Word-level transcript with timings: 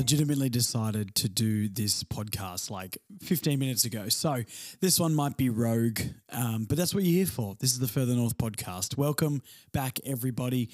legitimately 0.00 0.48
decided 0.48 1.14
to 1.14 1.28
do 1.28 1.68
this 1.68 2.02
podcast 2.04 2.70
like 2.70 2.96
15 3.20 3.58
minutes 3.58 3.84
ago. 3.84 4.08
So 4.08 4.44
this 4.80 4.98
one 4.98 5.14
might 5.14 5.36
be 5.36 5.50
rogue, 5.50 6.00
um, 6.32 6.64
but 6.64 6.78
that's 6.78 6.94
what 6.94 7.04
you're 7.04 7.18
here 7.18 7.26
for. 7.26 7.54
This 7.60 7.72
is 7.72 7.80
the 7.80 7.86
Further 7.86 8.14
North 8.14 8.38
podcast. 8.38 8.96
Welcome 8.96 9.42
back, 9.72 9.98
everybody. 10.06 10.70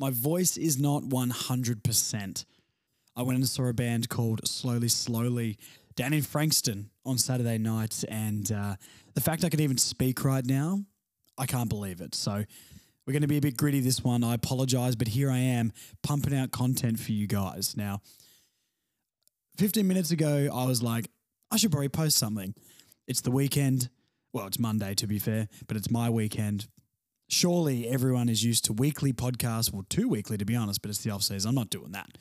My 0.00 0.10
voice 0.10 0.56
is 0.56 0.76
not 0.76 1.04
100%. 1.04 2.44
I 3.14 3.22
went 3.22 3.38
and 3.38 3.46
saw 3.46 3.68
a 3.68 3.72
band 3.72 4.08
called 4.08 4.44
Slowly 4.44 4.88
Slowly 4.88 5.56
down 5.94 6.12
in 6.12 6.22
Frankston 6.22 6.90
on 7.06 7.16
Saturday 7.16 7.58
night, 7.58 8.02
and 8.08 8.50
uh, 8.50 8.74
the 9.14 9.20
fact 9.20 9.44
I 9.44 9.50
can 9.50 9.60
even 9.60 9.78
speak 9.78 10.24
right 10.24 10.44
now, 10.44 10.80
I 11.38 11.46
can't 11.46 11.68
believe 11.68 12.00
it. 12.00 12.16
So 12.16 12.42
we're 13.06 13.12
going 13.12 13.22
to 13.22 13.28
be 13.28 13.36
a 13.36 13.40
bit 13.40 13.56
gritty 13.56 13.78
this 13.78 14.02
one. 14.02 14.24
I 14.24 14.34
apologize, 14.34 14.96
but 14.96 15.06
here 15.06 15.30
I 15.30 15.38
am 15.38 15.72
pumping 16.02 16.36
out 16.36 16.50
content 16.50 16.98
for 16.98 17.12
you 17.12 17.28
guys. 17.28 17.76
Now, 17.76 18.00
15 19.56 19.86
minutes 19.86 20.10
ago, 20.10 20.48
I 20.52 20.66
was 20.66 20.82
like, 20.82 21.08
I 21.50 21.56
should 21.56 21.70
probably 21.70 21.88
post 21.88 22.16
something. 22.16 22.54
It's 23.06 23.20
the 23.20 23.30
weekend. 23.30 23.88
Well, 24.32 24.46
it's 24.46 24.58
Monday 24.58 24.94
to 24.94 25.06
be 25.06 25.18
fair, 25.18 25.48
but 25.68 25.76
it's 25.76 25.90
my 25.90 26.10
weekend. 26.10 26.66
Surely 27.28 27.88
everyone 27.88 28.28
is 28.28 28.44
used 28.44 28.64
to 28.66 28.72
weekly 28.72 29.12
podcasts, 29.12 29.72
well, 29.72 29.84
two 29.88 30.08
weekly 30.08 30.36
to 30.36 30.44
be 30.44 30.56
honest, 30.56 30.82
but 30.82 30.90
it's 30.90 31.02
the 31.02 31.10
off 31.10 31.22
season. 31.22 31.48
I'm 31.48 31.54
not 31.54 31.70
doing 31.70 31.92
that. 31.92 32.18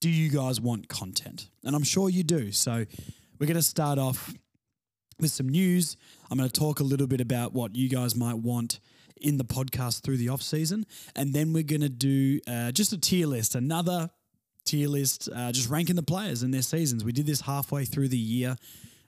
Do 0.00 0.10
you 0.10 0.30
guys 0.30 0.60
want 0.60 0.88
content? 0.88 1.48
And 1.64 1.74
I'm 1.74 1.84
sure 1.84 2.08
you 2.10 2.22
do. 2.22 2.52
So 2.52 2.84
we're 3.38 3.46
going 3.46 3.54
to 3.56 3.62
start 3.62 3.98
off 3.98 4.34
with 5.18 5.30
some 5.30 5.48
news. 5.48 5.96
I'm 6.30 6.36
going 6.36 6.50
to 6.50 6.60
talk 6.60 6.80
a 6.80 6.84
little 6.84 7.06
bit 7.06 7.20
about 7.20 7.52
what 7.52 7.74
you 7.74 7.88
guys 7.88 8.14
might 8.14 8.38
want 8.38 8.80
in 9.20 9.36
the 9.36 9.44
podcast 9.44 10.02
through 10.02 10.16
the 10.16 10.28
off 10.28 10.42
season, 10.42 10.84
and 11.14 11.32
then 11.32 11.52
we're 11.52 11.62
going 11.62 11.80
to 11.80 11.88
do 11.88 12.40
uh, 12.48 12.72
just 12.72 12.92
a 12.92 12.98
tier 12.98 13.26
list, 13.26 13.54
another 13.54 14.10
tier 14.64 14.88
list, 14.88 15.28
uh, 15.34 15.52
just 15.52 15.68
ranking 15.68 15.96
the 15.96 16.02
players 16.02 16.42
and 16.42 16.52
their 16.52 16.62
seasons. 16.62 17.04
We 17.04 17.12
did 17.12 17.26
this 17.26 17.40
halfway 17.40 17.84
through 17.84 18.08
the 18.08 18.18
year, 18.18 18.56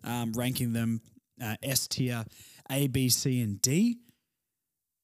um, 0.03 0.33
ranking 0.33 0.73
them 0.73 1.01
uh, 1.43 1.57
S 1.63 1.87
tier, 1.87 2.25
A, 2.71 2.89
B, 2.89 3.09
C, 3.09 3.41
and 3.41 3.61
D, 3.61 3.99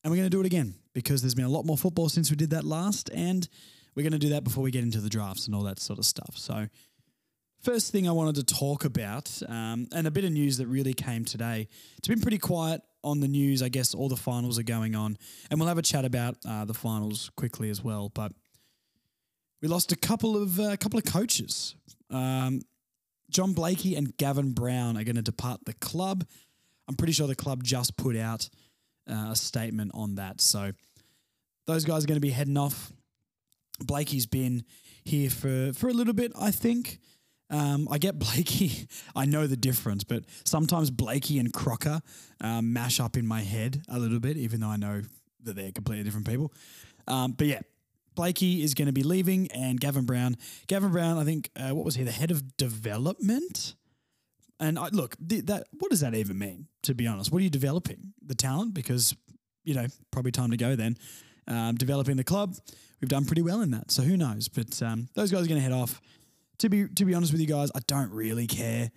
and 0.02 0.10
we're 0.10 0.16
going 0.16 0.30
to 0.30 0.36
do 0.36 0.40
it 0.40 0.46
again 0.46 0.74
because 0.92 1.22
there's 1.22 1.34
been 1.34 1.44
a 1.44 1.50
lot 1.50 1.64
more 1.64 1.76
football 1.76 2.08
since 2.08 2.30
we 2.30 2.36
did 2.36 2.50
that 2.50 2.64
last, 2.64 3.10
and 3.12 3.48
we're 3.94 4.02
going 4.02 4.12
to 4.12 4.18
do 4.18 4.30
that 4.30 4.44
before 4.44 4.62
we 4.64 4.70
get 4.70 4.82
into 4.82 5.00
the 5.00 5.08
drafts 5.08 5.46
and 5.46 5.54
all 5.54 5.62
that 5.64 5.80
sort 5.80 5.98
of 5.98 6.04
stuff. 6.04 6.36
So. 6.36 6.66
First 7.62 7.92
thing 7.92 8.08
I 8.08 8.12
wanted 8.12 8.36
to 8.36 8.54
talk 8.54 8.86
about, 8.86 9.30
um, 9.46 9.86
and 9.92 10.06
a 10.06 10.10
bit 10.10 10.24
of 10.24 10.32
news 10.32 10.56
that 10.56 10.66
really 10.66 10.94
came 10.94 11.26
today. 11.26 11.68
It's 11.98 12.08
been 12.08 12.22
pretty 12.22 12.38
quiet 12.38 12.80
on 13.04 13.20
the 13.20 13.28
news. 13.28 13.62
I 13.62 13.68
guess 13.68 13.94
all 13.94 14.08
the 14.08 14.16
finals 14.16 14.58
are 14.58 14.62
going 14.62 14.94
on, 14.94 15.18
and 15.50 15.60
we'll 15.60 15.68
have 15.68 15.76
a 15.76 15.82
chat 15.82 16.06
about 16.06 16.36
uh, 16.48 16.64
the 16.64 16.72
finals 16.72 17.30
quickly 17.36 17.68
as 17.68 17.84
well. 17.84 18.08
But 18.14 18.32
we 19.60 19.68
lost 19.68 19.92
a 19.92 19.96
couple 19.96 20.40
of 20.40 20.58
a 20.58 20.72
uh, 20.72 20.76
couple 20.76 20.98
of 20.98 21.04
coaches. 21.04 21.74
Um, 22.10 22.62
John 23.30 23.52
Blakey 23.52 23.94
and 23.94 24.16
Gavin 24.16 24.52
Brown 24.52 24.96
are 24.96 25.04
going 25.04 25.16
to 25.16 25.22
depart 25.22 25.64
the 25.64 25.74
club. 25.74 26.24
I'm 26.88 26.96
pretty 26.96 27.12
sure 27.12 27.28
the 27.28 27.36
club 27.36 27.62
just 27.62 27.96
put 27.96 28.16
out 28.16 28.48
uh, 29.08 29.28
a 29.30 29.36
statement 29.36 29.92
on 29.94 30.16
that. 30.16 30.40
So 30.40 30.72
those 31.66 31.84
guys 31.84 32.04
are 32.04 32.06
going 32.08 32.16
to 32.16 32.20
be 32.20 32.30
heading 32.30 32.56
off. 32.56 32.92
Blakey's 33.78 34.26
been 34.26 34.64
here 35.04 35.30
for 35.30 35.72
for 35.72 35.88
a 35.88 35.92
little 35.92 36.14
bit, 36.14 36.32
I 36.38 36.50
think. 36.50 36.98
Um, 37.50 37.88
I 37.90 37.98
get 37.98 38.18
Blakey. 38.18 38.88
I 39.14 39.26
know 39.26 39.46
the 39.46 39.56
difference, 39.56 40.04
but 40.04 40.24
sometimes 40.44 40.90
Blakey 40.90 41.38
and 41.38 41.52
Crocker 41.52 42.00
um, 42.40 42.72
mash 42.72 43.00
up 43.00 43.16
in 43.16 43.26
my 43.26 43.42
head 43.42 43.82
a 43.88 43.98
little 43.98 44.20
bit, 44.20 44.36
even 44.36 44.60
though 44.60 44.68
I 44.68 44.76
know 44.76 45.02
that 45.42 45.56
they're 45.56 45.72
completely 45.72 46.04
different 46.04 46.26
people. 46.26 46.52
Um, 47.06 47.32
but 47.32 47.46
yeah, 47.46 47.60
Blakey 48.20 48.62
is 48.62 48.74
going 48.74 48.84
to 48.84 48.92
be 48.92 49.02
leaving, 49.02 49.48
and 49.52 49.80
Gavin 49.80 50.04
Brown. 50.04 50.36
Gavin 50.66 50.92
Brown, 50.92 51.16
I 51.16 51.24
think, 51.24 51.50
uh, 51.56 51.70
what 51.70 51.86
was 51.86 51.94
he? 51.94 52.04
The 52.04 52.12
head 52.12 52.30
of 52.30 52.58
development. 52.58 53.74
And 54.58 54.78
I, 54.78 54.88
look, 54.88 55.16
th- 55.26 55.46
that 55.46 55.68
what 55.78 55.90
does 55.90 56.00
that 56.00 56.14
even 56.14 56.38
mean? 56.38 56.66
To 56.82 56.94
be 56.94 57.06
honest, 57.06 57.32
what 57.32 57.40
are 57.40 57.44
you 57.44 57.48
developing? 57.48 58.12
The 58.20 58.34
talent, 58.34 58.74
because 58.74 59.16
you 59.64 59.72
know, 59.72 59.86
probably 60.10 60.32
time 60.32 60.50
to 60.50 60.58
go 60.58 60.76
then. 60.76 60.98
Um, 61.48 61.76
developing 61.76 62.18
the 62.18 62.24
club, 62.24 62.56
we've 63.00 63.08
done 63.08 63.24
pretty 63.24 63.40
well 63.40 63.62
in 63.62 63.70
that. 63.70 63.90
So 63.90 64.02
who 64.02 64.18
knows? 64.18 64.48
But 64.48 64.82
um, 64.82 65.08
those 65.14 65.32
guys 65.32 65.44
are 65.44 65.48
going 65.48 65.58
to 65.58 65.64
head 65.64 65.72
off 65.72 65.98
to 66.58 66.68
be 66.68 66.88
to 66.88 67.06
be 67.06 67.14
honest 67.14 67.32
with 67.32 67.40
you 67.40 67.46
guys, 67.46 67.70
I 67.74 67.80
don't 67.86 68.12
really 68.12 68.46
care. 68.46 68.90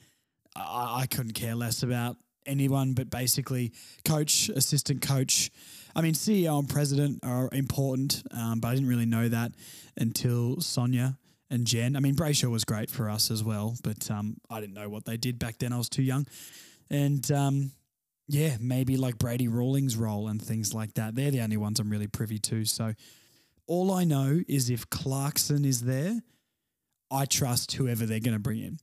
I, 0.53 1.03
I 1.03 1.05
couldn't 1.07 1.34
care 1.34 1.55
less 1.55 1.81
about 1.81 2.17
anyone, 2.45 2.94
but 2.94 3.09
basically, 3.09 3.72
coach, 4.03 4.50
assistant 4.50 5.01
coach. 5.01 5.50
I 5.95 6.01
mean, 6.01 6.13
CEO 6.13 6.57
and 6.59 6.67
president 6.67 7.19
are 7.23 7.49
important, 7.51 8.23
um, 8.31 8.59
but 8.59 8.69
I 8.69 8.73
didn't 8.73 8.89
really 8.89 9.05
know 9.05 9.29
that 9.29 9.51
until 9.95 10.57
Sonja 10.57 11.17
and 11.49 11.67
Jen. 11.67 11.95
I 11.95 11.99
mean, 11.99 12.15
Brayshaw 12.15 12.49
was 12.49 12.63
great 12.63 12.89
for 12.89 13.09
us 13.09 13.29
as 13.29 13.43
well, 13.43 13.75
but 13.83 14.09
um, 14.09 14.37
I 14.49 14.59
didn't 14.59 14.73
know 14.73 14.89
what 14.89 15.05
they 15.05 15.17
did 15.17 15.37
back 15.37 15.59
then. 15.59 15.71
I 15.71 15.77
was 15.77 15.89
too 15.89 16.01
young. 16.01 16.25
And 16.89 17.29
um, 17.31 17.71
yeah, 18.27 18.57
maybe 18.59 18.97
like 18.97 19.19
Brady 19.19 19.47
Rawlings' 19.47 19.95
role 19.95 20.27
and 20.27 20.41
things 20.41 20.73
like 20.73 20.95
that. 20.95 21.15
They're 21.15 21.31
the 21.31 21.41
only 21.41 21.57
ones 21.57 21.79
I'm 21.79 21.89
really 21.89 22.07
privy 22.07 22.39
to. 22.39 22.65
So 22.65 22.93
all 23.67 23.91
I 23.91 24.03
know 24.03 24.41
is 24.47 24.69
if 24.69 24.89
Clarkson 24.89 25.63
is 25.63 25.81
there, 25.81 26.21
I 27.11 27.25
trust 27.25 27.73
whoever 27.73 28.07
they're 28.07 28.19
going 28.19 28.33
to 28.33 28.39
bring 28.39 28.59
in. 28.59 28.79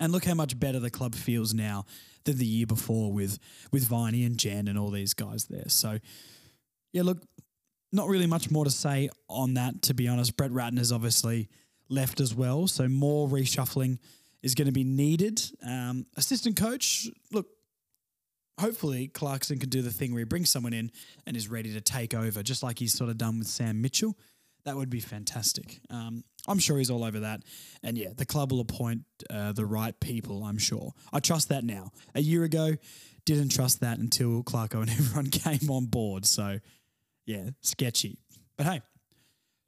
And 0.00 0.12
look 0.12 0.24
how 0.24 0.34
much 0.34 0.58
better 0.58 0.78
the 0.78 0.90
club 0.90 1.14
feels 1.14 1.52
now 1.52 1.84
than 2.24 2.38
the 2.38 2.46
year 2.46 2.66
before 2.66 3.12
with 3.12 3.38
with 3.72 3.84
Viney 3.84 4.24
and 4.24 4.38
Jen 4.38 4.68
and 4.68 4.78
all 4.78 4.90
these 4.90 5.14
guys 5.14 5.46
there. 5.46 5.68
So, 5.68 5.98
yeah, 6.92 7.02
look, 7.02 7.22
not 7.92 8.08
really 8.08 8.26
much 8.26 8.50
more 8.50 8.64
to 8.64 8.70
say 8.70 9.10
on 9.28 9.54
that, 9.54 9.82
to 9.82 9.94
be 9.94 10.08
honest. 10.08 10.36
Brett 10.36 10.50
Ratten 10.50 10.78
has 10.78 10.92
obviously 10.92 11.48
left 11.88 12.20
as 12.20 12.34
well, 12.34 12.66
so 12.66 12.88
more 12.88 13.28
reshuffling 13.28 13.98
is 14.42 14.54
going 14.54 14.66
to 14.66 14.72
be 14.72 14.84
needed. 14.84 15.42
Um, 15.64 16.06
assistant 16.16 16.56
coach, 16.56 17.08
look, 17.30 17.46
hopefully 18.58 19.08
Clarkson 19.08 19.58
can 19.58 19.68
do 19.68 19.82
the 19.82 19.90
thing 19.90 20.12
where 20.12 20.20
he 20.20 20.24
brings 20.24 20.50
someone 20.50 20.72
in 20.72 20.90
and 21.26 21.36
is 21.36 21.48
ready 21.48 21.72
to 21.74 21.80
take 21.80 22.14
over, 22.14 22.42
just 22.42 22.62
like 22.62 22.78
he's 22.78 22.92
sort 22.92 23.10
of 23.10 23.18
done 23.18 23.38
with 23.38 23.48
Sam 23.48 23.80
Mitchell. 23.80 24.16
That 24.64 24.76
would 24.76 24.90
be 24.90 25.00
fantastic. 25.00 25.80
Um, 25.90 26.22
I'm 26.46 26.58
sure 26.58 26.78
he's 26.78 26.90
all 26.90 27.04
over 27.04 27.20
that. 27.20 27.42
And 27.82 27.98
yeah, 27.98 28.10
the 28.16 28.26
club 28.26 28.52
will 28.52 28.60
appoint 28.60 29.02
uh, 29.28 29.52
the 29.52 29.66
right 29.66 29.98
people, 29.98 30.44
I'm 30.44 30.58
sure. 30.58 30.92
I 31.12 31.20
trust 31.20 31.48
that 31.48 31.64
now. 31.64 31.90
A 32.14 32.20
year 32.20 32.44
ago, 32.44 32.76
didn't 33.24 33.50
trust 33.50 33.80
that 33.80 33.98
until 33.98 34.42
Clarko 34.42 34.82
and 34.82 34.90
everyone 34.90 35.30
came 35.30 35.70
on 35.70 35.86
board. 35.86 36.26
So 36.26 36.58
yeah, 37.26 37.50
sketchy. 37.60 38.18
But 38.56 38.66
hey, 38.66 38.82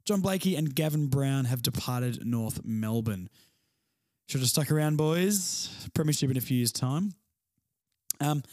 John 0.05 0.21
Blakey 0.21 0.55
and 0.55 0.73
Gavin 0.73 1.07
Brown 1.07 1.45
have 1.45 1.61
departed 1.61 2.25
North 2.25 2.61
Melbourne. 2.63 3.29
Should 4.27 4.41
have 4.41 4.49
stuck 4.49 4.71
around, 4.71 4.97
boys. 4.97 5.87
Premiership 5.93 6.31
in 6.31 6.37
a 6.37 6.41
few 6.41 6.57
years' 6.57 6.71
time. 6.71 7.13
Um, 8.19 8.43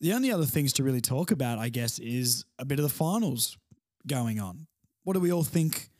the 0.00 0.14
only 0.14 0.32
other 0.32 0.46
things 0.46 0.72
to 0.74 0.84
really 0.84 1.00
talk 1.00 1.30
about, 1.30 1.58
I 1.58 1.68
guess, 1.68 1.98
is 1.98 2.44
a 2.58 2.64
bit 2.64 2.78
of 2.78 2.82
the 2.82 2.88
finals 2.88 3.56
going 4.06 4.40
on. 4.40 4.66
What 5.04 5.14
do 5.14 5.20
we 5.20 5.32
all 5.32 5.44
think 5.44 5.90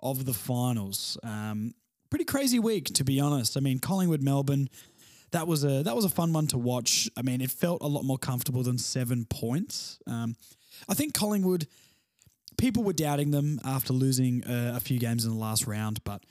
of 0.00 0.24
the 0.24 0.34
finals. 0.34 1.18
Um, 1.22 1.74
pretty 2.10 2.24
crazy 2.24 2.58
week, 2.58 2.86
to 2.94 3.04
be 3.04 3.20
honest. 3.20 3.56
I 3.56 3.60
mean, 3.60 3.78
Collingwood, 3.78 4.22
Melbourne. 4.22 4.68
That 5.32 5.46
was 5.46 5.64
a 5.64 5.82
that 5.82 5.96
was 5.96 6.04
a 6.04 6.08
fun 6.08 6.32
one 6.32 6.46
to 6.48 6.58
watch. 6.58 7.10
I 7.16 7.22
mean, 7.22 7.40
it 7.40 7.50
felt 7.50 7.82
a 7.82 7.86
lot 7.86 8.04
more 8.04 8.18
comfortable 8.18 8.62
than 8.62 8.78
seven 8.78 9.26
points. 9.28 9.98
Um, 10.06 10.36
I 10.88 10.94
think 10.94 11.14
Collingwood. 11.14 11.66
People 12.56 12.84
were 12.84 12.94
doubting 12.94 13.32
them 13.32 13.60
after 13.66 13.92
losing 13.92 14.42
uh, 14.44 14.72
a 14.74 14.80
few 14.80 14.98
games 14.98 15.26
in 15.26 15.30
the 15.30 15.36
last 15.36 15.66
round, 15.66 16.02
but 16.04 16.24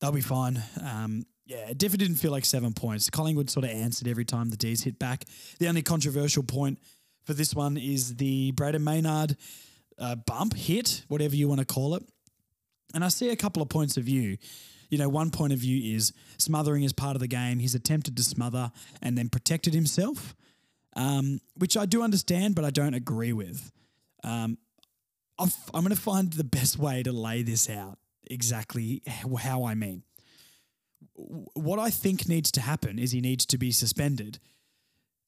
they'll 0.00 0.12
be 0.12 0.20
fine. 0.20 0.62
Um, 0.84 1.24
yeah, 1.46 1.70
it 1.70 1.78
definitely 1.78 2.08
didn't 2.08 2.20
feel 2.20 2.30
like 2.30 2.44
seven 2.44 2.74
points. 2.74 3.08
Collingwood 3.08 3.48
sort 3.48 3.64
of 3.64 3.70
answered 3.70 4.06
every 4.06 4.26
time 4.26 4.50
the 4.50 4.58
D's 4.58 4.82
hit 4.82 4.98
back. 4.98 5.24
The 5.58 5.68
only 5.68 5.80
controversial 5.80 6.42
point 6.42 6.78
for 7.24 7.32
this 7.32 7.54
one 7.54 7.78
is 7.78 8.16
the 8.16 8.52
Brayden 8.52 8.82
Maynard 8.82 9.38
uh, 9.98 10.14
bump, 10.14 10.54
hit, 10.54 11.04
whatever 11.08 11.36
you 11.36 11.48
want 11.48 11.60
to 11.60 11.66
call 11.66 11.94
it. 11.94 12.04
And 12.94 13.04
I 13.04 13.08
see 13.08 13.30
a 13.30 13.36
couple 13.36 13.62
of 13.62 13.68
points 13.68 13.96
of 13.96 14.04
view. 14.04 14.36
You 14.88 14.98
know, 14.98 15.08
one 15.08 15.30
point 15.30 15.52
of 15.52 15.58
view 15.58 15.94
is 15.94 16.12
smothering 16.38 16.84
is 16.84 16.92
part 16.92 17.16
of 17.16 17.20
the 17.20 17.26
game. 17.26 17.58
He's 17.58 17.74
attempted 17.74 18.16
to 18.16 18.22
smother 18.22 18.70
and 19.02 19.18
then 19.18 19.28
protected 19.28 19.74
himself, 19.74 20.36
um, 20.94 21.40
which 21.56 21.76
I 21.76 21.86
do 21.86 22.02
understand, 22.02 22.54
but 22.54 22.64
I 22.64 22.70
don't 22.70 22.94
agree 22.94 23.32
with. 23.32 23.72
Um, 24.22 24.58
i 25.38 25.44
am 25.44 25.82
going 25.82 25.90
to 25.90 25.96
find 25.96 26.32
the 26.32 26.44
best 26.44 26.78
way 26.78 27.02
to 27.02 27.12
lay 27.12 27.42
this 27.42 27.68
out 27.68 27.98
exactly 28.30 29.02
how 29.06 29.64
I 29.64 29.74
mean. 29.74 30.02
What 31.14 31.78
I 31.78 31.90
think 31.90 32.28
needs 32.28 32.50
to 32.52 32.60
happen 32.60 32.98
is 32.98 33.12
he 33.12 33.20
needs 33.20 33.44
to 33.46 33.58
be 33.58 33.70
suspended 33.70 34.38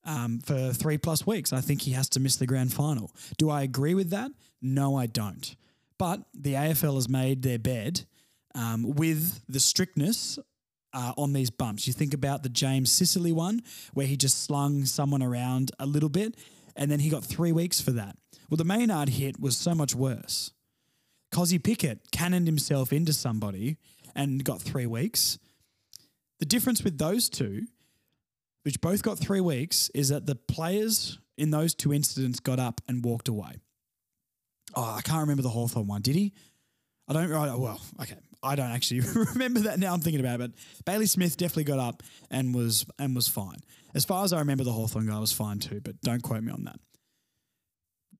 um, 0.09 0.41
for 0.41 0.73
three 0.73 0.99
plus 0.99 1.27
weeks. 1.27 1.53
I 1.53 1.61
think 1.61 1.83
he 1.83 1.93
has 1.93 2.09
to 2.11 2.21
miss 2.21 2.37
the 2.37 2.47
grand 2.47 2.73
final. 2.73 3.13
Do 3.37 3.51
I 3.51 3.63
agree 3.63 3.95
with 3.95 4.11
that? 4.11 4.31
No, 4.63 4.97
I 4.97 5.07
don't. 5.07 5.55
But 5.99 6.23
the 6.33 6.55
AFL 6.55 6.95
has 6.95 7.09
made 7.09 7.43
their 7.43 7.59
bed 7.59 8.07
um, 8.55 8.95
with 8.95 9.41
the 9.49 9.61
strictness 9.61 10.39
uh, 10.95 11.13
on 11.19 11.35
these 11.35 11.51
bumps. 11.51 11.87
You 11.87 11.93
think 11.93 12.15
about 12.15 12.43
the 12.43 12.49
James 12.49 12.91
Sicily 12.91 13.33
one, 13.33 13.61
where 13.93 14.07
he 14.07 14.17
just 14.17 14.45
slung 14.45 14.87
someone 14.87 15.23
around 15.23 15.73
a 15.79 15.85
little 15.85 16.09
bit, 16.09 16.37
and 16.75 16.91
then 16.91 17.01
he 17.01 17.11
got 17.11 17.25
three 17.25 17.53
weeks 17.53 17.81
for 17.81 17.91
that. 17.91 18.17
Well, 18.49 18.57
the 18.57 18.65
Maynard 18.65 19.11
hit 19.11 19.39
was 19.39 19.57
so 19.59 19.75
much 19.75 19.95
worse. 19.95 20.53
Kozzy 21.31 21.63
Pickett 21.63 22.11
cannoned 22.11 22.47
himself 22.47 22.95
into 22.95 23.13
somebody 23.13 23.77
and 24.15 24.43
got 24.43 24.63
three 24.63 24.87
weeks. 24.87 25.39
The 26.39 26.47
difference 26.47 26.83
with 26.83 26.97
those 26.97 27.29
two, 27.29 27.67
which 28.69 28.83
both 28.83 29.03
got 29.03 29.19
three 29.19 29.41
weeks, 29.41 29.91
is 29.95 30.11
that 30.11 30.27
the 30.27 30.35
players 30.35 31.19
in 31.39 31.51
those 31.51 31.75
two 31.75 31.91
incidents 31.91 32.39
got 32.39 32.59
up 32.59 32.83
and 32.87 33.03
walked 33.03 33.27
away. 33.27 33.53
Oh, 34.75 34.95
I 34.99 35.01
can't 35.01 35.21
remember 35.21 35.43
the 35.43 35.49
Hawthorn 35.49 35.87
one. 35.87 36.03
Did 36.03 36.17
he? 36.17 36.35
I 37.09 37.15
don't. 37.15 37.31
Well, 37.31 37.81
okay. 37.99 38.17
I 38.43 38.57
don't 38.57 38.71
actually 38.71 39.01
remember 39.15 39.61
that 39.61 39.79
now. 39.79 39.95
I'm 39.95 40.03
thinking 40.03 40.21
about 40.21 40.39
it, 40.39 40.53
but 40.53 40.85
Bailey 40.85 41.07
Smith 41.07 41.39
definitely 41.39 41.65
got 41.65 41.79
up 41.79 42.03
and 42.31 42.55
was 42.55 42.85
and 42.99 43.17
was 43.17 43.27
fine. 43.27 43.57
As 43.95 44.05
far 44.05 44.23
as 44.23 44.35
I 44.35 44.41
remember, 44.41 44.65
the 44.65 44.73
Hawthorn 44.73 45.07
guy 45.07 45.19
was 45.19 45.33
fine 45.33 45.61
too, 45.61 45.81
but 45.81 45.99
don't 46.03 46.23
quote 46.23 46.43
me 46.43 46.53
on 46.53 46.65
that. 46.65 46.79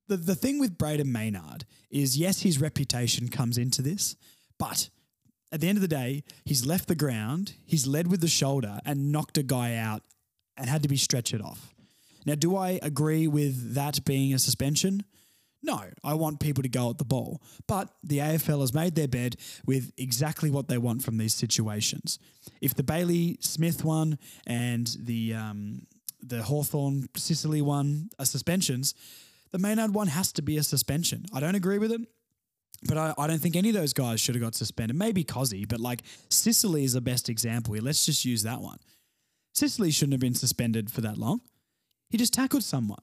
The 0.07 0.17
the 0.17 0.35
thing 0.35 0.59
with 0.59 0.79
Brayden 0.79 1.13
Maynard 1.13 1.67
is 1.91 2.17
yes, 2.17 2.41
his 2.41 2.59
reputation 2.59 3.29
comes 3.29 3.59
into 3.59 3.83
this, 3.83 4.17
but 4.59 4.89
at 5.53 5.61
the 5.61 5.69
end 5.69 5.77
of 5.77 5.83
the 5.83 5.89
day, 5.89 6.25
he's 6.47 6.65
left 6.65 6.89
the 6.89 6.95
ground, 6.95 7.53
he's 7.67 7.87
led 7.87 8.11
with 8.11 8.23
the 8.23 8.29
shoulder 8.29 8.81
and 8.87 9.13
knocked 9.13 9.37
a 9.37 9.43
guy 9.43 9.77
out 9.77 10.05
and 10.59 10.69
had 10.69 10.83
to 10.83 10.89
be 10.89 10.97
stretchered 10.97 11.45
off. 11.45 11.73
Now, 12.27 12.35
do 12.35 12.57
I 12.57 12.79
agree 12.83 13.27
with 13.27 13.75
that 13.75 14.05
being 14.05 14.35
a 14.35 14.39
suspension? 14.39 15.05
No, 15.63 15.83
I 16.05 16.15
want 16.15 16.41
people 16.41 16.63
to 16.63 16.69
go 16.69 16.91
at 16.91 16.99
the 16.99 17.05
ball. 17.05 17.43
But 17.67 17.89
the 18.03 18.19
AFL 18.19 18.61
has 18.61 18.73
made 18.73 18.95
their 18.95 19.09
bed 19.09 19.37
with 19.67 19.93
exactly 19.97 20.51
what 20.51 20.69
they 20.69 20.79
want 20.79 21.03
from 21.03 21.19
these 21.19 21.35
situations. 21.35 22.19
If 22.61 22.75
the 22.75 22.83
Bailey 22.83 23.39
Smith 23.41 23.85
one 23.85 24.19
and 24.47 24.87
the 25.01 25.35
um, 25.35 25.87
the 26.23 26.43
Hawthorn 26.43 27.09
Sicily 27.17 27.63
one 27.63 28.11
are 28.19 28.25
suspensions, 28.25 28.95
the 29.51 29.59
Maynard 29.59 29.95
one 29.95 30.09
has 30.09 30.33
to 30.33 30.43
be 30.43 30.59
a 30.59 30.63
suspension. 30.63 31.25
I 31.33 31.41
don't 31.41 31.55
agree 31.55 31.79
with 31.79 31.93
it. 31.93 32.03
But 32.87 32.97
I, 32.97 33.15
I 33.19 33.27
don't 33.27 33.41
think 33.41 33.57
any 33.57 33.71
of 33.71 33.75
those 33.75 33.93
guys 33.93 34.21
should 34.21 34.37
have 34.37 34.43
got 34.43 34.55
suspended. 34.55 34.97
Maybe 34.97 35.25
Kozzy, 35.25 35.69
but 35.69 35.81
like 35.81 36.03
Sicily 36.29 36.85
is 36.85 36.93
the 36.93 37.01
best 37.01 37.29
example 37.29 37.75
here. 37.75 37.83
Let's 37.83 38.07
just 38.07 38.25
use 38.25 38.45
that 38.45 38.61
one. 38.61 38.79
Sicily 39.59 39.91
shouldn't 39.91 40.13
have 40.13 40.21
been 40.21 40.37
suspended 40.37 40.89
for 40.89 41.01
that 41.01 41.19
long. 41.19 41.41
He 42.11 42.17
just 42.17 42.33
tackled 42.33 42.63
someone. 42.63 43.03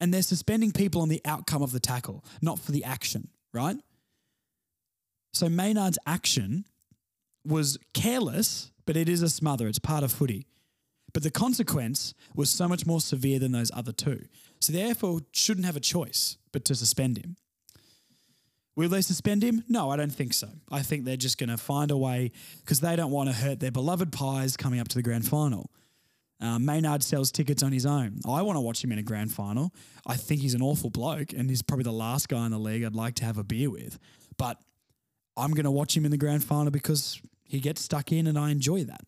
And 0.00 0.12
they're 0.12 0.22
suspending 0.22 0.72
people 0.72 1.00
on 1.00 1.08
the 1.08 1.20
outcome 1.24 1.62
of 1.62 1.70
the 1.70 1.78
tackle, 1.78 2.24
not 2.42 2.58
for 2.58 2.72
the 2.72 2.82
action, 2.82 3.28
right? 3.54 3.76
So 5.32 5.48
Maynard's 5.48 6.00
action 6.04 6.64
was 7.44 7.78
careless, 7.94 8.72
but 8.86 8.96
it 8.96 9.08
is 9.08 9.22
a 9.22 9.28
smother. 9.28 9.68
It's 9.68 9.78
part 9.78 10.02
of 10.02 10.10
footy. 10.10 10.48
But 11.14 11.22
the 11.22 11.30
consequence 11.30 12.12
was 12.34 12.50
so 12.50 12.66
much 12.66 12.84
more 12.84 13.00
severe 13.00 13.38
than 13.38 13.52
those 13.52 13.70
other 13.72 13.92
two. 13.92 14.26
So 14.60 14.72
the 14.72 14.80
AFL 14.80 15.26
shouldn't 15.30 15.64
have 15.64 15.76
a 15.76 15.80
choice 15.80 16.38
but 16.50 16.64
to 16.64 16.74
suspend 16.74 17.18
him. 17.18 17.36
Will 18.76 18.90
they 18.90 19.00
suspend 19.00 19.42
him? 19.42 19.64
No, 19.68 19.90
I 19.90 19.96
don't 19.96 20.12
think 20.12 20.34
so. 20.34 20.48
I 20.70 20.82
think 20.82 21.04
they're 21.04 21.16
just 21.16 21.38
going 21.38 21.48
to 21.48 21.56
find 21.56 21.90
a 21.90 21.96
way 21.96 22.30
because 22.60 22.80
they 22.80 22.94
don't 22.94 23.10
want 23.10 23.30
to 23.30 23.34
hurt 23.34 23.58
their 23.58 23.70
beloved 23.70 24.12
Pies 24.12 24.56
coming 24.56 24.80
up 24.80 24.88
to 24.88 24.96
the 24.96 25.02
grand 25.02 25.26
final. 25.26 25.70
Um, 26.38 26.66
Maynard 26.66 27.02
sells 27.02 27.32
tickets 27.32 27.62
on 27.62 27.72
his 27.72 27.86
own. 27.86 28.20
I 28.28 28.42
want 28.42 28.56
to 28.56 28.60
watch 28.60 28.84
him 28.84 28.92
in 28.92 28.98
a 28.98 29.02
grand 29.02 29.32
final. 29.32 29.72
I 30.06 30.16
think 30.16 30.42
he's 30.42 30.52
an 30.52 30.60
awful 30.60 30.90
bloke, 30.90 31.32
and 31.32 31.48
he's 31.48 31.62
probably 31.62 31.84
the 31.84 31.92
last 31.92 32.28
guy 32.28 32.44
in 32.44 32.52
the 32.52 32.58
league 32.58 32.84
I'd 32.84 32.94
like 32.94 33.14
to 33.16 33.24
have 33.24 33.38
a 33.38 33.44
beer 33.44 33.70
with. 33.70 33.98
But 34.36 34.60
I'm 35.38 35.52
going 35.52 35.64
to 35.64 35.70
watch 35.70 35.96
him 35.96 36.04
in 36.04 36.10
the 36.10 36.18
grand 36.18 36.44
final 36.44 36.70
because 36.70 37.18
he 37.44 37.60
gets 37.60 37.80
stuck 37.80 38.12
in, 38.12 38.26
and 38.26 38.38
I 38.38 38.50
enjoy 38.50 38.84
that. 38.84 39.00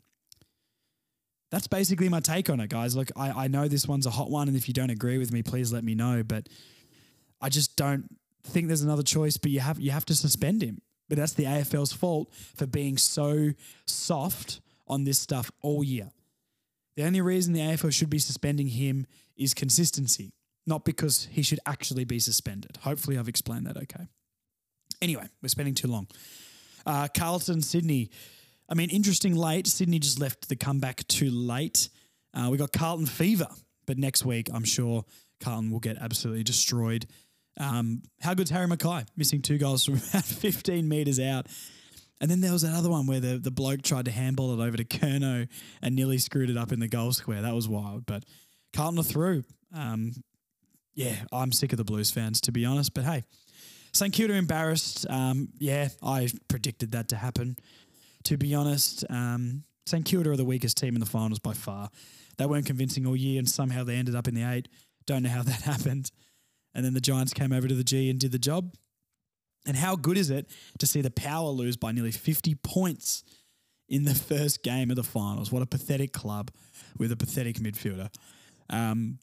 That's 1.51 1.67
basically 1.67 2.09
my 2.09 2.21
take 2.21 2.49
on 2.49 2.61
it, 2.61 2.71
guys. 2.71 2.97
Look, 2.97 3.11
I, 3.17 3.45
I 3.45 3.49
know 3.49 3.69
this 3.69 3.87
one's 3.87 4.07
a 4.07 4.11
hot 4.11 4.31
one, 4.31 4.49
and 4.49 4.57
if 4.57 4.67
you 4.67 4.73
don't 4.73 4.91
agree 4.91 5.19
with 5.19 5.31
me, 5.31 5.43
please 5.43 5.71
let 5.71 5.85
me 5.85 5.95
know. 5.95 6.23
But 6.23 6.49
I 7.43 7.51
just 7.51 7.77
don't 7.77 8.07
think 8.45 8.67
there's 8.69 8.83
another 8.83 9.03
choice, 9.03 9.37
but 9.37 9.51
you 9.51 9.61
have 9.61 9.79
you 9.79 9.91
have 9.91 10.05
to 10.07 10.15
suspend 10.15 10.63
him. 10.63 10.81
But 11.09 11.19
that's 11.19 11.33
the 11.33 11.45
AFL's 11.45 11.93
fault 11.93 12.33
for 12.55 12.67
being 12.67 12.99
so 12.99 13.51
soft 13.87 14.61
on 14.87 15.05
this 15.05 15.19
stuff 15.19 15.51
all 15.63 15.83
year. 15.83 16.11
The 16.97 17.05
only 17.05 17.21
reason 17.21 17.53
the 17.55 17.61
AFL 17.61 17.93
should 17.93 18.11
be 18.11 18.19
suspending 18.19 18.69
him 18.69 19.07
is 19.37 19.55
consistency, 19.55 20.33
not 20.67 20.85
because 20.85 21.29
he 21.31 21.43
should 21.43 21.61
actually 21.65 22.05
be 22.05 22.19
suspended. 22.19 22.79
Hopefully, 22.83 23.17
I've 23.17 23.29
explained 23.29 23.67
that 23.67 23.77
okay. 23.77 24.09
Anyway, 25.01 25.27
we're 25.41 25.49
spending 25.49 25.75
too 25.75 25.89
long. 25.89 26.09
Uh, 26.85 27.09
Carlton, 27.17 27.63
Sydney. 27.63 28.11
I 28.69 28.75
mean, 28.75 28.91
interesting 28.91 29.37
late. 29.37 29.67
Sydney 29.67 29.99
just 29.99 30.19
left 30.19 30.49
the 30.49 30.57
comeback 30.57 31.07
too 31.07 31.31
late. 31.31 31.89
Uh, 32.35 32.49
we 32.51 32.59
got 32.59 32.73
Carlton 32.73 33.07
fever, 33.07 33.49
but 33.87 33.97
next 33.97 34.25
week, 34.25 34.51
I'm 34.53 34.65
sure 34.65 35.05
Carlton 35.41 35.71
will 35.71 35.81
get 35.81 35.97
absolutely 35.99 36.43
destroyed. 36.43 37.07
Um, 37.59 38.03
how 38.21 38.35
good's 38.35 38.51
Harry 38.51 38.67
McKay? 38.67 39.07
Missing 39.17 39.43
two 39.43 39.59
goals 39.59 39.85
from 39.85 39.95
about 40.11 40.25
15 40.25 40.89
metres 40.89 41.21
out. 41.21 41.47
And 42.21 42.31
then 42.31 42.41
there 42.41 42.53
was 42.53 42.63
that 42.63 42.75
other 42.75 42.91
one 42.91 43.07
where 43.07 43.21
the, 43.21 43.39
the 43.39 43.51
bloke 43.51 43.83
tried 43.83 44.07
to 44.07 44.11
handball 44.11 44.59
it 44.59 44.65
over 44.65 44.77
to 44.77 44.85
Curnow 44.85 45.49
and 45.83 45.95
nearly 45.95 46.19
screwed 46.19 46.51
it 46.51 46.57
up 46.57 46.73
in 46.73 46.81
the 46.81 46.89
goal 46.89 47.13
square. 47.13 47.43
That 47.43 47.55
was 47.55 47.69
wild. 47.69 48.07
But 48.07 48.25
Carlton 48.73 48.99
are 48.99 49.05
through. 49.05 49.45
Um, 49.75 50.13
yeah, 50.95 51.15
I'm 51.31 51.53
sick 51.53 51.73
of 51.73 51.79
the 51.79 51.85
Blues 51.85 52.11
fans, 52.11 52.41
to 52.43 52.53
be 52.53 52.65
honest. 52.65 52.93
But 52.93 53.05
hey, 53.05 53.25
St 53.93 54.13
Kilda 54.13 54.35
embarrassed. 54.35 55.07
Um, 55.09 55.49
yeah, 55.59 55.89
I 56.03 56.29
predicted 56.49 56.93
that 56.93 57.09
to 57.11 57.17
happen, 57.17 57.57
to 58.25 58.37
be 58.37 58.55
honest. 58.55 59.05
Um, 59.09 59.63
St 59.87 60.05
Kilda 60.05 60.31
are 60.31 60.37
the 60.37 60.45
weakest 60.45 60.77
team 60.77 60.95
in 60.95 61.01
the 61.01 61.07
finals 61.07 61.39
by 61.39 61.53
far. 61.53 61.89
They 62.37 62.47
weren't 62.47 62.67
convincing 62.67 63.07
all 63.07 63.17
year, 63.17 63.39
and 63.39 63.49
somehow 63.49 63.85
they 63.85 63.95
ended 63.95 64.15
up 64.15 64.27
in 64.29 64.35
the 64.35 64.43
eight. 64.43 64.69
Don't 65.07 65.23
know 65.23 65.29
how 65.29 65.43
that 65.45 65.63
happened. 65.63 66.11
And 66.75 66.85
then 66.85 66.95
the 66.95 67.01
Giants 67.01 67.33
came 67.33 67.53
over 67.53 67.67
to 67.67 67.75
the 67.75 67.85
G 67.85 68.11
and 68.11 68.19
did 68.19 68.33
the 68.33 68.39
job. 68.39 68.75
And 69.67 69.77
how 69.77 69.97
good 69.97 70.17
is 70.17 70.31
it 70.31 70.49
to 70.79 70.87
see 70.87 71.01
the 71.01 71.11
Power 71.11 71.51
lose 71.51 71.77
by 71.77 71.93
nearly 71.93 72.13
50 72.13 72.55
points 72.57 73.25
in 73.89 74.05
the 74.05 74.15
first 74.31 74.63
game 74.63 74.91
of 74.91 74.97
the 74.97 75.03
finals? 75.03 75.53
What 75.53 75.63
a 75.63 75.67
pathetic 75.67 76.13
club 76.13 76.51
with 76.99 77.13
a 77.13 77.17
pathetic 77.17 77.57
midfielder. 77.57 78.09
Um, 78.71 79.19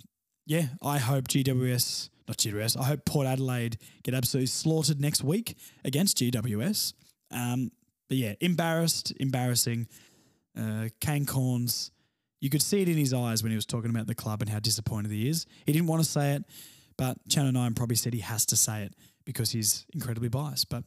yeah, 0.46 0.68
I 0.84 1.00
hope 1.00 1.28
GWS, 1.28 2.10
not 2.28 2.38
GWS, 2.38 2.80
I 2.80 2.84
hope 2.84 3.06
Port 3.06 3.26
Adelaide 3.26 3.78
get 4.04 4.14
absolutely 4.14 4.48
slaughtered 4.48 5.02
next 5.02 5.24
week 5.24 5.58
against 5.84 6.18
GWS. 6.18 6.94
Um, 7.32 7.72
but 8.08 8.18
yeah, 8.18 8.34
embarrassed, 8.40 9.14
embarrassing. 9.20 9.88
Uh, 10.58 10.90
Kane 11.02 11.26
Cornes, 11.26 11.92
you 12.40 12.50
could 12.50 12.62
see 12.62 12.82
it 12.82 12.90
in 12.90 12.98
his 12.98 13.14
eyes 13.14 13.44
when 13.44 13.52
he 13.52 13.56
was 13.56 13.66
talking 13.66 13.90
about 13.90 14.08
the 14.08 14.16
club 14.16 14.42
and 14.42 14.50
how 14.50 14.60
disappointed 14.60 15.12
he 15.12 15.28
is. 15.28 15.46
He 15.66 15.74
didn't 15.74 15.88
want 15.88 16.04
to 16.04 16.10
say 16.10 16.34
it, 16.34 16.44
but 16.98 17.18
Channel 17.30 17.52
9 17.52 17.74
probably 17.74 17.96
said 17.96 18.14
he 18.14 18.22
has 18.22 18.46
to 18.48 18.56
say 18.56 18.84
it 18.84 18.94
because 19.26 19.52
he's 19.52 19.86
incredibly 19.94 20.30
biased. 20.30 20.70
But 20.70 20.84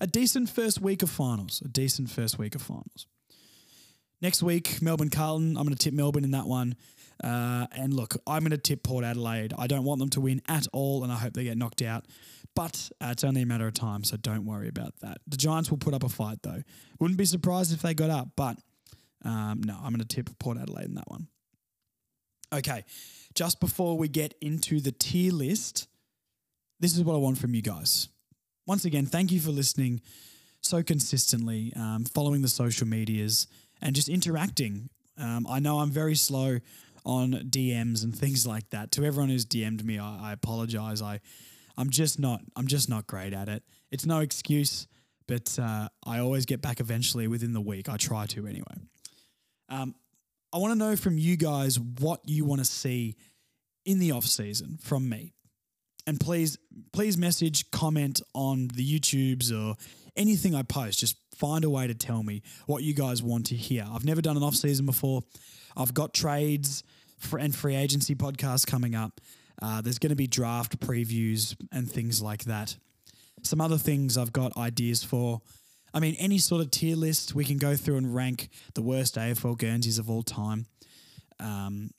a 0.00 0.06
decent 0.06 0.48
first 0.50 0.80
week 0.80 1.02
of 1.02 1.10
finals, 1.10 1.62
a 1.64 1.68
decent 1.68 2.10
first 2.10 2.38
week 2.38 2.54
of 2.54 2.62
finals. 2.62 3.06
Next 4.20 4.42
week, 4.42 4.82
Melbourne 4.82 5.10
Carlton. 5.10 5.56
I'm 5.56 5.64
going 5.64 5.76
to 5.76 5.78
tip 5.78 5.94
Melbourne 5.94 6.24
in 6.24 6.32
that 6.32 6.46
one. 6.46 6.76
Uh, 7.22 7.66
and 7.72 7.94
look, 7.94 8.16
I'm 8.26 8.40
going 8.40 8.50
to 8.50 8.58
tip 8.58 8.82
Port 8.82 9.04
Adelaide. 9.04 9.52
I 9.56 9.66
don't 9.66 9.84
want 9.84 10.00
them 10.00 10.08
to 10.10 10.20
win 10.20 10.40
at 10.48 10.66
all, 10.72 11.02
and 11.02 11.12
I 11.12 11.16
hope 11.16 11.34
they 11.34 11.44
get 11.44 11.56
knocked 11.56 11.82
out. 11.82 12.06
But 12.54 12.90
uh, 13.00 13.08
it's 13.12 13.24
only 13.24 13.42
a 13.42 13.46
matter 13.46 13.66
of 13.66 13.74
time, 13.74 14.04
so 14.04 14.16
don't 14.16 14.44
worry 14.44 14.68
about 14.68 14.94
that. 15.00 15.18
The 15.26 15.36
Giants 15.36 15.70
will 15.70 15.78
put 15.78 15.94
up 15.94 16.02
a 16.02 16.08
fight, 16.08 16.38
though. 16.42 16.62
Wouldn't 16.98 17.18
be 17.18 17.24
surprised 17.24 17.72
if 17.72 17.82
they 17.82 17.94
got 17.94 18.10
up, 18.10 18.30
but 18.36 18.56
um, 19.24 19.62
no, 19.64 19.74
I'm 19.74 19.92
going 19.92 20.00
to 20.00 20.04
tip 20.04 20.30
Port 20.38 20.58
Adelaide 20.58 20.86
in 20.86 20.94
that 20.94 21.08
one. 21.08 21.28
Okay, 22.52 22.84
just 23.34 23.60
before 23.60 23.98
we 23.98 24.08
get 24.08 24.34
into 24.40 24.80
the 24.80 24.92
tier 24.92 25.32
list, 25.32 25.86
this 26.80 26.96
is 26.96 27.04
what 27.04 27.14
I 27.14 27.18
want 27.18 27.38
from 27.38 27.54
you 27.54 27.62
guys. 27.62 28.08
Once 28.66 28.84
again, 28.84 29.06
thank 29.06 29.30
you 29.30 29.40
for 29.40 29.50
listening 29.50 30.00
so 30.60 30.82
consistently, 30.82 31.72
um, 31.76 32.04
following 32.04 32.42
the 32.42 32.48
social 32.48 32.86
medias, 32.86 33.46
and 33.82 33.94
just 33.94 34.08
interacting. 34.08 34.88
Um, 35.18 35.46
I 35.48 35.58
know 35.58 35.80
I'm 35.80 35.90
very 35.90 36.14
slow 36.14 36.58
on 37.04 37.32
DMs 37.32 38.02
and 38.02 38.16
things 38.16 38.46
like 38.46 38.68
that. 38.70 38.92
To 38.92 39.04
everyone 39.04 39.28
who's 39.28 39.46
DM'd 39.46 39.84
me, 39.84 39.98
I, 39.98 40.30
I 40.30 40.32
apologize. 40.32 41.02
I, 41.02 41.20
I'm 41.76 41.90
just 41.90 42.18
not. 42.18 42.40
I'm 42.56 42.66
just 42.66 42.88
not 42.88 43.06
great 43.06 43.32
at 43.34 43.48
it. 43.48 43.62
It's 43.90 44.06
no 44.06 44.20
excuse, 44.20 44.86
but 45.26 45.58
uh, 45.60 45.88
I 46.04 46.18
always 46.18 46.46
get 46.46 46.60
back 46.62 46.80
eventually 46.80 47.26
within 47.26 47.52
the 47.52 47.60
week. 47.60 47.88
I 47.88 47.96
try 47.96 48.26
to 48.26 48.46
anyway. 48.46 48.74
Um, 49.68 49.94
I 50.52 50.58
want 50.58 50.72
to 50.72 50.78
know 50.78 50.96
from 50.96 51.18
you 51.18 51.36
guys 51.36 51.78
what 51.78 52.20
you 52.24 52.44
want 52.44 52.60
to 52.60 52.64
see 52.64 53.16
in 53.84 53.98
the 53.98 54.12
off 54.12 54.24
season 54.24 54.78
from 54.80 55.08
me. 55.08 55.34
And 56.06 56.18
please, 56.18 56.56
please 56.92 57.18
message, 57.18 57.70
comment 57.70 58.22
on 58.34 58.68
the 58.68 58.98
YouTubes 58.98 59.52
or 59.52 59.76
anything 60.16 60.54
I 60.54 60.62
post. 60.62 60.98
Just 60.98 61.16
find 61.36 61.64
a 61.64 61.70
way 61.70 61.86
to 61.86 61.94
tell 61.94 62.22
me 62.22 62.42
what 62.66 62.82
you 62.82 62.94
guys 62.94 63.22
want 63.22 63.46
to 63.46 63.54
hear. 63.54 63.86
I've 63.90 64.04
never 64.04 64.22
done 64.22 64.36
an 64.36 64.42
off 64.42 64.54
season 64.54 64.86
before. 64.86 65.22
I've 65.76 65.92
got 65.92 66.14
trades 66.14 66.82
and 67.38 67.54
free 67.54 67.76
agency 67.76 68.14
podcasts 68.14 68.66
coming 68.66 68.94
up. 68.94 69.20
Uh, 69.60 69.80
there's 69.82 69.98
going 69.98 70.10
to 70.10 70.16
be 70.16 70.26
draft 70.26 70.80
previews 70.80 71.56
and 71.72 71.90
things 71.90 72.22
like 72.22 72.44
that. 72.44 72.76
Some 73.42 73.60
other 73.60 73.78
things 73.78 74.16
I've 74.16 74.32
got 74.32 74.56
ideas 74.56 75.04
for. 75.04 75.40
I 75.94 76.00
mean, 76.00 76.14
any 76.18 76.38
sort 76.38 76.60
of 76.60 76.70
tier 76.70 76.96
list, 76.96 77.34
we 77.34 77.44
can 77.44 77.58
go 77.58 77.76
through 77.76 77.96
and 77.96 78.14
rank 78.14 78.48
the 78.74 78.82
worst 78.82 79.16
AFL 79.16 79.56
Guernseys 79.58 79.98
of 79.98 80.10
all 80.10 80.22
time. 80.22 80.66
Um, 81.40 81.90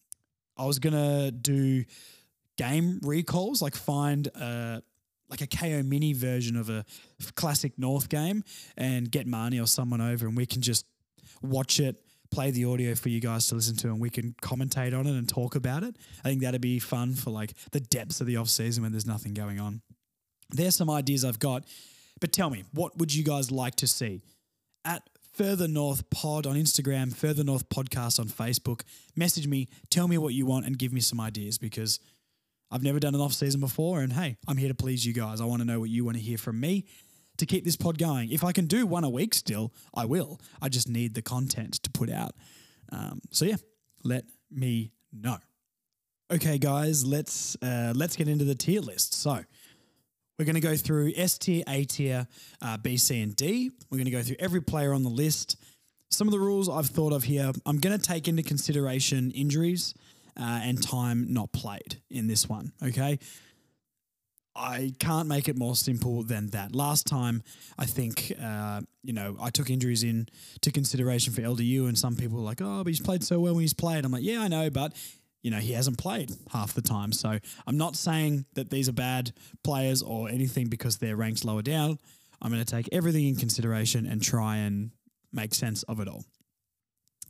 I 0.57 0.65
was 0.65 0.79
going 0.79 0.93
to 0.93 1.31
do 1.31 1.85
game 2.57 2.99
recalls, 3.03 3.61
like 3.61 3.75
find 3.75 4.27
a, 4.27 4.83
like 5.29 5.41
a 5.41 5.47
KO 5.47 5.81
mini 5.83 6.13
version 6.13 6.57
of 6.57 6.69
a 6.69 6.85
classic 7.35 7.77
North 7.77 8.09
game 8.09 8.43
and 8.75 9.09
get 9.09 9.27
Marnie 9.27 9.61
or 9.61 9.67
someone 9.67 10.01
over 10.01 10.27
and 10.27 10.35
we 10.35 10.45
can 10.45 10.61
just 10.61 10.85
watch 11.41 11.79
it, 11.79 11.95
play 12.31 12.51
the 12.51 12.65
audio 12.65 12.95
for 12.95 13.09
you 13.09 13.19
guys 13.19 13.47
to 13.47 13.55
listen 13.55 13.75
to 13.77 13.87
and 13.87 13.99
we 13.99 14.09
can 14.09 14.35
commentate 14.41 14.97
on 14.97 15.07
it 15.07 15.11
and 15.11 15.29
talk 15.29 15.55
about 15.55 15.83
it. 15.83 15.95
I 16.23 16.29
think 16.29 16.41
that'd 16.41 16.61
be 16.61 16.79
fun 16.79 17.13
for 17.13 17.29
like 17.31 17.53
the 17.71 17.79
depths 17.79 18.21
of 18.21 18.27
the 18.27 18.37
off 18.37 18.49
season 18.49 18.83
when 18.83 18.91
there's 18.91 19.07
nothing 19.07 19.33
going 19.33 19.59
on. 19.59 19.81
There's 20.49 20.75
some 20.75 20.89
ideas 20.89 21.23
I've 21.23 21.39
got, 21.39 21.63
but 22.19 22.31
tell 22.31 22.49
me, 22.49 22.63
what 22.73 22.97
would 22.97 23.13
you 23.13 23.23
guys 23.23 23.51
like 23.51 23.75
to 23.75 23.87
see? 23.87 24.21
At 24.85 25.03
Further 25.33 25.67
North 25.67 26.09
Pod 26.09 26.45
on 26.45 26.55
Instagram, 26.55 27.15
Further 27.15 27.43
North 27.43 27.69
Podcast 27.69 28.19
on 28.19 28.27
Facebook. 28.27 28.81
Message 29.15 29.47
me, 29.47 29.67
tell 29.89 30.07
me 30.07 30.17
what 30.17 30.33
you 30.33 30.45
want, 30.45 30.65
and 30.65 30.77
give 30.77 30.91
me 30.91 31.01
some 31.01 31.19
ideas 31.19 31.57
because 31.57 31.99
I've 32.71 32.83
never 32.83 32.99
done 32.99 33.15
an 33.15 33.21
off 33.21 33.33
season 33.33 33.59
before. 33.61 34.01
And 34.01 34.13
hey, 34.13 34.37
I'm 34.47 34.57
here 34.57 34.67
to 34.67 34.75
please 34.75 35.05
you 35.05 35.13
guys. 35.13 35.41
I 35.41 35.45
want 35.45 35.61
to 35.61 35.65
know 35.65 35.79
what 35.79 35.89
you 35.89 36.03
want 36.05 36.17
to 36.17 36.23
hear 36.23 36.37
from 36.37 36.59
me 36.59 36.85
to 37.37 37.45
keep 37.45 37.63
this 37.63 37.75
pod 37.75 37.97
going. 37.97 38.31
If 38.31 38.43
I 38.43 38.51
can 38.51 38.67
do 38.67 38.85
one 38.85 39.03
a 39.03 39.09
week 39.09 39.33
still, 39.33 39.73
I 39.93 40.05
will. 40.05 40.39
I 40.61 40.69
just 40.69 40.87
need 40.87 41.13
the 41.13 41.21
content 41.21 41.75
to 41.83 41.89
put 41.89 42.09
out. 42.09 42.33
Um, 42.91 43.21
so 43.31 43.45
yeah, 43.45 43.55
let 44.03 44.25
me 44.51 44.91
know. 45.11 45.37
Okay, 46.31 46.57
guys, 46.59 47.05
let's 47.05 47.57
uh, 47.61 47.93
let's 47.95 48.15
get 48.15 48.27
into 48.27 48.45
the 48.45 48.55
tier 48.55 48.81
list. 48.81 49.15
So 49.15 49.39
we're 50.39 50.45
going 50.45 50.55
to 50.55 50.61
go 50.61 50.77
through 50.77 51.11
S 51.17 51.37
tier, 51.37 51.63
A 51.67 51.83
tier, 51.83 52.25
uh, 52.61 52.77
B, 52.77 52.95
C, 52.95 53.21
and 53.21 53.35
D. 53.35 53.71
We're 53.91 53.97
going 53.97 54.05
to 54.05 54.11
go 54.11 54.23
through 54.23 54.37
every 54.39 54.61
player 54.61 54.93
on 54.93 55.03
the 55.03 55.09
list. 55.09 55.57
Some 56.09 56.27
of 56.27 56.31
the 56.31 56.39
rules 56.39 56.69
I've 56.69 56.87
thought 56.87 57.11
of 57.11 57.25
here, 57.25 57.51
I'm 57.65 57.79
going 57.79 57.97
to 57.97 58.01
take 58.01 58.29
into 58.29 58.41
consideration 58.41 59.31
injuries 59.31 59.93
uh, 60.39 60.61
and 60.63 60.81
time 60.81 61.33
not 61.33 61.51
played 61.51 62.01
in 62.09 62.27
this 62.27 62.47
one. 62.47 62.71
Okay. 62.81 63.19
I 64.55 64.93
can't 64.99 65.27
make 65.27 65.47
it 65.47 65.57
more 65.57 65.75
simple 65.75 66.23
than 66.23 66.47
that. 66.47 66.73
Last 66.73 67.05
time, 67.05 67.43
I 67.77 67.85
think, 67.85 68.33
uh, 68.41 68.81
you 69.03 69.13
know, 69.13 69.37
I 69.41 69.49
took 69.51 69.69
injuries 69.69 70.03
into 70.03 70.71
consideration 70.73 71.31
for 71.31 71.41
LDU, 71.41 71.87
and 71.87 71.97
some 71.97 72.15
people 72.15 72.37
were 72.37 72.43
like, 72.43 72.61
oh, 72.61 72.83
but 72.83 72.87
he's 72.87 72.99
played 72.99 73.23
so 73.23 73.39
well 73.39 73.53
when 73.53 73.61
he's 73.61 73.73
played. 73.73 74.03
I'm 74.03 74.11
like, 74.11 74.23
yeah, 74.23 74.41
I 74.41 74.47
know, 74.47 74.69
but 74.69 74.93
you 75.41 75.51
know, 75.51 75.57
he 75.57 75.73
hasn't 75.73 75.97
played 75.97 76.31
half 76.51 76.73
the 76.73 76.81
time. 76.81 77.11
So 77.11 77.39
I'm 77.65 77.77
not 77.77 77.95
saying 77.95 78.45
that 78.55 78.69
these 78.69 78.89
are 78.89 78.93
bad 78.93 79.31
players 79.63 80.01
or 80.01 80.29
anything 80.29 80.67
because 80.67 80.97
they're 80.97 81.15
ranked 81.15 81.45
lower 81.45 81.61
down. 81.61 81.97
I'm 82.41 82.51
going 82.51 82.63
to 82.63 82.71
take 82.71 82.89
everything 82.91 83.27
in 83.27 83.35
consideration 83.35 84.05
and 84.05 84.21
try 84.21 84.57
and 84.57 84.91
make 85.31 85.53
sense 85.53 85.83
of 85.83 85.99
it 85.99 86.07
all. 86.07 86.25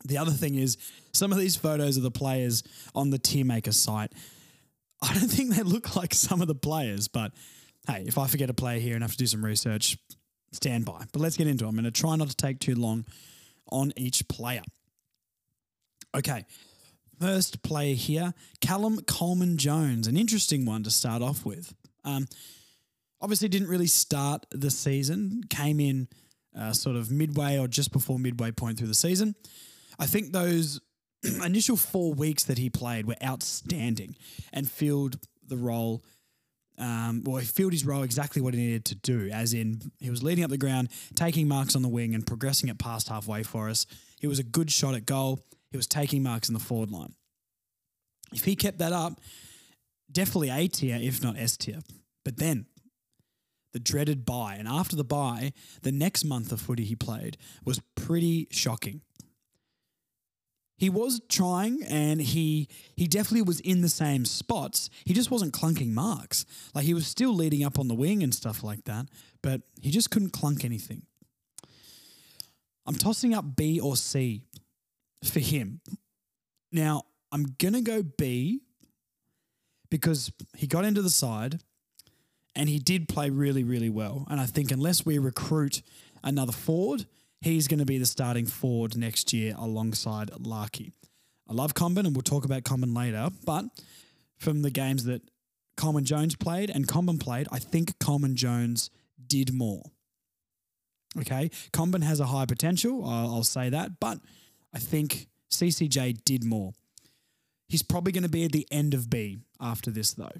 The 0.05 0.17
other 0.17 0.31
thing 0.31 0.55
is, 0.55 0.77
some 1.11 1.31
of 1.31 1.37
these 1.37 1.55
photos 1.55 1.97
of 1.97 2.03
the 2.03 2.11
players 2.11 2.63
on 2.95 3.09
the 3.09 3.19
tier 3.19 3.45
maker 3.45 3.71
site, 3.71 4.13
I 5.01 5.13
don't 5.13 5.29
think 5.29 5.55
they 5.55 5.63
look 5.63 5.95
like 5.95 6.13
some 6.13 6.41
of 6.41 6.47
the 6.47 6.55
players, 6.55 7.07
but 7.07 7.31
hey, 7.87 8.03
if 8.05 8.17
I 8.17 8.27
forget 8.27 8.49
a 8.49 8.53
player 8.53 8.79
here 8.79 8.95
and 8.95 9.03
have 9.03 9.11
to 9.11 9.17
do 9.17 9.27
some 9.27 9.43
research, 9.43 9.97
stand 10.51 10.85
by. 10.85 11.05
But 11.11 11.21
let's 11.21 11.37
get 11.37 11.47
into 11.47 11.65
it. 11.65 11.67
I'm 11.67 11.75
going 11.75 11.85
to 11.85 11.91
try 11.91 12.15
not 12.15 12.29
to 12.29 12.35
take 12.35 12.59
too 12.59 12.75
long 12.75 13.05
on 13.71 13.93
each 13.95 14.27
player. 14.27 14.61
Okay, 16.15 16.45
first 17.19 17.61
player 17.63 17.95
here, 17.95 18.33
Callum 18.61 19.01
Coleman 19.01 19.57
Jones, 19.57 20.07
an 20.07 20.17
interesting 20.17 20.65
one 20.65 20.83
to 20.83 20.91
start 20.91 21.21
off 21.21 21.45
with. 21.45 21.73
Um, 22.03 22.27
obviously, 23.21 23.47
didn't 23.49 23.67
really 23.67 23.87
start 23.87 24.45
the 24.51 24.71
season, 24.71 25.43
came 25.49 25.79
in 25.79 26.07
uh, 26.57 26.73
sort 26.73 26.95
of 26.95 27.11
midway 27.11 27.57
or 27.57 27.67
just 27.67 27.91
before 27.91 28.19
midway 28.19 28.51
point 28.51 28.77
through 28.77 28.87
the 28.87 28.93
season. 28.93 29.35
I 29.99 30.05
think 30.05 30.31
those 30.31 30.79
initial 31.45 31.75
four 31.75 32.13
weeks 32.13 32.45
that 32.45 32.57
he 32.57 32.69
played 32.69 33.05
were 33.05 33.17
outstanding 33.23 34.15
and 34.53 34.69
filled 34.69 35.19
the 35.47 35.57
role. 35.57 36.03
Um, 36.77 37.23
well, 37.25 37.37
he 37.37 37.45
filled 37.45 37.73
his 37.73 37.85
role 37.85 38.03
exactly 38.03 38.41
what 38.41 38.53
he 38.53 38.61
needed 38.61 38.85
to 38.85 38.95
do, 38.95 39.29
as 39.33 39.53
in 39.53 39.81
he 39.99 40.09
was 40.09 40.23
leading 40.23 40.45
up 40.45 40.49
the 40.49 40.57
ground, 40.57 40.89
taking 41.15 41.47
marks 41.47 41.75
on 41.75 41.81
the 41.81 41.89
wing, 41.89 42.15
and 42.15 42.25
progressing 42.25 42.69
it 42.69 42.79
past 42.79 43.09
halfway 43.09 43.43
for 43.43 43.67
us. 43.67 43.85
He 44.21 44.27
was 44.27 44.39
a 44.39 44.43
good 44.43 44.71
shot 44.71 44.95
at 44.95 45.05
goal. 45.05 45.43
He 45.71 45.77
was 45.77 45.87
taking 45.87 46.23
marks 46.23 46.49
in 46.49 46.53
the 46.53 46.59
forward 46.59 46.91
line. 46.91 47.13
If 48.33 48.45
he 48.45 48.55
kept 48.55 48.79
that 48.79 48.93
up, 48.93 49.19
definitely 50.11 50.49
A 50.49 50.67
tier, 50.67 50.97
if 51.01 51.21
not 51.21 51.37
S 51.37 51.57
tier. 51.57 51.79
But 52.23 52.37
then 52.37 52.65
the 53.73 53.79
dreaded 53.79 54.25
bye, 54.25 54.55
and 54.57 54.67
after 54.67 54.95
the 54.95 55.03
bye, 55.03 55.53
the 55.83 55.91
next 55.91 56.23
month 56.23 56.51
of 56.51 56.59
footy 56.59 56.83
he 56.83 56.95
played 56.95 57.37
was 57.63 57.81
pretty 57.95 58.47
shocking. 58.51 59.01
He 60.77 60.89
was 60.89 61.21
trying 61.27 61.83
and 61.83 62.21
he 62.21 62.69
he 62.95 63.05
definitely 63.05 63.41
was 63.41 63.59
in 63.59 63.81
the 63.81 63.89
same 63.89 64.23
spots. 64.23 64.89
He 65.03 65.13
just 65.13 65.29
wasn't 65.29 65.53
clunking 65.53 65.89
marks. 65.89 66.45
Like 66.73 66.85
he 66.85 66.93
was 66.93 67.05
still 67.05 67.35
leading 67.35 67.65
up 67.65 67.77
on 67.77 67.89
the 67.89 67.93
wing 67.95 68.23
and 68.23 68.33
stuff 68.33 68.63
like 68.63 68.85
that, 68.85 69.07
but 69.43 69.61
he 69.81 69.91
just 69.91 70.09
couldn't 70.09 70.31
clunk 70.31 70.63
anything. 70.63 71.03
I'm 72.85 72.95
tossing 72.95 73.33
up 73.33 73.57
B 73.57 73.79
or 73.79 73.97
C 73.97 74.45
for 75.23 75.39
him. 75.39 75.81
Now, 76.71 77.03
I'm 77.31 77.55
going 77.57 77.73
to 77.73 77.81
go 77.81 78.03
B 78.03 78.61
because 79.89 80.31
he 80.55 80.67
got 80.67 80.85
into 80.85 81.01
the 81.01 81.09
side 81.09 81.59
and 82.55 82.69
he 82.69 82.79
did 82.79 83.07
play 83.07 83.29
really, 83.29 83.63
really 83.63 83.89
well. 83.89 84.25
And 84.29 84.39
I 84.39 84.45
think 84.45 84.71
unless 84.71 85.05
we 85.05 85.17
recruit 85.17 85.81
another 86.23 86.51
forward, 86.51 87.05
he's 87.41 87.67
going 87.67 87.79
to 87.79 87.85
be 87.85 87.97
the 87.97 88.05
starting 88.05 88.45
forward 88.45 88.97
next 88.97 89.33
year 89.33 89.55
alongside 89.57 90.31
Larky. 90.39 90.93
I 91.47 91.53
love 91.53 91.73
Comben 91.73 92.05
and 92.05 92.15
we'll 92.15 92.21
talk 92.21 92.45
about 92.45 92.63
Comben 92.63 92.95
later, 92.95 93.29
but 93.45 93.65
from 94.37 94.61
the 94.61 94.69
games 94.69 95.05
that 95.05 95.21
Coleman 95.77 96.05
Jones 96.05 96.35
played 96.35 96.69
and 96.69 96.87
Comben 96.87 97.19
played, 97.19 97.47
I 97.51 97.59
think 97.59 97.97
Coleman 97.99 98.35
Jones 98.35 98.89
did 99.25 99.53
more. 99.53 99.83
Okay, 101.17 101.49
Comben 101.71 102.03
has 102.03 102.19
a 102.19 102.27
high 102.27 102.45
potential, 102.45 103.03
I'll, 103.03 103.35
I'll 103.35 103.43
say 103.43 103.69
that, 103.69 103.99
but 103.99 104.19
I 104.73 104.79
think 104.79 105.27
CCJ 105.51 106.23
did 106.23 106.43
more. 106.43 106.73
He's 107.67 107.83
probably 107.83 108.11
going 108.11 108.23
to 108.23 108.29
be 108.29 108.45
at 108.45 108.51
the 108.51 108.67
end 108.71 108.93
of 108.93 109.09
B 109.09 109.39
after 109.59 109.91
this, 109.91 110.13
though. 110.13 110.31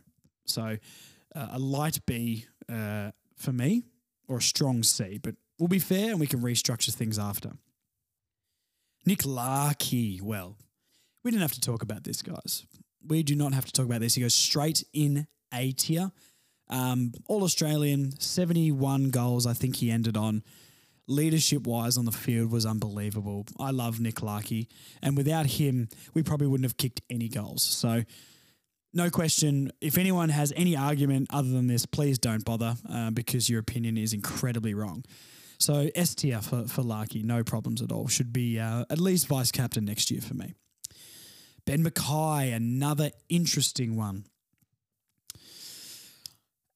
So 0.46 0.78
uh, 1.36 1.48
a 1.52 1.60
light 1.60 2.00
B 2.06 2.46
uh, 2.72 3.12
for 3.36 3.52
me 3.52 3.84
or 4.28 4.38
a 4.38 4.42
strong 4.42 4.84
C, 4.84 5.20
but 5.22 5.36
we'll 5.58 5.68
be 5.68 5.80
fair 5.80 6.12
and 6.12 6.20
we 6.20 6.28
can 6.28 6.42
restructure 6.42 6.94
things 6.94 7.20
after. 7.20 7.52
Nick 9.06 9.26
Larkey, 9.26 10.20
well, 10.22 10.58
we 11.24 11.32
didn't 11.32 11.42
have 11.42 11.54
to 11.54 11.62
talk 11.62 11.82
about 11.84 12.04
this, 12.04 12.22
guys. 12.22 12.66
We 13.06 13.24
do 13.24 13.36
not 13.36 13.54
have 13.54 13.66
to 13.66 13.72
talk 13.72 13.86
about 13.86 14.02
this. 14.02 14.16
He 14.16 14.22
goes 14.22 14.34
straight 14.34 14.84
in 14.94 15.28
A 15.54 15.72
tier. 15.72 16.12
Um, 16.70 17.14
All 17.28 17.44
Australian, 17.44 18.20
71 18.20 19.10
goals, 19.10 19.48
I 19.48 19.54
think 19.54 19.78
he 19.78 19.90
ended 19.90 20.16
on 20.16 20.44
leadership 21.10 21.66
wise 21.66 21.98
on 21.98 22.06
the 22.06 22.12
field 22.12 22.52
was 22.52 22.66
unbelievable. 22.66 23.46
I 23.60 23.72
love 23.72 24.00
Nick 24.00 24.22
Larkey, 24.22 24.68
and 25.02 25.18
without 25.18 25.48
him, 25.48 25.90
we 26.14 26.24
probably 26.24 26.48
wouldn't 26.48 26.66
have 26.66 26.78
kicked 26.78 27.02
any 27.10 27.28
goals. 27.28 27.64
So, 27.64 28.04
no 28.94 29.10
question. 29.10 29.72
If 29.82 29.98
anyone 29.98 30.30
has 30.30 30.54
any 30.56 30.76
argument 30.76 31.28
other 31.32 31.50
than 31.50 31.68
this, 31.68 31.86
please 31.86 32.18
don't 32.18 32.46
bother 32.46 32.76
uh, 32.92 33.12
because 33.12 33.50
your 33.50 33.60
opinion 33.60 33.98
is 33.98 34.14
incredibly 34.14 34.74
wrong. 34.74 35.04
So, 35.60 35.90
S 35.96 36.16
tier 36.16 36.42
for, 36.42 36.68
for 36.68 36.84
Larkey, 36.84 37.24
no 37.24 37.44
problems 37.44 37.82
at 37.82 37.92
all. 37.92 38.08
Should 38.08 38.32
be 38.32 38.60
uh, 38.60 38.86
at 38.90 39.00
least 39.00 39.28
vice 39.28 39.52
captain 39.52 39.86
next 39.86 40.10
year 40.10 40.22
for 40.22 40.34
me. 40.34 40.54
Ben 41.66 41.84
McKay, 41.84 42.54
another 42.56 43.12
interesting 43.28 43.96
one. 43.96 44.26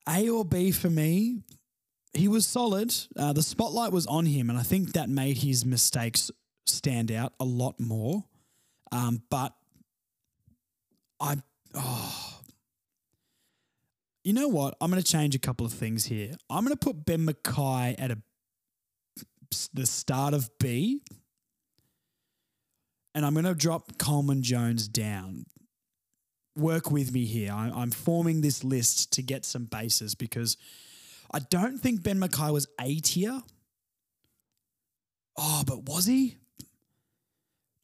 A 0.08 0.28
or 0.28 0.44
B 0.44 0.72
for 0.72 0.90
me, 0.90 1.44
he 2.14 2.28
was 2.28 2.46
solid. 2.46 2.94
Uh, 3.18 3.34
the 3.34 3.42
spotlight 3.42 3.92
was 3.92 4.06
on 4.08 4.26
him, 4.26 4.50
and 4.50 4.60
I 4.60 4.64
think 4.64 4.94
that 4.94 5.10
made 5.10 5.38
his 5.38 5.66
mistakes 5.66 6.30
stand 6.66 7.12
out 7.12 7.34
a 7.40 7.44
lot 7.44 7.80
more. 7.80 8.24
Um, 8.92 9.24
but 9.30 9.54
I, 11.20 11.38
oh, 11.74 12.40
you 14.24 14.34
know 14.34 14.48
what? 14.48 14.76
I'm 14.80 14.92
going 14.92 15.02
to 15.02 15.12
change 15.12 15.36
a 15.36 15.40
couple 15.40 15.66
of 15.66 15.74
things 15.74 16.06
here. 16.06 16.36
I'm 16.50 16.64
going 16.64 16.78
to 16.78 16.86
put 16.86 17.06
Ben 17.06 17.26
McKay 17.26 17.96
at 17.98 18.12
a 18.12 18.18
the 19.74 19.86
start 19.86 20.34
of 20.34 20.50
B, 20.60 21.02
and 23.14 23.26
I'm 23.26 23.34
going 23.34 23.46
to 23.46 23.54
drop 23.54 23.98
Coleman 23.98 24.42
Jones 24.42 24.88
down. 24.88 25.46
Work 26.56 26.92
with 26.92 27.12
me 27.12 27.26
here. 27.26 27.52
I, 27.52 27.72
I'm 27.74 27.92
forming 27.92 28.42
this 28.42 28.64
list 28.64 29.14
to 29.14 29.22
get 29.22 29.46
some 29.46 29.66
bases 29.66 30.16
because 30.16 30.58
I 31.34 31.40
don't 31.50 31.80
think 31.80 32.04
Ben 32.04 32.20
McKay 32.20 32.54
was 32.54 32.68
A 32.80 32.96
tier. 33.00 33.42
Oh, 35.38 35.64
but 35.66 35.84
was 35.90 36.06
he? 36.06 36.38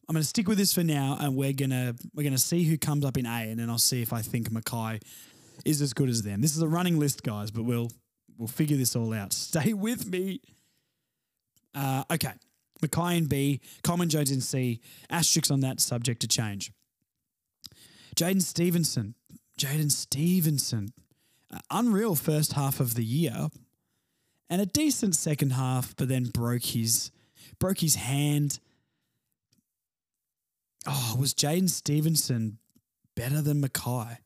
I'm 0.08 0.14
going 0.14 0.24
to 0.24 0.28
stick 0.28 0.48
with 0.48 0.58
this 0.58 0.74
for 0.74 0.84
now, 0.84 1.18
and 1.20 1.36
we're 1.36 1.54
gonna 1.54 1.96
we're 2.16 2.24
gonna 2.24 2.38
see 2.38 2.64
who 2.64 2.78
comes 2.78 3.06
up 3.06 3.18
in 3.18 3.26
A, 3.26 3.50
and 3.50 3.60
then 3.60 3.70
I'll 3.70 3.78
see 3.78 4.02
if 4.02 4.12
I 4.12 4.22
think 4.22 4.50
McKay 4.50 5.02
is 5.66 5.82
as 5.82 5.94
good 5.94 6.10
as 6.10 6.24
them. 6.24 6.42
This 6.42 6.56
is 6.56 6.62
a 6.62 6.68
running 6.68 7.00
list, 7.00 7.24
guys, 7.24 7.52
but 7.52 7.64
we'll 7.64 7.92
we'll 8.38 8.48
figure 8.48 8.78
this 8.78 8.96
all 8.96 9.14
out. 9.14 9.34
Stay 9.34 9.74
with 9.74 10.08
me. 10.08 10.42
Uh, 11.76 12.04
okay, 12.12 12.34
McKay 12.84 13.18
in 13.18 13.26
B, 13.26 13.62
Coleman 13.84 14.10
Jones 14.10 14.32
in 14.32 14.42
C. 14.42 14.82
Asterisks 15.10 15.52
on 15.52 15.60
that 15.62 15.80
subject 15.80 16.22
to 16.22 16.28
change. 16.28 16.72
Jaidyn 18.16 18.42
Stephenson, 18.42 19.16
Jaidyn 19.60 19.92
Stephenson, 19.92 20.92
unreal 21.72 22.16
first 22.16 22.54
half 22.54 22.80
of 22.80 22.96
the 22.96 23.04
year, 23.04 23.50
and 24.50 24.62
a 24.62 24.66
decent 24.66 25.16
second 25.16 25.52
half, 25.52 25.96
but 25.96 26.08
then 26.08 26.26
broke 26.26 26.64
his 26.64 27.12
broke 27.60 27.80
his 27.80 27.96
hand. 27.96 28.60
Oh, 30.88 31.18
was 31.20 31.34
Jaidyn 31.34 31.70
Stephenson 31.70 32.58
better 33.16 33.42
than 33.42 33.62
McKay? 33.62 34.18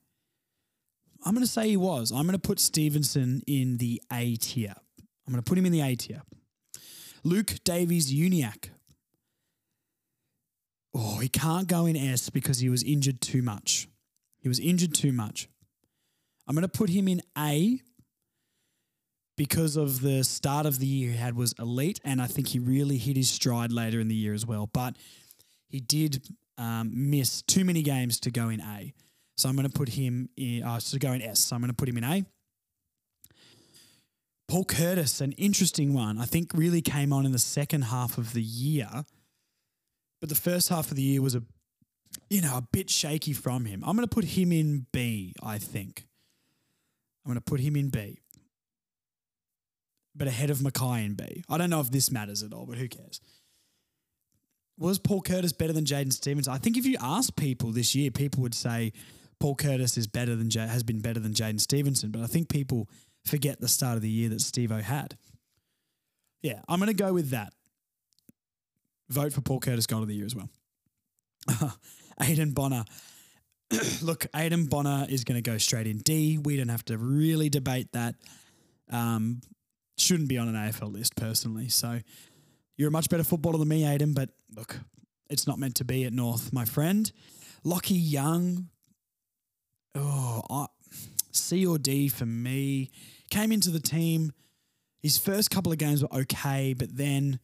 I'm 1.26 1.34
going 1.34 1.46
to 1.46 1.52
say 1.52 1.70
he 1.70 1.78
was. 1.78 2.12
I'm 2.12 2.24
going 2.24 2.34
to 2.34 2.40
put 2.40 2.60
Stephenson 2.60 3.42
in 3.48 3.78
the 3.78 4.02
A 4.12 4.36
tier. 4.36 4.76
I'm 5.26 5.34
going 5.34 5.42
to 5.42 5.50
put 5.50 5.58
him 5.58 5.66
in 5.66 5.72
the 5.72 5.82
A 5.82 5.96
tier. 5.96 6.22
Luke 7.24 7.56
Davies 7.64 8.14
Uniacke. 8.14 8.70
Oh, 10.94 11.20
he 11.20 11.30
can't 11.30 11.68
go 11.68 11.86
in 11.86 11.96
S 11.96 12.30
because 12.30 12.60
he 12.60 12.70
was 12.70 12.84
injured 12.84 13.22
too 13.22 13.42
much. 13.42 13.88
He 14.40 14.48
was 14.48 14.60
injured 14.60 14.94
too 14.94 15.12
much. 15.12 15.48
I'm 16.48 16.56
going 16.56 16.64
to 16.64 16.68
put 16.68 16.90
him 16.90 17.08
in 17.08 17.22
A 17.38 17.80
because 19.38 19.76
of 19.78 20.02
the 20.02 20.24
start 20.24 20.66
of 20.66 20.80
the 20.80 20.86
year 20.86 21.12
he 21.12 21.18
had 21.18 21.36
was 21.36 21.54
elite, 21.58 22.00
and 22.04 22.22
I 22.22 22.28
think 22.28 22.50
he 22.50 22.60
really 22.60 22.98
hit 22.98 23.16
his 23.16 23.30
stride 23.30 23.72
later 23.72 24.00
in 24.00 24.08
the 24.08 24.16
year 24.16 24.34
as 24.34 24.46
well. 24.46 24.70
But 24.72 24.98
he 25.70 25.80
did 25.80 26.22
um, 26.58 26.92
miss 26.94 27.42
too 27.42 27.66
many 27.66 27.82
games 27.82 28.20
to 28.22 28.32
go 28.32 28.50
in 28.50 28.62
A. 28.62 28.94
So 29.38 29.50
I'm 29.50 29.56
going 29.56 29.68
to 29.68 29.74
put 29.74 29.90
him 29.90 30.30
in, 30.38 30.64
uh, 30.64 30.80
to 30.80 31.00
go 31.00 31.14
in 31.14 31.22
S. 31.22 31.40
So 31.40 31.56
I'm 31.56 31.62
going 31.62 31.70
to 31.70 31.76
put 31.76 31.90
him 31.90 31.98
in 31.98 32.04
A. 32.04 32.26
Paul 34.48 34.66
Curtis, 34.66 35.22
an 35.22 35.32
interesting 35.32 35.94
one, 35.94 36.20
I 36.20 36.26
think 36.26 36.52
really 36.54 36.82
came 36.82 37.12
on 37.12 37.26
in 37.26 37.32
the 37.32 37.40
second 37.40 37.84
half 37.84 38.20
of 38.20 38.34
the 38.34 38.42
year, 38.42 39.06
but 40.20 40.30
the 40.30 40.36
first 40.36 40.70
half 40.70 40.92
of 40.92 40.96
the 40.96 41.02
year 41.02 41.22
was 41.22 41.34
a, 41.34 41.42
you 42.30 42.42
know, 42.42 42.58
a 42.58 42.68
bit 42.72 42.90
shaky 42.90 43.34
from 43.34 43.66
him. 43.66 43.84
I'm 43.84 43.96
going 43.96 44.08
to 44.08 44.14
put 44.14 44.26
him 44.26 44.52
in 44.52 44.86
B. 44.92 45.34
I 45.42 45.58
think. 45.58 46.06
I'm 47.24 47.30
going 47.30 47.36
to 47.36 47.42
put 47.42 47.60
him 47.60 47.76
in 47.76 47.90
B, 47.90 48.20
but 50.16 50.28
ahead 50.28 50.50
of 50.50 50.60
McKay 50.60 51.06
in 51.06 51.14
B. 51.14 51.44
I 51.50 51.58
don't 51.58 51.70
know 51.70 51.80
if 51.80 51.90
this 51.90 52.12
matters 52.12 52.44
at 52.44 52.54
all, 52.54 52.66
but 52.66 52.78
who 52.78 52.88
cares? 52.88 53.22
Was 54.78 55.00
Paul 55.00 55.22
Curtis 55.22 55.54
better 55.54 55.74
than 55.74 55.86
Jaden 55.86 56.12
Stevens? 56.12 56.48
I 56.48 56.58
think 56.58 56.78
if 56.78 56.86
you 56.86 56.98
ask 57.00 57.36
people 57.36 57.72
this 57.72 57.94
year, 57.96 58.12
people 58.12 58.42
would 58.42 58.56
say 58.56 58.92
Paul 59.40 59.56
Curtis 59.56 59.98
is 59.98 60.08
better 60.08 60.36
than 60.36 60.50
has 60.52 60.84
been 60.84 61.00
better 61.00 61.20
than 61.20 61.34
Jaidyn 61.34 61.60
Stephenson. 61.60 62.12
But 62.12 62.22
I 62.22 62.28
think 62.28 62.50
people 62.50 62.88
forget 63.26 63.60
the 63.60 63.68
start 63.68 63.98
of 63.98 64.02
the 64.02 64.10
year 64.10 64.30
that 64.30 64.40
Steve 64.42 64.72
O 64.72 64.78
had. 64.78 65.18
Yeah, 66.42 66.62
I'm 66.68 66.80
going 66.80 66.88
to 66.88 66.94
go 66.94 67.14
with 67.14 67.30
that. 67.32 67.54
Vote 69.10 69.34
for 69.34 69.42
Paul 69.42 69.60
Curtis 69.60 69.86
goal 69.86 70.02
of 70.02 70.08
the 70.08 70.16
year 70.16 70.26
as 70.26 70.36
well. 70.36 70.50
Aiden 72.22 72.54
Bonar. 72.54 72.86
Look, 74.02 74.26
Aiden 74.34 74.70
Bonar 74.70 75.08
is 75.10 75.24
going 75.24 75.42
to 75.42 75.50
go 75.50 75.58
straight 75.58 75.88
in 75.88 76.00
D. 76.00 76.38
We 76.38 76.58
don't 76.58 76.70
have 76.70 76.86
to 76.86 76.98
really 76.98 77.50
debate 77.50 77.92
that. 77.94 78.16
Um, 78.90 79.42
shouldn't 79.98 80.30
be 80.30 80.38
on 80.38 80.48
an 80.48 80.56
AFL 80.56 80.92
list 80.92 81.16
personally. 81.16 81.70
So 81.70 82.00
you're 82.78 82.90
a 82.90 82.92
much 82.92 83.10
better 83.10 83.24
footballer 83.24 83.58
than 83.58 83.68
me, 83.68 83.84
Aiden, 83.84 84.14
but 84.14 84.30
look, 84.56 84.80
it's 85.30 85.48
not 85.48 85.60
meant 85.60 85.76
to 85.76 85.86
be 85.86 86.06
at 86.06 86.14
North, 86.14 86.52
my 86.54 86.66
friend. 86.66 87.12
Lachie 87.66 88.00
Young. 88.00 88.70
Oh, 89.96 90.42
I, 90.50 90.66
C 91.32 91.66
or 91.66 91.78
D 91.78 92.08
for 92.10 92.26
me. 92.26 92.92
Came 93.30 93.52
into 93.52 93.70
the 93.70 93.80
team. 93.80 94.32
His 95.02 95.18
first 95.18 95.50
couple 95.50 95.72
of 95.72 95.78
games 95.78 96.02
were 96.02 96.14
okay, 96.22 96.74
but 96.74 96.96
then 96.96 97.40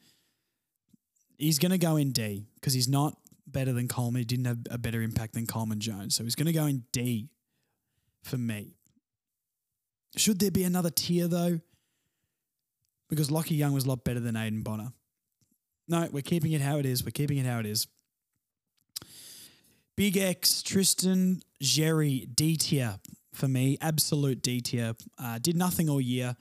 he's 1.37 1.59
going 1.59 1.71
to 1.71 1.77
go 1.77 1.95
in 1.95 2.11
D 2.11 2.45
because 2.55 2.73
he's 2.73 2.87
not 2.87 3.17
better 3.51 3.73
than 3.73 3.87
Coleman. 3.87 4.19
He 4.19 4.25
didn't 4.25 4.45
have 4.45 4.59
a 4.69 4.77
better 4.77 5.01
impact 5.01 5.33
than 5.33 5.45
Coleman 5.45 5.79
Jones. 5.79 6.15
So 6.15 6.23
he's 6.23 6.35
going 6.35 6.47
to 6.47 6.53
go 6.53 6.65
in 6.65 6.83
D 6.91 7.29
for 8.23 8.37
me. 8.37 8.75
Should 10.15 10.39
there 10.39 10.51
be 10.51 10.63
another 10.63 10.89
tier 10.89 11.27
though? 11.27 11.59
Because 13.09 13.29
Lachie 13.29 13.57
Young 13.57 13.73
was 13.73 13.85
a 13.85 13.89
lot 13.89 14.03
better 14.03 14.19
than 14.19 14.35
Aiden 14.35 14.63
Bonar. 14.63 14.93
No, 15.87 16.07
we're 16.11 16.21
keeping 16.21 16.51
it 16.51 16.61
how 16.61 16.77
it 16.77 16.85
is. 16.85 17.03
We're 17.03 17.11
keeping 17.11 17.37
it 17.37 17.45
how 17.45 17.59
it 17.59 17.65
is. 17.65 17.87
Big 19.97 20.15
X, 20.15 20.61
Tristan 20.61 21.41
Xerri, 21.61 22.27
D 22.33 22.55
tier 22.55 22.99
for 23.33 23.47
me. 23.47 23.77
Absolute 23.81 24.41
D 24.41 24.61
tier. 24.61 24.93
Uh, 25.17 25.39
did 25.39 25.57
nothing 25.57 25.89
all 25.89 25.99
year. 25.99 26.35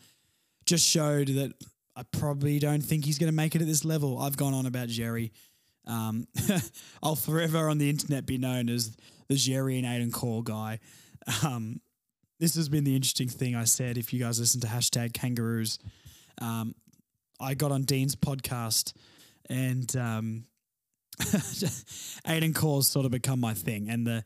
Just 0.67 0.87
showed 0.87 1.29
that 1.29 1.53
I 1.97 2.03
probably 2.13 2.59
don't 2.59 2.83
think 2.83 3.05
he's 3.05 3.19
going 3.19 3.31
to 3.31 3.35
make 3.35 3.57
it 3.57 3.63
at 3.63 3.67
this 3.67 3.85
level. 3.85 4.21
I've 4.21 4.37
gone 4.37 4.55
on 4.55 4.67
about 4.67 4.89
Xerri. 4.89 5.33
Um, 5.89 6.29
I'll 7.03 7.17
forever 7.17 7.69
on 7.69 7.79
the 7.79 7.91
internet 7.91 8.27
be 8.27 8.39
known 8.39 8.69
as 8.69 8.97
the 9.29 9.35
Xerri 9.35 9.79
and 9.79 9.87
Aidan 9.87 10.13
Corr 10.13 10.45
guy. 10.45 10.79
Um, 11.45 11.81
this 12.39 12.55
has 12.55 12.69
been 12.69 12.85
the 12.85 12.95
interesting 12.95 13.29
thing 13.29 13.57
I 13.57 13.65
said. 13.65 13.99
If 13.99 14.13
you 14.13 14.21
guys 14.21 14.39
listen 14.39 14.61
to 14.61 14.69
hashtag 14.69 15.13
kangaroos, 15.13 15.79
um, 16.41 16.75
I 17.41 17.55
got 17.55 17.73
on 17.73 17.83
Dean's 17.83 18.15
podcast 18.15 18.93
and 19.49 19.95
um, 19.97 20.45
Aidan 22.27 22.53
Corr's 22.53 22.89
sort 22.89 23.07
of 23.07 23.13
become 23.13 23.41
my 23.41 23.55
thing, 23.55 23.89
and 23.89 24.07
the 24.07 24.25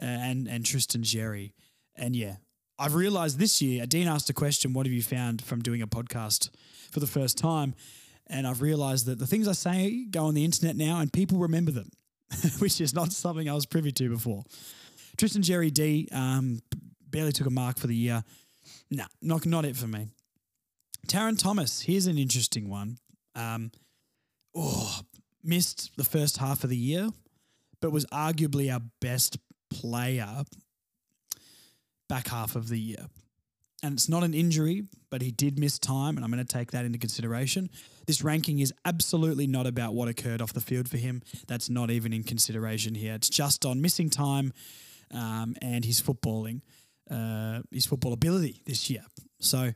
uh, 0.00 0.04
and 0.04 0.48
and 0.48 0.64
Tristan 0.64 1.02
Xerri, 1.02 1.52
and 1.96 2.16
yeah, 2.16 2.36
I've 2.78 2.94
realized 2.94 3.38
this 3.38 3.60
year. 3.60 3.84
Dean 3.86 4.08
asked 4.08 4.30
a 4.30 4.34
question: 4.34 4.72
"What 4.72 4.86
have 4.86 4.92
you 4.92 5.02
found 5.02 5.42
from 5.42 5.60
doing 5.60 5.82
a 5.82 5.86
podcast 5.86 6.50
for 6.90 7.00
the 7.00 7.06
first 7.06 7.36
time?" 7.36 7.74
And 8.28 8.46
I've 8.46 8.62
realized 8.62 9.06
that 9.06 9.18
the 9.18 9.26
things 9.26 9.48
I 9.48 9.52
say 9.52 10.04
go 10.10 10.26
on 10.26 10.34
the 10.34 10.44
internet 10.44 10.76
now, 10.76 11.00
and 11.00 11.12
people 11.12 11.38
remember 11.38 11.72
them, 11.72 11.90
which 12.58 12.80
is 12.80 12.94
not 12.94 13.12
something 13.12 13.48
I 13.48 13.54
was 13.54 13.66
privy 13.66 13.92
to 13.92 14.08
before. 14.08 14.44
Tristan 15.16 15.42
Xerri 15.42 15.72
D 15.72 16.08
um, 16.12 16.60
barely 17.10 17.32
took 17.32 17.46
a 17.46 17.50
mark 17.50 17.78
for 17.78 17.86
the 17.86 17.94
year. 17.94 18.22
No, 18.90 19.02
nah, 19.02 19.08
not 19.20 19.46
not 19.46 19.64
it 19.64 19.76
for 19.76 19.86
me. 19.86 20.08
Tarryn 21.06 21.38
Thomas, 21.38 21.80
here's 21.80 22.06
an 22.06 22.18
interesting 22.18 22.68
one. 22.68 22.98
Um, 23.34 23.72
oh, 24.54 25.00
missed 25.42 25.96
the 25.96 26.04
first 26.04 26.36
half 26.38 26.64
of 26.64 26.70
the 26.70 26.76
year, 26.76 27.08
but 27.80 27.90
was 27.90 28.06
arguably 28.06 28.72
our 28.72 28.80
best 29.00 29.38
player 29.70 30.44
back 32.08 32.28
half 32.28 32.56
of 32.56 32.68
the 32.68 32.78
year. 32.78 33.06
And 33.82 33.94
it's 33.94 34.08
not 34.08 34.22
an 34.22 34.34
injury, 34.34 34.84
but 35.10 35.22
he 35.22 35.30
did 35.30 35.58
miss 35.58 35.78
time, 35.78 36.16
and 36.16 36.24
I'm 36.24 36.30
going 36.30 36.44
to 36.44 36.52
take 36.52 36.70
that 36.72 36.84
into 36.84 36.98
consideration. 36.98 37.70
This 38.06 38.22
ranking 38.22 38.58
is 38.58 38.74
absolutely 38.84 39.46
not 39.46 39.66
about 39.66 39.94
what 39.94 40.08
occurred 40.08 40.42
off 40.42 40.52
the 40.52 40.60
field 40.60 40.88
for 40.88 40.98
him. 40.98 41.22
That's 41.46 41.70
not 41.70 41.90
even 41.90 42.12
in 42.12 42.22
consideration 42.22 42.94
here. 42.94 43.14
It's 43.14 43.30
just 43.30 43.64
on 43.64 43.80
missing 43.80 44.10
time 44.10 44.52
um, 45.12 45.56
and 45.62 45.84
his 45.84 46.02
footballing, 46.02 46.60
uh, 47.10 47.60
his 47.70 47.86
football 47.86 48.12
ability 48.12 48.62
this 48.66 48.90
year. 48.90 49.04
So 49.40 49.72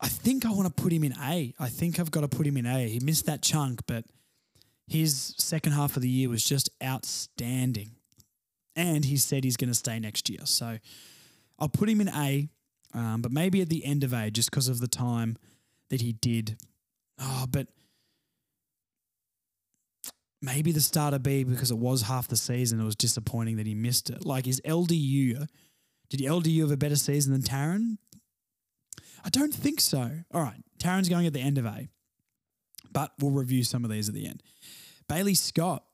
I 0.00 0.08
think 0.08 0.46
I 0.46 0.50
want 0.50 0.74
to 0.74 0.82
put 0.82 0.92
him 0.92 1.04
in 1.04 1.12
A. 1.20 1.54
I 1.58 1.68
think 1.68 2.00
I've 2.00 2.10
got 2.10 2.22
to 2.22 2.28
put 2.28 2.46
him 2.46 2.56
in 2.56 2.66
A. 2.66 2.88
He 2.88 3.00
missed 3.00 3.26
that 3.26 3.42
chunk, 3.42 3.80
but 3.86 4.04
his 4.86 5.34
second 5.38 5.72
half 5.72 5.96
of 5.96 6.02
the 6.02 6.08
year 6.08 6.28
was 6.28 6.44
just 6.44 6.70
outstanding. 6.82 7.92
And 8.76 9.04
he 9.04 9.16
said 9.16 9.44
he's 9.44 9.56
going 9.56 9.70
to 9.70 9.74
stay 9.74 9.98
next 10.00 10.28
year. 10.28 10.40
So 10.44 10.78
I'll 11.58 11.68
put 11.68 11.88
him 11.88 12.00
in 12.00 12.08
A, 12.08 12.48
um, 12.92 13.22
but 13.22 13.32
maybe 13.32 13.60
at 13.60 13.68
the 13.68 13.84
end 13.84 14.04
of 14.04 14.12
A 14.12 14.30
just 14.30 14.50
because 14.50 14.68
of 14.68 14.80
the 14.80 14.88
time 14.88 15.36
that 15.90 16.00
he 16.00 16.12
did. 16.12 16.56
Oh, 17.20 17.46
but 17.48 17.68
maybe 20.42 20.72
the 20.72 20.80
start 20.80 21.14
of 21.14 21.22
B 21.22 21.44
because 21.44 21.70
it 21.70 21.78
was 21.78 22.02
half 22.02 22.28
the 22.28 22.36
season. 22.36 22.80
It 22.80 22.84
was 22.84 22.96
disappointing 22.96 23.56
that 23.56 23.66
he 23.66 23.74
missed 23.74 24.10
it. 24.10 24.24
Like, 24.24 24.46
is 24.46 24.60
LDU, 24.64 25.46
did 26.10 26.20
LDU 26.20 26.60
have 26.60 26.70
a 26.70 26.76
better 26.76 26.96
season 26.96 27.32
than 27.32 27.42
Tarryn? 27.42 27.98
I 29.24 29.30
don't 29.30 29.54
think 29.54 29.80
so. 29.80 30.10
All 30.32 30.42
right, 30.42 30.62
Tarryn's 30.78 31.08
going 31.08 31.26
at 31.26 31.32
the 31.32 31.40
end 31.40 31.56
of 31.56 31.64
A, 31.64 31.88
but 32.92 33.12
we'll 33.18 33.30
review 33.30 33.64
some 33.64 33.84
of 33.84 33.90
these 33.90 34.08
at 34.08 34.14
the 34.14 34.26
end. 34.26 34.42
Bailey 35.08 35.34
Scott, 35.34 35.84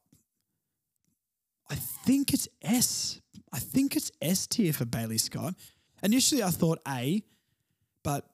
I 1.70 1.76
think 1.76 2.34
it's 2.34 2.48
S. 2.62 3.20
I 3.52 3.58
think 3.58 3.96
it's 3.96 4.10
S 4.20 4.46
tier 4.46 4.72
for 4.72 4.84
Bailey 4.84 5.18
Scott. 5.18 5.54
Initially, 6.02 6.42
I 6.42 6.50
thought 6.50 6.80
A, 6.86 7.22
but 8.02 8.28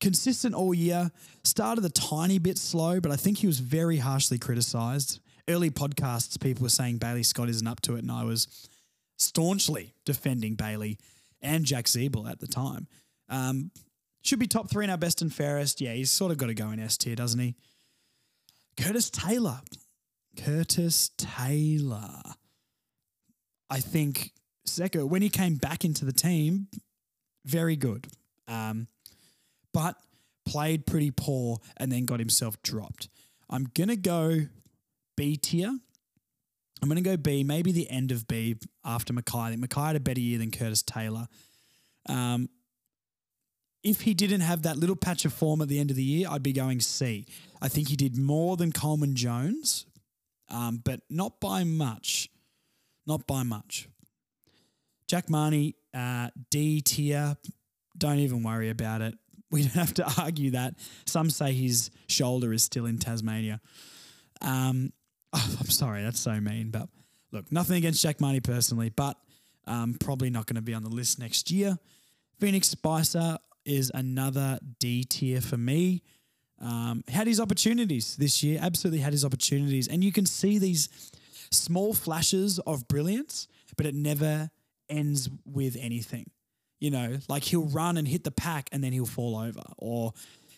consistent 0.00 0.54
all 0.54 0.72
year. 0.74 1.10
Started 1.44 1.84
a 1.84 1.90
tiny 1.90 2.38
bit 2.38 2.58
slow, 2.58 3.00
but 3.00 3.12
I 3.12 3.16
think 3.16 3.38
he 3.38 3.46
was 3.46 3.60
very 3.60 3.98
harshly 3.98 4.38
criticised. 4.38 5.20
Early 5.48 5.70
podcasts, 5.70 6.40
people 6.40 6.62
were 6.62 6.68
saying 6.68 6.98
Bailey 6.98 7.22
Scott 7.22 7.48
isn't 7.48 7.66
up 7.66 7.80
to 7.82 7.96
it, 7.96 8.00
and 8.00 8.12
I 8.12 8.24
was 8.24 8.68
staunchly 9.16 9.94
defending 10.04 10.54
Bailey 10.54 10.98
and 11.42 11.64
Jack 11.64 11.86
Ziebell 11.86 12.30
at 12.30 12.40
the 12.40 12.46
time. 12.46 12.86
Um, 13.28 13.70
should 14.22 14.38
be 14.38 14.46
top 14.46 14.70
three 14.70 14.84
in 14.84 14.90
our 14.90 14.98
best 14.98 15.22
and 15.22 15.32
fairest. 15.32 15.80
Yeah, 15.80 15.94
he's 15.94 16.10
sort 16.10 16.32
of 16.32 16.38
got 16.38 16.46
to 16.46 16.54
go 16.54 16.70
in 16.70 16.80
S 16.80 16.96
tier, 16.96 17.14
doesn't 17.14 17.40
he? 17.40 17.54
Curtis 18.76 19.10
Taylor. 19.10 19.60
Curtis 20.36 21.10
Taylor. 21.16 22.22
I 23.70 23.80
think 23.80 24.32
Seko, 24.66 25.08
when 25.08 25.22
he 25.22 25.28
came 25.28 25.56
back 25.56 25.84
into 25.84 26.04
the 26.04 26.12
team, 26.12 26.68
very 27.44 27.76
good. 27.76 28.06
Um, 28.46 28.88
but 29.72 29.96
played 30.46 30.86
pretty 30.86 31.10
poor 31.10 31.58
and 31.76 31.92
then 31.92 32.06
got 32.06 32.18
himself 32.18 32.60
dropped. 32.62 33.08
I'm 33.50 33.64
going 33.74 33.88
to 33.88 33.96
go 33.96 34.46
B 35.16 35.36
tier. 35.36 35.68
I'm 36.80 36.88
going 36.88 37.02
to 37.02 37.02
go 37.02 37.16
B, 37.16 37.42
maybe 37.44 37.72
the 37.72 37.90
end 37.90 38.12
of 38.12 38.28
B 38.28 38.56
after 38.84 39.12
McKay. 39.12 39.46
I 39.46 39.50
think 39.50 39.68
McKay 39.68 39.88
had 39.88 39.96
a 39.96 40.00
better 40.00 40.20
year 40.20 40.38
than 40.38 40.50
Curtis 40.50 40.82
Taylor. 40.82 41.26
Um, 42.08 42.48
if 43.82 44.02
he 44.02 44.14
didn't 44.14 44.40
have 44.40 44.62
that 44.62 44.76
little 44.76 44.96
patch 44.96 45.24
of 45.24 45.32
form 45.32 45.60
at 45.60 45.68
the 45.68 45.78
end 45.78 45.90
of 45.90 45.96
the 45.96 46.04
year, 46.04 46.28
I'd 46.30 46.42
be 46.42 46.52
going 46.52 46.80
C. 46.80 47.26
I 47.60 47.68
think 47.68 47.88
he 47.88 47.96
did 47.96 48.16
more 48.16 48.56
than 48.56 48.72
Coleman 48.72 49.14
Jones, 49.14 49.86
um, 50.50 50.80
but 50.84 51.00
not 51.10 51.40
by 51.40 51.64
much. 51.64 52.27
Not 53.08 53.26
by 53.26 53.42
much. 53.42 53.88
Jack 55.08 55.30
Mahony, 55.30 55.74
uh, 55.94 56.28
D 56.50 56.82
tier. 56.82 57.36
Don't 57.96 58.18
even 58.18 58.42
worry 58.42 58.70
about 58.70 59.00
it. 59.00 59.14
We 59.50 59.62
don't 59.62 59.76
have 59.76 59.94
to 59.94 60.20
argue 60.20 60.50
that. 60.50 60.74
Some 61.06 61.30
say 61.30 61.54
his 61.54 61.90
shoulder 62.06 62.52
is 62.52 62.62
still 62.62 62.84
in 62.84 62.98
Tasmania. 62.98 63.62
Um, 64.42 64.92
oh, 65.32 65.56
I'm 65.58 65.70
sorry, 65.70 66.02
that's 66.02 66.20
so 66.20 66.38
mean. 66.38 66.70
But 66.70 66.90
look, 67.32 67.50
nothing 67.50 67.78
against 67.78 68.02
Jack 68.02 68.20
Mahony 68.20 68.40
personally, 68.40 68.90
but 68.90 69.16
um, 69.66 69.96
probably 69.98 70.28
not 70.28 70.44
going 70.44 70.56
to 70.56 70.60
be 70.60 70.74
on 70.74 70.82
the 70.82 70.90
list 70.90 71.18
next 71.18 71.50
year. 71.50 71.78
Phoenix 72.38 72.68
Spicer 72.68 73.38
is 73.64 73.90
another 73.94 74.58
D 74.78 75.04
tier 75.04 75.40
for 75.40 75.56
me. 75.56 76.02
Um, 76.60 77.02
had 77.08 77.26
his 77.26 77.40
opportunities 77.40 78.16
this 78.16 78.42
year, 78.42 78.58
absolutely 78.60 79.00
had 79.00 79.14
his 79.14 79.24
opportunities. 79.24 79.88
And 79.88 80.04
you 80.04 80.12
can 80.12 80.26
see 80.26 80.58
these 80.58 80.90
small 81.50 81.94
flashes 81.94 82.58
of 82.60 82.88
brilliance, 82.88 83.48
but 83.76 83.86
it 83.86 83.94
never 83.94 84.50
ends 84.88 85.28
with 85.44 85.76
anything. 85.80 86.30
You 86.80 86.90
know, 86.90 87.18
like 87.28 87.42
he'll 87.44 87.66
run 87.66 87.96
and 87.96 88.06
hit 88.06 88.24
the 88.24 88.30
pack 88.30 88.68
and 88.70 88.82
then 88.82 88.92
he'll 88.92 89.06
fall 89.06 89.36
over, 89.36 89.62
or 89.78 90.12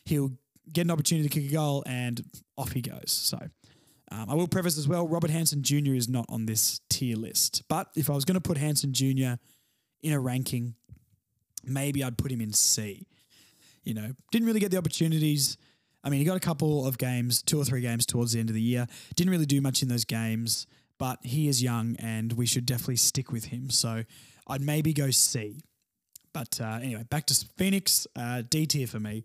he'll 0.05 0.33
get 0.71 0.83
an 0.83 0.91
opportunity 0.91 1.29
to 1.29 1.35
kick 1.35 1.51
a 1.51 1.53
goal 1.53 1.83
and 1.87 2.23
off 2.57 2.73
he 2.73 2.83
goes. 2.83 3.11
So 3.11 3.39
um, 4.11 4.27
I 4.29 4.35
will 4.35 4.49
preface 4.49 4.77
as 4.77 4.89
well 4.89 5.07
Robert 5.07 5.31
Hansen 5.31 5.63
Jr. 5.63 5.95
is 5.95 6.09
not 6.09 6.27
on 6.29 6.47
this 6.47 6.81
tier 6.89 7.17
list. 7.17 7.63
But 7.69 7.89
if 7.97 8.11
I 8.11 8.15
was 8.15 8.25
going 8.25 8.35
to 8.35 8.41
put 8.41 8.59
Hansen 8.59 8.93
Jr. 8.93 9.35
in 10.03 10.13
a 10.13 10.21
ranking, 10.21 10.75
maybe 11.65 12.03
I'd 12.03 12.19
put 12.19 12.31
him 12.31 12.41
in 12.41 12.53
C. 12.53 13.07
You 13.85 13.95
know, 13.95 14.13
didn't 14.31 14.47
really 14.47 14.61
get 14.61 14.71
the 14.71 14.77
opportunities. 14.77 15.57
I 16.03 16.11
mean, 16.11 16.19
he 16.19 16.27
got 16.27 16.37
a 16.37 16.41
couple 16.41 16.87
of 16.87 16.99
games, 16.99 17.43
two 17.43 17.61
or 17.61 17.65
three 17.65 17.81
games 17.81 18.05
towards 18.07 18.33
the 18.33 18.41
end 18.41 18.49
of 18.49 18.55
the 18.55 18.61
year. 18.61 18.87
Didn't 19.17 19.31
really 19.31 19.47
do 19.47 19.61
much 19.61 19.83
in 19.83 19.89
those 19.89 20.05
games, 20.05 20.67
but 21.01 21.19
he 21.23 21.49
is 21.49 21.63
young 21.63 21.97
and 21.99 22.35
we 22.35 22.45
should 22.45 22.67
definitely 22.67 22.97
stick 22.97 23.33
with 23.33 23.47
him. 23.47 23.71
So 23.71 24.05
I'd 24.47 24.61
maybe 24.61 24.93
go 24.93 25.11
C. 25.11 25.63
But 26.35 26.61
uh, 26.61 26.79
anyway, 26.83 27.05
back 27.09 27.25
to 27.27 27.47
Phoenix, 27.57 28.07
uh, 28.15 28.43
D 28.49 28.67
tier 28.67 28.87
for 28.87 29.01
me. 29.01 29.25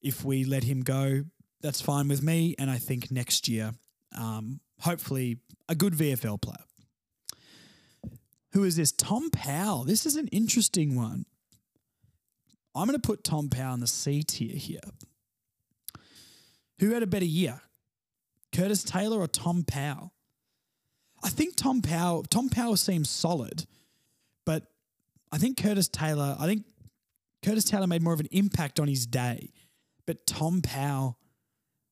If 0.00 0.24
we 0.24 0.44
let 0.44 0.62
him 0.62 0.82
go, 0.82 1.24
that's 1.60 1.80
fine 1.80 2.06
with 2.06 2.22
me. 2.22 2.54
And 2.60 2.70
I 2.70 2.78
think 2.78 3.10
next 3.10 3.48
year, 3.48 3.72
um, 4.16 4.60
hopefully, 4.80 5.40
a 5.68 5.74
good 5.74 5.94
VFL 5.94 6.40
player. 6.40 6.64
Who 8.52 8.62
is 8.62 8.76
this? 8.76 8.92
Tom 8.92 9.30
Powell. 9.30 9.82
This 9.82 10.06
is 10.06 10.14
an 10.14 10.28
interesting 10.28 10.94
one. 10.94 11.26
I'm 12.76 12.86
going 12.86 12.98
to 12.98 13.04
put 13.04 13.24
Tom 13.24 13.48
Powell 13.48 13.74
in 13.74 13.80
the 13.80 13.88
C 13.88 14.22
tier 14.22 14.54
here. 14.54 14.80
Who 16.78 16.90
had 16.90 17.02
a 17.02 17.08
better 17.08 17.24
year? 17.24 17.62
Curtis 18.54 18.84
Taylor 18.84 19.18
or 19.18 19.26
Tom 19.26 19.64
Powell? 19.64 20.12
I 21.22 21.28
think 21.28 21.56
Tom 21.56 21.82
Powell 21.82 22.22
Tom 22.24 22.48
Powell 22.48 22.76
seems 22.76 23.10
solid, 23.10 23.66
but 24.46 24.64
I 25.32 25.38
think 25.38 25.60
Curtis 25.60 25.88
Taylor, 25.88 26.36
I 26.38 26.46
think 26.46 26.64
Curtis 27.44 27.64
Taylor 27.64 27.86
made 27.86 28.02
more 28.02 28.12
of 28.12 28.20
an 28.20 28.28
impact 28.30 28.80
on 28.80 28.88
his 28.88 29.06
day. 29.06 29.52
But 30.06 30.26
Tom 30.26 30.62
Powell 30.62 31.18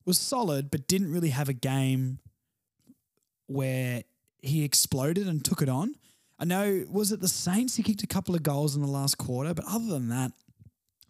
was 0.07 0.19
solid, 0.19 0.71
but 0.71 0.89
didn't 0.89 1.13
really 1.13 1.31
have 1.31 1.49
a 1.49 1.53
game 1.53 2.19
where 3.47 4.05
he 4.41 4.65
exploded 4.65 5.27
and 5.27 5.45
took 5.45 5.61
it 5.61 5.69
on. 5.69 5.95
I 6.39 6.45
know, 6.45 6.85
was 6.91 7.13
it 7.13 7.21
the 7.21 7.29
Saints? 7.29 7.77
He 7.77 7.83
kicked 7.83 8.03
a 8.03 8.07
couple 8.07 8.35
of 8.35 8.43
goals 8.43 8.77
in 8.77 8.83
the 8.83 8.89
last 8.89 9.19
quarter, 9.19 9.55
but 9.55 9.65
other 9.69 9.87
than 9.87 10.09
that, 10.09 10.33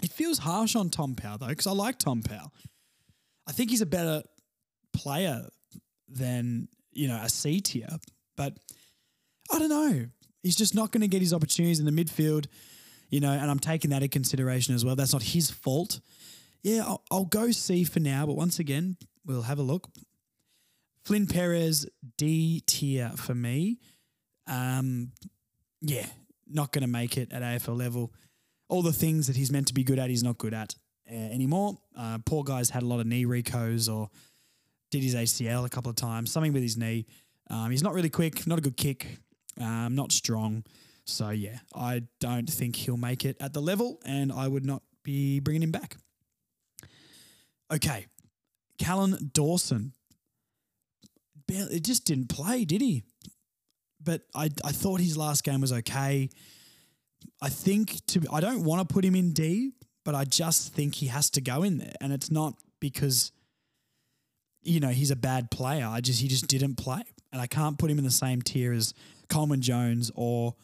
it 0.02 0.10
feels 0.12 0.38
harsh 0.38 0.76
on 0.76 0.90
Tom 0.90 1.14
Powell, 1.14 1.38
though, 1.38 1.46
because 1.46 1.66
I 1.66 1.72
like 1.72 1.98
Tom 1.98 2.22
Powell. 2.22 2.52
I 3.46 3.52
think 3.52 3.70
he's 3.70 3.80
a 3.80 3.86
better 3.86 4.22
player 4.92 5.48
than, 6.08 6.68
you 6.96 7.08
know, 7.08 7.20
a 7.22 7.28
C 7.28 7.60
tier, 7.60 7.88
but 8.36 8.56
I 9.52 9.58
don't 9.58 9.68
know. 9.68 10.06
He's 10.42 10.56
just 10.56 10.74
not 10.74 10.92
going 10.92 11.02
to 11.02 11.08
get 11.08 11.20
his 11.20 11.32
opportunities 11.32 11.80
in 11.80 11.86
the 11.86 11.92
midfield, 11.92 12.46
you 13.10 13.20
know, 13.20 13.32
and 13.32 13.50
I'm 13.50 13.58
taking 13.58 13.90
that 13.90 14.02
into 14.02 14.08
consideration 14.08 14.74
as 14.74 14.84
well. 14.84 14.96
That's 14.96 15.12
not 15.12 15.22
his 15.22 15.50
fault. 15.50 16.00
Yeah, 16.62 16.84
I'll, 16.84 17.02
I'll 17.10 17.24
go 17.24 17.50
C 17.50 17.84
for 17.84 18.00
now, 18.00 18.26
but 18.26 18.36
once 18.36 18.58
again, 18.58 18.96
we'll 19.24 19.42
have 19.42 19.58
a 19.58 19.62
look. 19.62 19.88
Flynn 21.04 21.26
Perez, 21.26 21.86
D 22.16 22.62
tier 22.66 23.10
for 23.16 23.34
me. 23.34 23.78
Um, 24.48 25.12
yeah, 25.80 26.06
not 26.48 26.72
going 26.72 26.82
to 26.82 26.88
make 26.88 27.16
it 27.16 27.32
at 27.32 27.42
AFL 27.42 27.76
level. 27.76 28.12
All 28.68 28.82
the 28.82 28.92
things 28.92 29.28
that 29.28 29.36
he's 29.36 29.52
meant 29.52 29.68
to 29.68 29.74
be 29.74 29.84
good 29.84 29.98
at, 29.98 30.10
he's 30.10 30.24
not 30.24 30.38
good 30.38 30.54
at 30.54 30.74
uh, 31.10 31.14
anymore. 31.14 31.78
Uh, 31.96 32.18
poor 32.24 32.42
guy's 32.42 32.70
had 32.70 32.82
a 32.82 32.86
lot 32.86 32.98
of 32.98 33.06
knee 33.06 33.24
recos 33.24 33.92
or 33.92 34.10
did 34.90 35.02
his 35.02 35.14
ACL 35.14 35.64
a 35.64 35.68
couple 35.68 35.90
of 35.90 35.96
times, 35.96 36.32
something 36.32 36.52
with 36.52 36.62
his 36.62 36.76
knee. 36.76 37.06
Um, 37.50 37.70
he's 37.70 37.82
not 37.82 37.94
really 37.94 38.10
quick, 38.10 38.46
not 38.46 38.58
a 38.58 38.62
good 38.62 38.76
kick, 38.76 39.18
um, 39.60 39.94
not 39.94 40.12
strong. 40.12 40.64
So, 41.04 41.30
yeah, 41.30 41.58
I 41.74 42.02
don't 42.20 42.48
think 42.50 42.76
he'll 42.76 42.96
make 42.96 43.24
it 43.24 43.36
at 43.40 43.52
the 43.52 43.60
level, 43.60 44.00
and 44.04 44.32
I 44.32 44.48
would 44.48 44.64
not 44.64 44.82
be 45.04 45.38
bringing 45.40 45.62
him 45.62 45.70
back. 45.70 45.96
Okay, 47.72 48.06
Kallan 48.78 49.32
Dawson. 49.32 49.92
It 51.48 51.84
just 51.84 52.04
didn't 52.04 52.28
play, 52.28 52.64
did 52.64 52.80
he? 52.80 53.04
But 54.02 54.22
I, 54.34 54.50
I 54.64 54.72
thought 54.72 55.00
his 55.00 55.16
last 55.16 55.44
game 55.44 55.60
was 55.60 55.72
okay. 55.72 56.28
I 57.40 57.48
think 57.48 58.04
to 58.06 58.22
I 58.32 58.40
don't 58.40 58.64
want 58.64 58.86
to 58.86 58.92
put 58.92 59.04
him 59.04 59.14
in 59.14 59.32
D, 59.32 59.72
but 60.04 60.14
I 60.14 60.24
just 60.24 60.72
think 60.74 60.96
he 60.96 61.06
has 61.06 61.30
to 61.30 61.40
go 61.40 61.62
in 61.62 61.78
there, 61.78 61.94
and 62.00 62.12
it's 62.12 62.30
not 62.30 62.54
because 62.80 63.30
you 64.66 64.80
know 64.80 64.88
he's 64.88 65.10
a 65.10 65.16
bad 65.16 65.50
player. 65.50 65.86
I 65.86 66.00
just 66.00 66.20
he 66.20 66.28
just 66.28 66.48
didn't 66.48 66.76
play, 66.76 67.02
and 67.32 67.40
I 67.40 67.46
can't 67.46 67.78
put 67.78 67.90
him 67.90 67.98
in 67.98 68.04
the 68.04 68.10
same 68.10 68.42
tier 68.42 68.72
as 68.72 68.94
Coleman 69.28 69.60
Jones 69.60 70.10
or 70.14 70.54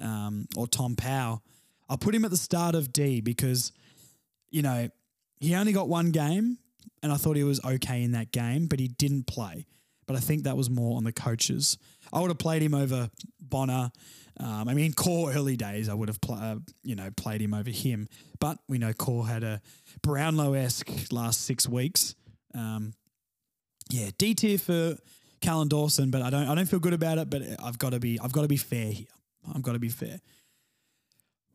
um, 0.00 0.46
or 0.56 0.66
Tom 0.66 0.96
Powell. 0.96 1.42
I'll 1.88 1.98
put 1.98 2.14
him 2.14 2.24
at 2.24 2.30
the 2.30 2.36
start 2.36 2.74
of 2.74 2.92
D 2.92 3.20
because 3.20 3.72
you 4.50 4.62
know 4.62 4.88
he 5.38 5.54
only 5.54 5.72
got 5.72 5.88
one 5.88 6.10
game, 6.10 6.58
and 7.02 7.12
I 7.12 7.16
thought 7.16 7.36
he 7.36 7.44
was 7.44 7.62
okay 7.64 8.02
in 8.02 8.12
that 8.12 8.32
game, 8.32 8.66
but 8.66 8.78
he 8.78 8.88
didn't 8.88 9.26
play. 9.26 9.66
But 10.06 10.16
I 10.16 10.20
think 10.20 10.44
that 10.44 10.56
was 10.56 10.68
more 10.68 10.96
on 10.96 11.04
the 11.04 11.12
coaches. 11.12 11.78
I 12.12 12.20
would 12.20 12.30
have 12.30 12.38
played 12.38 12.62
him 12.62 12.74
over 12.74 13.10
Bonar. 13.40 13.92
Um, 14.38 14.68
I 14.68 14.74
mean, 14.74 14.92
Corr 14.92 15.34
early 15.34 15.56
days, 15.56 15.88
I 15.88 15.94
would 15.94 16.08
have 16.08 16.20
pl- 16.20 16.38
uh, 16.40 16.56
you 16.82 16.96
know 16.96 17.10
played 17.16 17.42
him 17.42 17.54
over 17.54 17.70
him. 17.70 18.08
But 18.38 18.58
we 18.68 18.78
know 18.78 18.92
Corr 18.92 19.28
had 19.28 19.44
a 19.44 19.60
Brownlow 20.02 20.54
esque 20.54 20.90
last 21.12 21.44
six 21.44 21.68
weeks. 21.68 22.14
Um, 22.54 22.94
yeah, 23.90 24.10
D 24.18 24.34
tier 24.34 24.58
for 24.58 24.96
Kallan 25.40 25.68
Dawson, 25.68 26.10
but 26.10 26.22
I 26.22 26.30
don't 26.30 26.48
I 26.48 26.54
don't 26.54 26.66
feel 26.66 26.80
good 26.80 26.92
about 26.92 27.18
it. 27.18 27.30
But 27.30 27.42
I've 27.62 27.78
got 27.78 27.90
to 27.90 28.00
be 28.00 28.18
I've 28.20 28.32
got 28.32 28.42
to 28.42 28.48
be 28.48 28.56
fair 28.56 28.92
here. 28.92 29.06
I've 29.54 29.62
got 29.62 29.72
to 29.72 29.78
be 29.78 29.88
fair. 29.88 30.20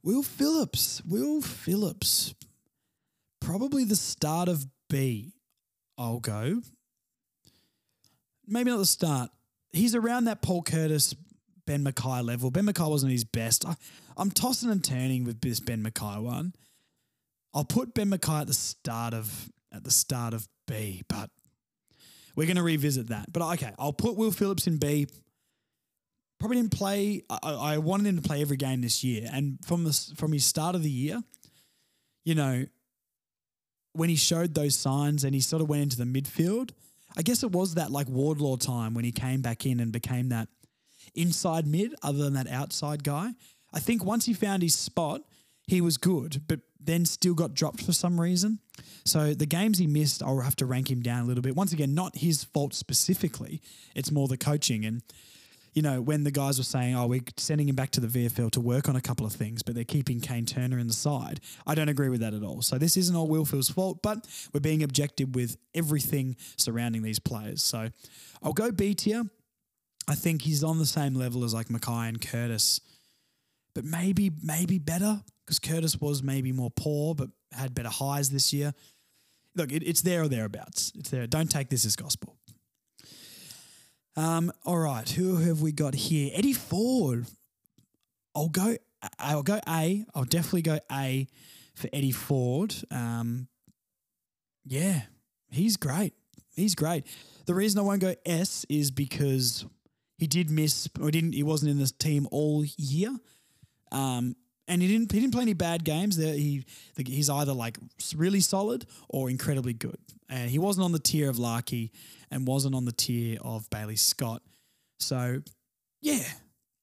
Will 0.04 0.24
Phillips, 0.24 1.02
Will 1.04 1.42
Phillips, 1.42 2.36
probably 3.40 3.84
the 3.84 3.96
start 3.96 4.50
of 4.50 4.66
B. 4.90 5.34
I'll 5.98 6.20
go. 6.20 6.62
Maybe 8.48 8.70
not 8.70 8.78
the 8.78 8.86
start. 8.86 9.32
He's 9.72 9.96
around 9.96 10.26
that 10.26 10.42
Paul 10.42 10.62
Curtis, 10.62 11.16
Ben 11.66 11.84
McKay 11.84 12.24
level. 12.24 12.52
Ben 12.52 12.66
McKay 12.66 12.90
wasn't 12.90 13.12
his 13.12 13.24
best. 13.24 13.66
I, 13.66 13.76
I'm 14.18 14.30
tossing 14.30 14.70
and 14.70 14.84
turning 14.84 15.24
with 15.24 15.42
this 15.42 15.60
Ben 15.60 15.84
McKay 15.84 16.22
one. 16.22 16.54
I'll 17.54 17.66
put 17.66 17.94
Ben 17.94 18.12
McKay 18.12 18.42
at 18.42 18.48
the 18.48 18.54
start 18.54 19.14
of 19.14 19.50
at 19.72 19.84
the 19.84 19.92
start 19.92 20.34
of 20.34 20.48
B, 20.68 21.04
but 21.08 21.30
we're 22.36 22.48
going 22.48 22.58
to 22.58 22.64
revisit 22.64 23.08
that. 23.08 23.32
But 23.32 23.42
okay, 23.54 23.74
I'll 23.80 23.94
put 23.94 24.16
Will 24.16 24.32
Phillips 24.32 24.68
in 24.68 24.78
B. 24.78 25.08
Probably 26.40 26.58
didn't 26.58 26.72
play. 26.72 27.24
I, 27.30 27.54
I 27.54 27.78
wanted 27.78 28.08
him 28.08 28.18
to 28.18 28.22
play 28.22 28.42
every 28.42 28.58
game 28.58 28.82
this 28.82 29.04
year, 29.04 29.30
and 29.32 29.58
from 29.66 29.84
the 29.84 29.94
from 30.16 30.34
his 30.34 30.46
start 30.46 30.76
of 30.76 30.84
the 30.84 30.90
year, 30.90 31.24
you 32.26 32.36
know, 32.36 32.66
when 33.94 34.10
he 34.10 34.16
showed 34.16 34.54
those 34.54 34.76
signs 34.76 35.24
and 35.24 35.34
he 35.34 35.42
sort 35.42 35.62
of 35.62 35.70
went 35.70 35.84
into 35.84 35.98
the 35.98 36.04
midfield, 36.04 36.72
I 37.18 37.22
guess 37.22 37.44
it 37.44 37.52
was 37.52 37.76
that 37.76 37.92
like 37.92 38.10
Wardlaw 38.10 38.58
time 38.58 38.94
when 38.94 39.06
he 39.06 39.12
came 39.12 39.42
back 39.42 39.66
in 39.66 39.80
and 39.80 39.92
became 39.92 40.30
that 40.30 40.50
inside 41.14 41.66
mid 41.66 41.96
other 42.04 42.24
than 42.24 42.34
that 42.34 42.50
outside 42.50 43.04
guy. 43.04 43.32
I 43.74 43.80
think 43.80 44.04
once 44.04 44.26
he 44.26 44.34
found 44.34 44.62
his 44.62 44.76
spot, 44.76 45.22
he 45.68 45.82
was 45.82 45.98
good, 45.98 46.42
but 46.48 46.60
then 46.80 47.06
still 47.06 47.34
got 47.34 47.54
dropped 47.54 47.82
for 47.82 47.94
some 47.94 48.20
reason. 48.22 48.60
So 49.06 49.34
the 49.34 49.46
games 49.46 49.78
he 49.78 49.88
missed, 49.88 50.22
I'll 50.22 50.40
have 50.40 50.56
to 50.58 50.66
rank 50.66 50.90
him 50.90 51.02
down 51.02 51.24
a 51.24 51.26
little 51.26 51.42
bit. 51.42 51.56
Once 51.56 51.74
again, 51.74 51.96
not 51.96 52.18
his 52.18 52.44
fault 52.44 52.74
specifically. 52.74 53.62
It's 53.96 54.12
more 54.12 54.28
the 54.28 54.38
coaching. 54.38 54.86
And 54.86 55.02
you 55.76 55.82
know, 55.82 56.02
when 56.02 56.24
the 56.24 56.32
guys 56.32 56.58
were 56.58 56.64
saying, 56.64 56.96
oh, 56.96 57.06
we're 57.06 57.22
sending 57.36 57.68
him 57.68 57.76
back 57.76 57.92
to 57.92 58.00
the 58.00 58.08
VFL 58.08 58.50
to 58.52 58.62
work 58.62 58.88
on 58.88 58.96
a 58.96 59.02
couple 59.02 59.26
of 59.26 59.34
things, 59.34 59.62
but 59.62 59.76
they're 59.76 59.84
keeping 59.84 60.22
Kayne 60.22 60.46
Turner 60.46 60.80
in 60.80 60.88
the 60.88 60.94
side, 60.94 61.42
I 61.68 61.76
don't 61.76 61.90
agree 61.90 62.08
with 62.08 62.22
that 62.22 62.34
at 62.34 62.44
all. 62.44 62.62
So 62.62 62.78
this 62.78 62.96
isn't 62.96 63.16
all 63.16 63.44
Phil's 63.44 63.70
fault, 63.70 64.02
but 64.02 64.26
we're 64.54 64.62
being 64.62 64.84
objective 64.84 65.36
with 65.36 65.58
everything 65.76 66.38
surrounding 66.56 67.02
these 67.02 67.20
players. 67.20 67.62
So 67.62 67.90
I'll 68.42 68.54
go 68.54 68.72
B 68.72 68.96
tier. 68.96 69.24
I 70.08 70.16
think 70.16 70.44
he's 70.44 70.64
on 70.64 70.80
the 70.80 70.86
same 70.86 71.14
level 71.14 71.44
as 71.44 71.54
like 71.54 71.68
McKay 71.68 72.08
and 72.08 72.22
Curtis, 72.22 72.80
but 73.74 73.84
maybe, 73.84 74.32
maybe 74.42 74.80
better. 74.80 75.24
Because 75.46 75.60
Curtis 75.60 76.00
was 76.02 76.24
maybe 76.24 76.52
more 76.52 76.72
poor 76.72 77.14
but 77.16 77.30
had 77.52 77.74
better 77.74 77.90
highs 77.90 78.30
this 78.30 78.52
year. 78.52 78.74
Look, 79.56 79.72
it, 79.72 79.84
it's 79.84 80.02
there 80.02 80.24
or 80.24 80.28
thereabouts. 80.28 80.92
It's 80.96 81.10
there. 81.10 81.28
Don't 81.28 81.50
take 81.50 81.70
this 81.70 81.86
as 81.86 81.96
gospel. 81.96 82.36
Um, 84.18 84.52
all 84.66 84.80
right, 84.80 85.08
who 85.10 85.38
have 85.38 85.62
we 85.62 85.72
got 85.72 85.94
here? 85.94 86.32
Eddie 86.34 86.54
Ford. 86.54 87.26
I'll 88.34 88.50
go. 88.50 88.78
I'll 89.20 89.44
go 89.44 89.60
A. 89.68 90.06
I'll 90.16 90.24
definitely 90.24 90.62
go 90.62 90.80
A 90.92 91.28
for 91.76 91.90
Eddie 91.92 92.12
Ford. 92.12 92.74
Um, 92.92 93.48
yeah, 94.66 95.02
he's 95.52 95.78
great. 95.78 96.14
He's 96.56 96.76
great. 96.76 97.06
The 97.46 97.54
reason 97.54 97.80
I 97.80 97.84
won't 97.84 98.02
go 98.02 98.16
S 98.26 98.66
is 98.70 98.90
because 98.90 99.66
he 100.18 100.28
did 100.28 100.50
miss 100.50 100.88
or 101.00 101.12
didn't. 101.12 101.34
He 101.34 101.44
wasn't 101.44 101.72
in 101.72 101.78
this 101.78 101.92
team 101.92 102.28
all 102.32 102.64
year. 102.78 103.16
Um, 103.92 104.36
and 104.68 104.82
he 104.82 104.88
didn't 104.88 105.12
he 105.12 105.20
didn't 105.20 105.34
play 105.34 105.44
any 105.44 105.54
bad 105.54 105.84
games. 105.84 106.18
There 106.18 106.34
he 106.34 106.66
he's 106.98 107.30
either 107.30 107.54
like 107.54 107.78
really 108.16 108.40
solid 108.40 108.86
or 109.10 109.30
incredibly 109.30 109.74
good. 109.74 109.98
And 110.30 110.50
he 110.50 110.58
wasn't 110.58 110.86
on 110.86 110.92
the 110.92 111.00
tier 111.00 111.30
of 111.30 111.38
Larkey 111.38 111.92
and 112.32 112.48
wasn't 112.48 112.76
on 112.76 112.86
the 112.86 112.92
tier 112.92 113.38
of 113.42 113.70
Bailey 113.70 113.96
Scott. 113.96 114.42
So 115.00 115.42
yeah, 116.02 116.24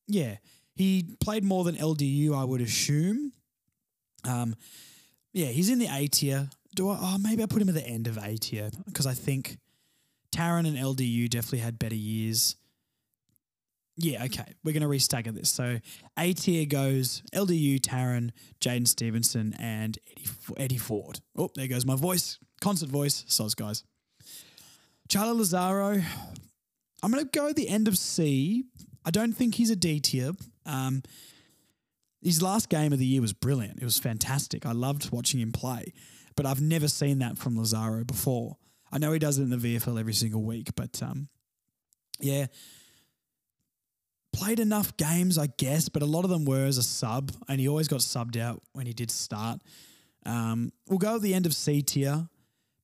yeah, 0.06 0.36
he 0.74 1.16
played 1.20 1.44
more 1.44 1.64
than 1.64 1.76
LDU, 1.76 2.34
I 2.34 2.44
would 2.44 2.60
assume. 2.60 3.32
Um, 4.24 4.54
yeah, 5.32 5.46
he's 5.46 5.70
in 5.70 5.78
the 5.78 5.88
A 5.90 6.06
tier. 6.06 6.48
Do 6.74 6.90
I? 6.90 6.98
Oh, 7.00 7.18
maybe 7.18 7.42
I 7.42 7.46
put 7.46 7.62
him 7.62 7.68
at 7.68 7.74
the 7.74 7.86
end 7.86 8.06
of 8.06 8.16
A 8.18 8.36
tier 8.36 8.70
because 8.86 9.06
I 9.06 9.14
think 9.14 9.58
Tarryn 10.34 10.66
and 10.66 10.76
LDU 10.76 11.28
definitely 11.28 11.58
had 11.60 11.78
better 11.78 11.94
years. 11.94 12.56
Yeah, 13.96 14.24
okay. 14.24 14.54
We're 14.64 14.72
going 14.72 14.82
to 14.82 14.88
restagger 14.88 15.34
this. 15.34 15.50
So 15.50 15.78
A 16.18 16.32
tier 16.32 16.64
goes 16.64 17.22
LDU, 17.34 17.80
Tarryn, 17.80 18.30
Jaidyn 18.60 18.88
Stephenson, 18.88 19.54
and 19.58 19.98
Eddie, 20.16 20.28
Eddie 20.56 20.78
Ford. 20.78 21.20
Oh, 21.36 21.50
there 21.54 21.68
goes 21.68 21.84
my 21.84 21.96
voice. 21.96 22.38
Concert 22.60 22.88
voice. 22.88 23.24
Soz, 23.28 23.54
guys. 23.54 23.84
Charlie 25.08 25.38
Lazaro, 25.38 26.00
I'm 27.02 27.10
going 27.10 27.22
to 27.24 27.30
go 27.30 27.52
the 27.52 27.68
end 27.68 27.86
of 27.86 27.98
C. 27.98 28.64
I 29.04 29.10
don't 29.10 29.32
think 29.32 29.56
he's 29.56 29.70
a 29.70 29.76
D 29.76 30.00
tier. 30.00 30.32
Um, 30.64 31.02
his 32.22 32.40
last 32.40 32.68
game 32.68 32.92
of 32.92 32.98
the 32.98 33.04
year 33.06 33.20
was 33.20 33.32
brilliant. 33.32 33.78
It 33.80 33.84
was 33.84 33.98
fantastic. 33.98 34.64
I 34.64 34.72
loved 34.72 35.10
watching 35.10 35.40
him 35.40 35.52
play, 35.52 35.92
but 36.36 36.46
I've 36.46 36.60
never 36.60 36.88
seen 36.88 37.18
that 37.18 37.36
from 37.36 37.58
Lazaro 37.58 38.04
before. 38.04 38.56
I 38.92 38.98
know 38.98 39.12
he 39.12 39.18
does 39.18 39.38
it 39.38 39.42
in 39.42 39.50
the 39.50 39.56
VFL 39.56 39.98
every 39.98 40.12
single 40.12 40.42
week, 40.42 40.68
but 40.76 41.02
um, 41.02 41.28
yeah, 42.20 42.46
played 44.32 44.60
enough 44.60 44.96
games, 44.96 45.38
I 45.38 45.46
guess, 45.46 45.88
but 45.88 46.02
a 46.02 46.06
lot 46.06 46.24
of 46.24 46.30
them 46.30 46.44
were 46.44 46.64
as 46.64 46.78
a 46.78 46.82
sub, 46.82 47.32
and 47.48 47.60
he 47.60 47.68
always 47.68 47.88
got 47.88 48.00
subbed 48.00 48.36
out 48.36 48.62
when 48.72 48.86
he 48.86 48.92
did 48.92 49.10
start. 49.10 49.60
Um, 50.24 50.72
we'll 50.88 50.98
go 50.98 51.16
at 51.16 51.22
the 51.22 51.34
end 51.34 51.46
of 51.46 51.54
C 51.54 51.82
tier 51.82 52.28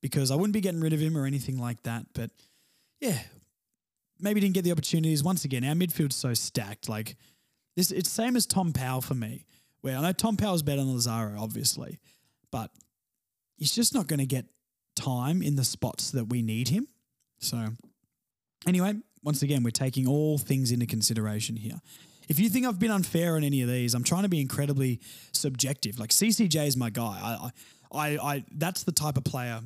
because 0.00 0.30
I 0.30 0.34
wouldn't 0.34 0.52
be 0.52 0.60
getting 0.60 0.80
rid 0.80 0.92
of 0.92 1.00
him 1.00 1.16
or 1.16 1.26
anything 1.26 1.58
like 1.58 1.82
that. 1.84 2.06
But 2.12 2.30
yeah, 3.00 3.18
maybe 4.20 4.40
didn't 4.40 4.54
get 4.54 4.64
the 4.64 4.72
opportunities. 4.72 5.22
Once 5.22 5.44
again, 5.44 5.64
our 5.64 5.74
midfield's 5.74 6.16
so 6.16 6.34
stacked. 6.34 6.88
Like 6.88 7.16
this, 7.76 7.90
it's 7.90 8.10
same 8.10 8.36
as 8.36 8.46
Tom 8.46 8.72
Powell 8.72 9.00
for 9.00 9.14
me. 9.14 9.44
Where 9.80 9.96
I 9.96 10.02
know 10.02 10.12
Tom 10.12 10.36
Powell's 10.36 10.62
better 10.62 10.80
than 10.80 10.92
Lazaro, 10.92 11.36
obviously, 11.38 12.00
but 12.50 12.70
he's 13.56 13.74
just 13.74 13.94
not 13.94 14.08
going 14.08 14.18
to 14.18 14.26
get 14.26 14.46
time 14.96 15.40
in 15.40 15.54
the 15.54 15.62
spots 15.62 16.10
that 16.10 16.24
we 16.24 16.42
need 16.42 16.68
him. 16.68 16.88
So 17.38 17.68
anyway, 18.66 18.94
once 19.28 19.42
again, 19.42 19.62
we're 19.62 19.70
taking 19.70 20.08
all 20.08 20.38
things 20.38 20.72
into 20.72 20.86
consideration 20.86 21.54
here. 21.54 21.78
If 22.30 22.38
you 22.38 22.48
think 22.48 22.64
I've 22.64 22.78
been 22.78 22.90
unfair 22.90 23.36
on 23.36 23.44
any 23.44 23.60
of 23.60 23.68
these, 23.68 23.92
I'm 23.92 24.02
trying 24.02 24.22
to 24.22 24.28
be 24.30 24.40
incredibly 24.40 25.02
subjective. 25.32 25.98
Like 25.98 26.08
CCJ 26.08 26.66
is 26.66 26.78
my 26.78 26.88
guy. 26.88 27.36
I, 27.42 27.50
I, 27.92 28.08
I, 28.16 28.44
that's 28.50 28.84
the 28.84 28.92
type 28.92 29.18
of 29.18 29.24
player 29.24 29.60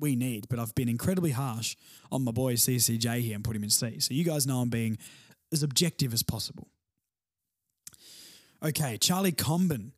we 0.00 0.16
need. 0.16 0.48
But 0.48 0.60
I've 0.60 0.74
been 0.74 0.88
incredibly 0.88 1.32
harsh 1.32 1.76
on 2.10 2.24
my 2.24 2.32
boy 2.32 2.54
CCJ 2.54 3.20
here 3.20 3.34
and 3.34 3.44
put 3.44 3.54
him 3.54 3.64
in 3.64 3.68
C. 3.68 4.00
So 4.00 4.14
you 4.14 4.24
guys 4.24 4.46
know 4.46 4.60
I'm 4.60 4.70
being 4.70 4.96
as 5.52 5.62
objective 5.62 6.14
as 6.14 6.22
possible. 6.22 6.68
Okay, 8.64 8.96
Charlie 8.96 9.32
Comben. 9.32 9.90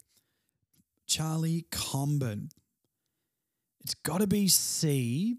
Charlie 1.06 1.66
Comben. 1.70 2.50
It's 3.84 3.94
got 3.94 4.22
to 4.22 4.26
be 4.26 4.48
C, 4.48 5.36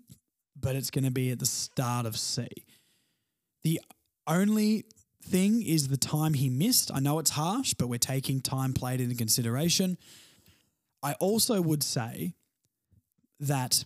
but 0.58 0.78
it's 0.78 0.92
going 0.92 1.04
to 1.04 1.12
be 1.12 1.32
at 1.32 1.40
the 1.40 1.46
start 1.46 2.06
of 2.06 2.18
C. 2.18 2.48
The 3.65 3.82
only 4.28 4.86
thing 5.23 5.63
is 5.63 5.88
the 5.88 5.97
time 5.97 6.36
he 6.36 6.51
missed. 6.51 6.91
I 6.93 6.99
know 6.99 7.17
it's 7.17 7.32
harsh, 7.32 7.73
but 7.73 7.88
we're 7.88 7.97
taking 7.97 8.39
time 8.39 8.73
played 8.73 9.01
into 9.01 9.15
consideration. 9.15 9.97
I 11.01 11.13
also 11.13 11.60
would 11.63 11.82
say 11.82 12.36
that 13.39 13.86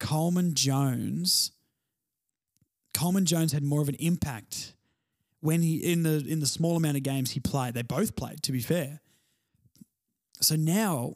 Coleman 0.00 0.54
Jones, 0.54 1.52
Coleman 2.94 3.24
Jones 3.24 3.52
had 3.52 3.62
more 3.62 3.80
of 3.80 3.88
an 3.88 3.94
impact 4.00 4.74
when 5.38 5.62
he 5.62 5.76
in 5.76 6.02
the 6.02 6.24
in 6.28 6.40
the 6.40 6.46
small 6.46 6.76
amount 6.76 6.96
of 6.96 7.04
games 7.04 7.30
he 7.30 7.38
played. 7.38 7.74
They 7.74 7.82
both 7.82 8.16
played, 8.16 8.42
to 8.42 8.50
be 8.50 8.60
fair. 8.60 9.02
So 10.40 10.56
now 10.56 11.14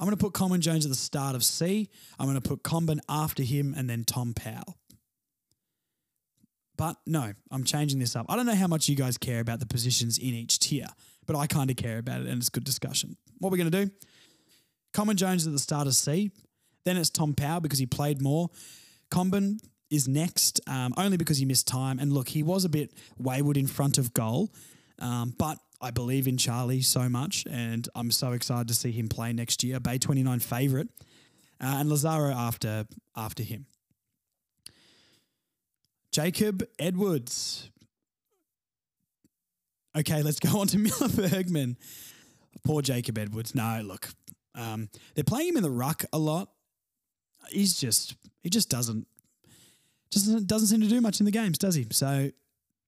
I'm 0.00 0.06
going 0.06 0.16
to 0.16 0.24
put 0.24 0.32
Coleman 0.32 0.60
Jones 0.60 0.84
at 0.84 0.90
the 0.90 0.96
start 0.96 1.36
of 1.36 1.44
C. 1.44 1.88
I'm 2.18 2.26
going 2.26 2.40
to 2.40 2.48
put 2.48 2.64
Comben 2.64 2.98
after 3.08 3.44
him 3.44 3.74
and 3.76 3.88
then 3.88 4.02
Tom 4.02 4.34
Powell. 4.34 4.76
But 6.76 6.96
no, 7.06 7.32
I'm 7.50 7.64
changing 7.64 7.98
this 7.98 8.16
up. 8.16 8.26
I 8.28 8.36
don't 8.36 8.46
know 8.46 8.54
how 8.54 8.66
much 8.66 8.88
you 8.88 8.96
guys 8.96 9.16
care 9.16 9.40
about 9.40 9.60
the 9.60 9.66
positions 9.66 10.18
in 10.18 10.34
each 10.34 10.58
tier, 10.58 10.86
but 11.26 11.36
I 11.36 11.46
kind 11.46 11.70
of 11.70 11.76
care 11.76 11.98
about 11.98 12.20
it 12.20 12.26
and 12.26 12.38
it's 12.38 12.48
good 12.48 12.64
discussion. 12.64 13.16
What 13.38 13.50
we're 13.50 13.58
going 13.58 13.70
to 13.70 13.84
do 13.86 13.90
Coleman 14.92 15.16
Jones 15.16 15.46
at 15.46 15.52
the 15.52 15.58
start 15.58 15.86
of 15.86 15.94
C. 15.94 16.30
Then 16.84 16.96
it's 16.96 17.10
Tom 17.10 17.34
Powell 17.34 17.60
because 17.60 17.78
he 17.78 17.86
played 17.86 18.22
more. 18.22 18.48
Comben 19.10 19.58
is 19.90 20.08
next, 20.08 20.60
um, 20.66 20.94
only 20.96 21.16
because 21.16 21.38
he 21.38 21.44
missed 21.44 21.66
time. 21.66 21.98
And 21.98 22.12
look, 22.12 22.28
he 22.28 22.42
was 22.42 22.64
a 22.64 22.68
bit 22.68 22.92
wayward 23.18 23.56
in 23.56 23.66
front 23.66 23.98
of 23.98 24.14
goal, 24.14 24.52
um, 24.98 25.34
but 25.36 25.58
I 25.80 25.90
believe 25.90 26.26
in 26.26 26.38
Charlie 26.38 26.80
so 26.80 27.08
much, 27.08 27.44
and 27.50 27.88
I'm 27.94 28.10
so 28.10 28.32
excited 28.32 28.68
to 28.68 28.74
see 28.74 28.90
him 28.90 29.08
play 29.08 29.32
next 29.32 29.62
year. 29.62 29.78
Bay 29.80 29.98
29 29.98 30.38
favourite, 30.40 30.88
uh, 31.60 31.76
and 31.78 31.88
Lazaro 31.88 32.30
after 32.30 32.86
after 33.14 33.42
him. 33.42 33.66
Jacob 36.16 36.66
Edwards. 36.78 37.68
Okay, 39.98 40.22
let's 40.22 40.40
go 40.40 40.60
on 40.60 40.66
to 40.68 40.78
Miller 40.78 41.10
Bergman. 41.10 41.76
Poor 42.64 42.80
Jacob 42.80 43.18
Edwards. 43.18 43.54
No, 43.54 43.82
look, 43.84 44.08
um, 44.54 44.88
they're 45.14 45.24
playing 45.24 45.50
him 45.50 45.58
in 45.58 45.62
the 45.62 45.70
ruck 45.70 46.06
a 46.14 46.18
lot. 46.18 46.48
He's 47.50 47.78
just 47.78 48.16
he 48.42 48.48
just 48.48 48.70
doesn't 48.70 49.06
just 50.10 50.46
doesn't 50.46 50.68
seem 50.68 50.80
to 50.80 50.88
do 50.88 51.02
much 51.02 51.20
in 51.20 51.26
the 51.26 51.32
games, 51.32 51.58
does 51.58 51.74
he? 51.74 51.86
So 51.92 52.30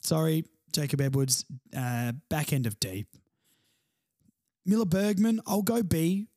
sorry, 0.01 0.47
Jacob 0.73 1.03
Edwards, 1.03 1.45
uh, 1.77 2.12
back 2.31 2.55
end 2.55 2.64
of 2.64 2.81
D. 2.81 3.05
Miller 4.64 4.87
Bergman, 4.87 5.43
I'll 5.47 5.61
go 5.61 5.83
B. 5.83 6.29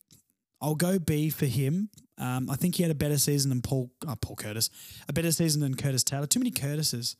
I'll 0.59 0.75
go 0.75 0.99
B 0.99 1.29
for 1.29 1.45
him. 1.45 1.89
Um, 2.21 2.51
I 2.51 2.55
think 2.55 2.75
he 2.75 2.83
had 2.83 2.91
a 2.91 2.95
better 2.95 3.17
season 3.17 3.49
than 3.49 3.61
Paul 3.61 3.91
oh, 4.07 4.15
Paul 4.15 4.35
Curtis, 4.35 4.69
a 5.09 5.13
better 5.13 5.31
season 5.31 5.59
than 5.59 5.73
Curtis 5.75 6.03
Taylor. 6.03 6.27
Too 6.27 6.39
many 6.39 6.51
Curtises. 6.51 7.15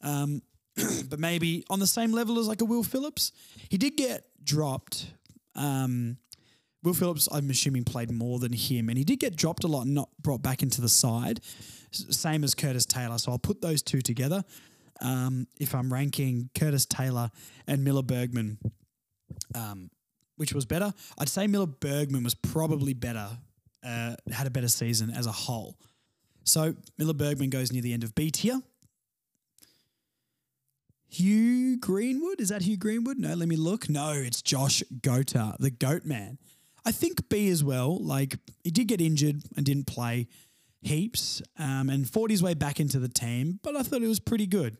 Um, 0.00 0.40
but 1.08 1.20
maybe 1.20 1.64
on 1.68 1.80
the 1.80 1.86
same 1.86 2.12
level 2.12 2.38
as 2.38 2.48
like 2.48 2.62
a 2.62 2.64
Will 2.64 2.82
Phillips. 2.82 3.32
He 3.68 3.76
did 3.76 3.96
get 3.96 4.24
dropped. 4.42 5.12
Um, 5.54 6.16
Will 6.82 6.94
Phillips, 6.94 7.28
I'm 7.30 7.50
assuming, 7.50 7.84
played 7.84 8.10
more 8.10 8.38
than 8.38 8.54
him, 8.54 8.88
and 8.88 8.96
he 8.96 9.04
did 9.04 9.20
get 9.20 9.36
dropped 9.36 9.64
a 9.64 9.68
lot 9.68 9.82
and 9.82 9.94
not 9.94 10.08
brought 10.20 10.42
back 10.42 10.62
into 10.62 10.80
the 10.80 10.88
side, 10.88 11.40
same 11.90 12.42
as 12.42 12.54
Curtis 12.54 12.86
Taylor. 12.86 13.18
So 13.18 13.32
I'll 13.32 13.38
put 13.38 13.60
those 13.60 13.82
two 13.82 14.00
together. 14.00 14.42
Um, 15.02 15.46
if 15.60 15.74
I'm 15.74 15.92
ranking 15.92 16.48
Curtis 16.58 16.86
Taylor 16.86 17.30
and 17.66 17.84
Miller 17.84 18.02
Bergman, 18.02 18.58
um, 19.54 19.90
which 20.36 20.54
was 20.54 20.64
better, 20.64 20.94
I'd 21.18 21.28
say 21.28 21.46
Miller 21.46 21.66
Bergman 21.66 22.24
was 22.24 22.34
probably 22.34 22.94
better 22.94 23.28
uh, 23.84 24.14
had 24.30 24.46
a 24.46 24.50
better 24.50 24.68
season 24.68 25.10
as 25.10 25.26
a 25.26 25.32
whole. 25.32 25.76
So 26.44 26.74
Miller 26.98 27.14
Bergman 27.14 27.50
goes 27.50 27.72
near 27.72 27.82
the 27.82 27.92
end 27.92 28.04
of 28.04 28.14
B 28.14 28.30
tier. 28.30 28.60
Hugh 31.08 31.78
Greenwood 31.78 32.40
is 32.40 32.48
that 32.48 32.62
Hugh 32.62 32.78
Greenwood? 32.78 33.18
No, 33.18 33.34
let 33.34 33.46
me 33.46 33.56
look. 33.56 33.90
No, 33.90 34.12
it's 34.12 34.40
Josh 34.40 34.82
Goater, 35.00 35.56
the 35.58 35.70
Goat 35.70 36.06
Man. 36.06 36.38
I 36.86 36.90
think 36.90 37.28
B 37.28 37.48
as 37.50 37.62
well. 37.62 38.02
Like 38.02 38.38
he 38.64 38.70
did 38.70 38.88
get 38.88 39.00
injured 39.00 39.42
and 39.56 39.64
didn't 39.66 39.86
play 39.86 40.28
heaps, 40.80 41.42
um, 41.58 41.90
and 41.90 42.08
fought 42.08 42.30
his 42.30 42.42
way 42.42 42.54
back 42.54 42.80
into 42.80 42.98
the 42.98 43.08
team. 43.08 43.60
But 43.62 43.76
I 43.76 43.82
thought 43.82 44.02
it 44.02 44.08
was 44.08 44.20
pretty 44.20 44.46
good. 44.46 44.78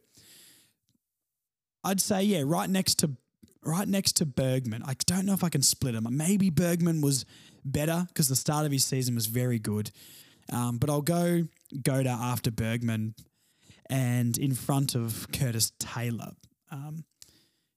I'd 1.85 2.01
say 2.01 2.23
yeah, 2.23 2.43
right 2.45 2.69
next 2.69 2.97
to 3.01 3.11
right 3.65 3.89
next 3.89 4.17
to 4.17 4.27
Bergman. 4.27 4.83
I 4.85 4.95
don't 5.07 5.27
know 5.27 5.35
if 5.35 5.45
I 5.45 5.49
can 5.49 5.63
split 5.63 5.95
them. 5.95 6.07
Maybe 6.11 6.51
Bergman 6.51 7.01
was 7.01 7.25
better 7.65 8.05
because 8.09 8.29
the 8.29 8.37
start 8.37 8.67
of 8.67 8.73
his 8.73 8.85
season 8.85 9.15
was 9.15 9.27
very 9.27 9.59
good. 9.59 9.91
Um, 10.53 10.79
but 10.79 10.91
I'll 10.91 11.03
go 11.03 11.45
Goater 11.75 12.07
after 12.07 12.51
Bergman 12.51 13.15
and 13.89 14.37
in 14.39 14.55
front 14.55 14.95
of 14.95 15.29
Curtis 15.33 15.73
Taylor. 15.79 16.33
Um, 16.71 17.05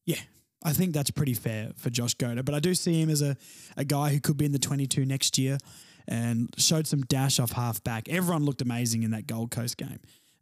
yeah, 0.05 0.21
I 0.63 0.73
think 0.73 0.93
that's 0.93 1.11
pretty 1.11 1.33
fair 1.33 1.71
for 1.77 1.89
Josh 1.89 2.15
Goater. 2.15 2.43
But 2.43 2.55
I 2.55 2.59
do 2.59 2.73
see 2.73 3.01
him 3.01 3.09
as 3.09 3.21
a, 3.21 3.37
a 3.77 3.83
guy 3.85 4.09
who 4.09 4.19
could 4.19 4.37
be 4.37 4.45
in 4.45 4.51
the 4.51 4.59
22 4.59 5.05
next 5.05 5.37
year 5.37 5.57
and 6.07 6.49
showed 6.57 6.87
some 6.87 7.01
dash 7.01 7.39
off 7.39 7.51
half 7.51 7.83
back. 7.83 8.09
Everyone 8.09 8.45
looked 8.45 8.61
amazing 8.61 9.03
in 9.03 9.11
that 9.11 9.27
Gold 9.27 9.51
Coast 9.51 9.77
game, 9.77 9.99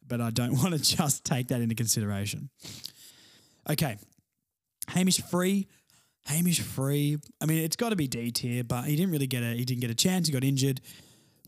but 0.07 0.21
I 0.21 0.29
don't 0.29 0.53
want 0.63 0.73
to 0.73 0.79
just 0.79 1.25
take 1.25 1.49
that 1.49 1.61
into 1.61 1.75
consideration. 1.75 2.49
Okay. 3.69 3.97
Hamish 4.87 5.21
Free. 5.21 5.67
Hamish 6.25 6.61
Free. 6.61 7.17
I 7.41 7.45
mean, 7.45 7.63
it's 7.63 7.75
got 7.75 7.89
to 7.89 7.95
be 7.95 8.07
D 8.07 8.31
tier, 8.31 8.63
but 8.63 8.85
he 8.85 8.95
didn't 8.95 9.11
really 9.11 9.27
get 9.27 9.43
a 9.43 9.53
he 9.53 9.65
didn't 9.65 9.81
get 9.81 9.91
a 9.91 9.95
chance. 9.95 10.27
He 10.27 10.33
got 10.33 10.43
injured. 10.43 10.81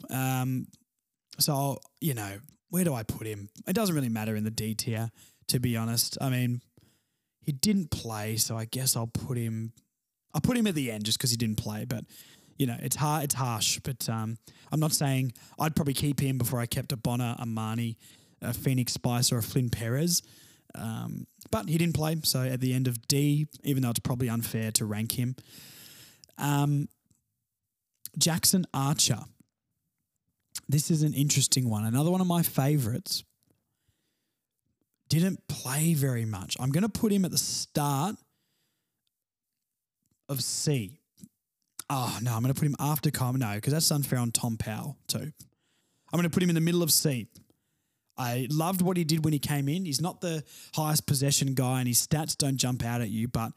Um, 0.10 0.68
so 1.40 1.80
you 2.02 2.14
know, 2.14 2.38
where 2.70 2.84
do 2.84 2.94
I 2.94 3.04
put 3.04 3.28
him? 3.28 3.50
It 3.68 3.74
doesn't 3.74 3.96
really 3.96 4.10
matter 4.10 4.36
in 4.36 4.44
the 4.44 4.52
D 4.52 4.76
tier, 4.76 5.10
to 5.48 5.60
be 5.60 5.78
honest. 5.78 6.18
I 6.20 6.30
mean, 6.30 6.62
he 7.42 7.52
didn't 7.52 7.92
play, 7.92 8.38
so 8.38 8.58
I 8.58 8.66
guess 8.66 8.96
I'll 8.96 9.08
put 9.08 9.38
him. 9.38 9.74
I'll 10.34 10.42
put 10.42 10.58
him 10.58 10.68
at 10.68 10.76
the 10.76 10.92
end 10.92 11.06
just 11.06 11.18
because 11.18 11.32
he 11.32 11.38
didn't 11.38 11.58
play, 11.58 11.86
but 11.86 12.04
you 12.58 12.68
know, 12.68 12.76
it's 12.80 12.96
hard. 12.96 13.24
It's 13.26 13.36
harsh, 13.36 13.80
but 13.84 14.08
um, 14.10 14.38
I'm 14.72 14.80
not 14.80 14.92
saying 14.92 15.34
I'd 15.60 15.76
probably 15.76 15.94
keep 15.94 16.20
him 16.20 16.38
before 16.38 16.60
I 16.60 16.66
kept 16.66 16.92
a 16.92 16.98
Bonar, 16.98 17.36
a 17.40 17.46
Mahony, 17.46 17.98
a 18.42 18.54
Phoenix 18.54 18.94
Spice, 18.94 19.32
or 19.32 19.38
a 19.38 19.44
Flynn 19.44 19.70
Perez. 19.70 20.22
Um, 20.78 21.28
but 21.52 21.70
he 21.70 21.78
didn't 21.78 21.96
play, 21.96 22.18
so 22.24 22.42
at 22.42 22.60
the 22.60 22.74
end 22.74 22.88
of 22.88 23.08
D, 23.08 23.48
even 23.64 23.84
though 23.84 23.90
it's 23.90 24.00
probably 24.00 24.30
unfair 24.30 24.72
to 24.72 24.86
rank 24.86 25.14
him. 25.14 25.36
Um, 26.38 26.90
Jackson 28.18 28.66
Archer. 28.74 29.20
This 30.68 30.90
is 30.90 31.04
an 31.04 31.14
interesting 31.14 31.70
one. 31.70 31.86
Another 31.86 32.10
one 32.10 32.22
of 32.22 32.28
my 32.28 32.42
favorites. 32.42 33.24
Didn't 35.10 35.48
play 35.48 35.94
very 35.94 36.26
much. 36.26 36.58
I'm 36.60 36.72
going 36.72 36.84
to 36.84 36.90
put 36.90 37.12
him 37.12 37.26
at 37.26 37.32
the 37.32 37.38
start 37.38 38.16
of 40.28 40.42
C. 40.42 41.00
Oh, 41.90 42.18
no, 42.22 42.34
I'm 42.34 42.42
going 42.42 42.54
to 42.54 42.60
put 42.60 42.66
him 42.66 42.76
after 42.80 43.12
Com. 43.12 43.38
No, 43.38 43.54
because 43.54 43.74
that's 43.74 43.92
unfair 43.92 44.18
on 44.18 44.32
Tom 44.32 44.58
Powell, 44.58 44.98
too. 45.08 45.20
I'm 45.20 46.18
going 46.18 46.24
to 46.24 46.32
put 46.32 46.42
him 46.42 46.50
in 46.50 46.56
the 46.56 46.62
middle 46.62 46.82
of 46.82 46.92
C. 46.92 47.28
I 48.18 48.48
loved 48.50 48.82
what 48.82 48.98
he 48.98 49.04
did 49.04 49.26
when 49.26 49.34
he 49.34 49.40
came 49.40 49.68
in. 49.68 49.86
He's 49.86 50.02
not 50.02 50.22
the 50.22 50.44
highest 50.76 51.06
possession 51.06 51.54
guy, 51.54 51.80
and 51.80 51.88
his 51.88 52.06
stats 52.06 52.38
don't 52.38 52.58
jump 52.58 52.84
out 52.84 53.02
at 53.02 53.10
you, 53.10 53.28
but 53.28 53.52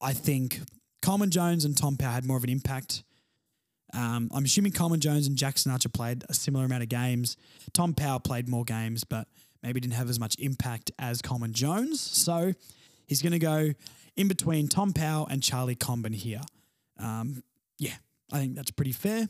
I 0.00 0.12
think 0.12 0.60
Coleman 1.02 1.30
Jones 1.30 1.64
and 1.64 1.76
Tom 1.76 1.96
Powell 1.96 2.12
had 2.12 2.24
more 2.24 2.36
of 2.36 2.44
an 2.44 2.50
impact. 2.50 3.04
Um, 3.94 4.28
I'm 4.34 4.44
assuming 4.44 4.72
Coleman 4.72 5.00
Jones 5.00 5.26
and 5.26 5.36
Jackson 5.36 5.72
Archer 5.72 5.88
played 5.88 6.24
a 6.28 6.34
similar 6.34 6.64
amount 6.64 6.82
of 6.82 6.88
games. 6.88 7.36
Tom 7.72 7.94
Powell 7.94 8.20
played 8.20 8.48
more 8.48 8.64
games, 8.64 9.04
but 9.04 9.28
maybe 9.62 9.80
didn't 9.80 9.94
have 9.94 10.10
as 10.10 10.20
much 10.20 10.36
impact 10.38 10.90
as 10.98 11.22
Coleman 11.22 11.52
Jones. 11.52 12.00
So 12.00 12.52
he's 13.06 13.22
going 13.22 13.32
to 13.32 13.38
go 13.38 13.72
in 14.16 14.28
between 14.28 14.68
Tom 14.68 14.92
Powell 14.92 15.26
and 15.30 15.42
Charlie 15.42 15.76
Comben 15.76 16.14
here. 16.14 16.40
Um, 16.98 17.42
yeah, 17.78 17.94
I 18.32 18.38
think 18.38 18.56
that's 18.56 18.70
pretty 18.70 18.92
fair. 18.92 19.28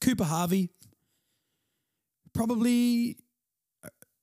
Cooper 0.00 0.24
Harvey, 0.24 0.70
probably 2.34 3.16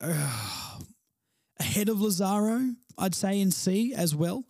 uh, 0.01 0.79
ahead 1.59 1.89
of 1.89 1.97
Lazzaro, 1.97 2.75
I'd 2.97 3.15
say 3.15 3.39
in 3.39 3.51
C 3.51 3.93
as 3.93 4.15
well. 4.15 4.45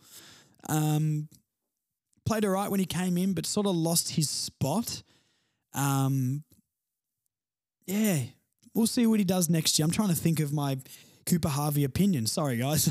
Um, 0.67 1.30
played 2.26 2.45
all 2.45 2.52
right 2.52 2.69
when 2.69 2.80
he 2.80 2.86
came 2.86 3.17
in, 3.17 3.34
but 3.34 3.45
sort 3.45 3.65
of 3.65 3.76
lost 3.76 4.12
his 4.12 4.30
spot. 4.30 5.02
Um, 5.74 6.43
yeah, 7.86 8.19
we'll 8.74 8.88
see 8.88 9.08
what 9.08 9.19
he 9.19 9.26
does 9.26 9.50
next 9.50 9.78
year. 9.80 9.86
I'm 9.86 9.91
trying 9.91 10.10
to 10.10 10.15
think 10.15 10.39
of 10.39 10.54
my 10.54 10.78
Cooper 11.26 11.50
Harvey 11.50 11.84
opinion. 11.84 12.28
Sorry, 12.28 12.58
guys. 12.58 12.86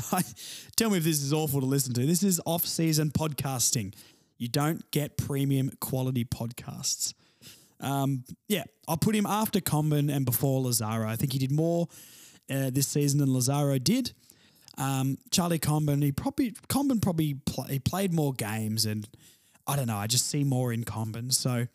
Tell 0.75 0.89
me 0.89 0.97
if 0.97 1.03
this 1.03 1.21
is 1.21 1.33
awful 1.33 1.59
to 1.59 1.65
listen 1.65 1.93
to. 1.93 2.05
This 2.05 2.23
is 2.23 2.41
off 2.45 2.65
season 2.65 3.11
podcasting. 3.11 3.93
You 4.37 4.47
don't 4.47 4.89
get 4.91 5.17
premium 5.17 5.71
quality 5.81 6.23
podcasts. 6.23 7.13
Um, 7.81 8.23
yeah, 8.47 8.63
I'll 8.87 8.97
put 8.97 9.15
him 9.15 9.25
after 9.25 9.59
Comben 9.59 10.13
and 10.13 10.25
before 10.25 10.61
Lazzaro. 10.61 11.07
I 11.07 11.15
think 11.15 11.33
he 11.33 11.39
did 11.39 11.51
more 11.51 11.87
uh, 12.49 12.69
this 12.71 12.87
season 12.87 13.19
than 13.19 13.29
Lazzaro 13.29 13.81
did. 13.83 14.13
Um, 14.77 15.17
Charlie 15.31 15.59
Comben, 15.59 16.01
he 16.03 16.11
probably 16.11 16.51
Comben 16.69 17.01
probably 17.01 17.35
pl- 17.45 17.65
he 17.65 17.79
played 17.79 18.13
more 18.13 18.33
games, 18.33 18.85
and 18.85 19.07
I 19.67 19.75
don't 19.75 19.87
know. 19.87 19.97
I 19.97 20.07
just 20.07 20.29
see 20.29 20.43
more 20.43 20.71
in 20.71 20.83
Comben, 20.85 21.33
so 21.33 21.67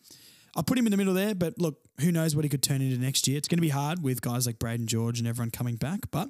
I'll 0.56 0.62
put 0.62 0.78
him 0.78 0.86
in 0.86 0.90
the 0.90 0.96
middle 0.96 1.14
there. 1.14 1.34
But 1.34 1.58
look, 1.58 1.76
who 2.00 2.12
knows 2.12 2.34
what 2.34 2.44
he 2.44 2.48
could 2.48 2.62
turn 2.62 2.80
into 2.80 2.98
next 2.98 3.28
year? 3.28 3.36
It's 3.36 3.48
going 3.48 3.58
to 3.58 3.62
be 3.62 3.68
hard 3.68 4.02
with 4.02 4.22
guys 4.22 4.46
like 4.46 4.58
Braden 4.58 4.86
George 4.86 5.18
and 5.18 5.28
everyone 5.28 5.50
coming 5.50 5.76
back, 5.76 6.10
but 6.10 6.28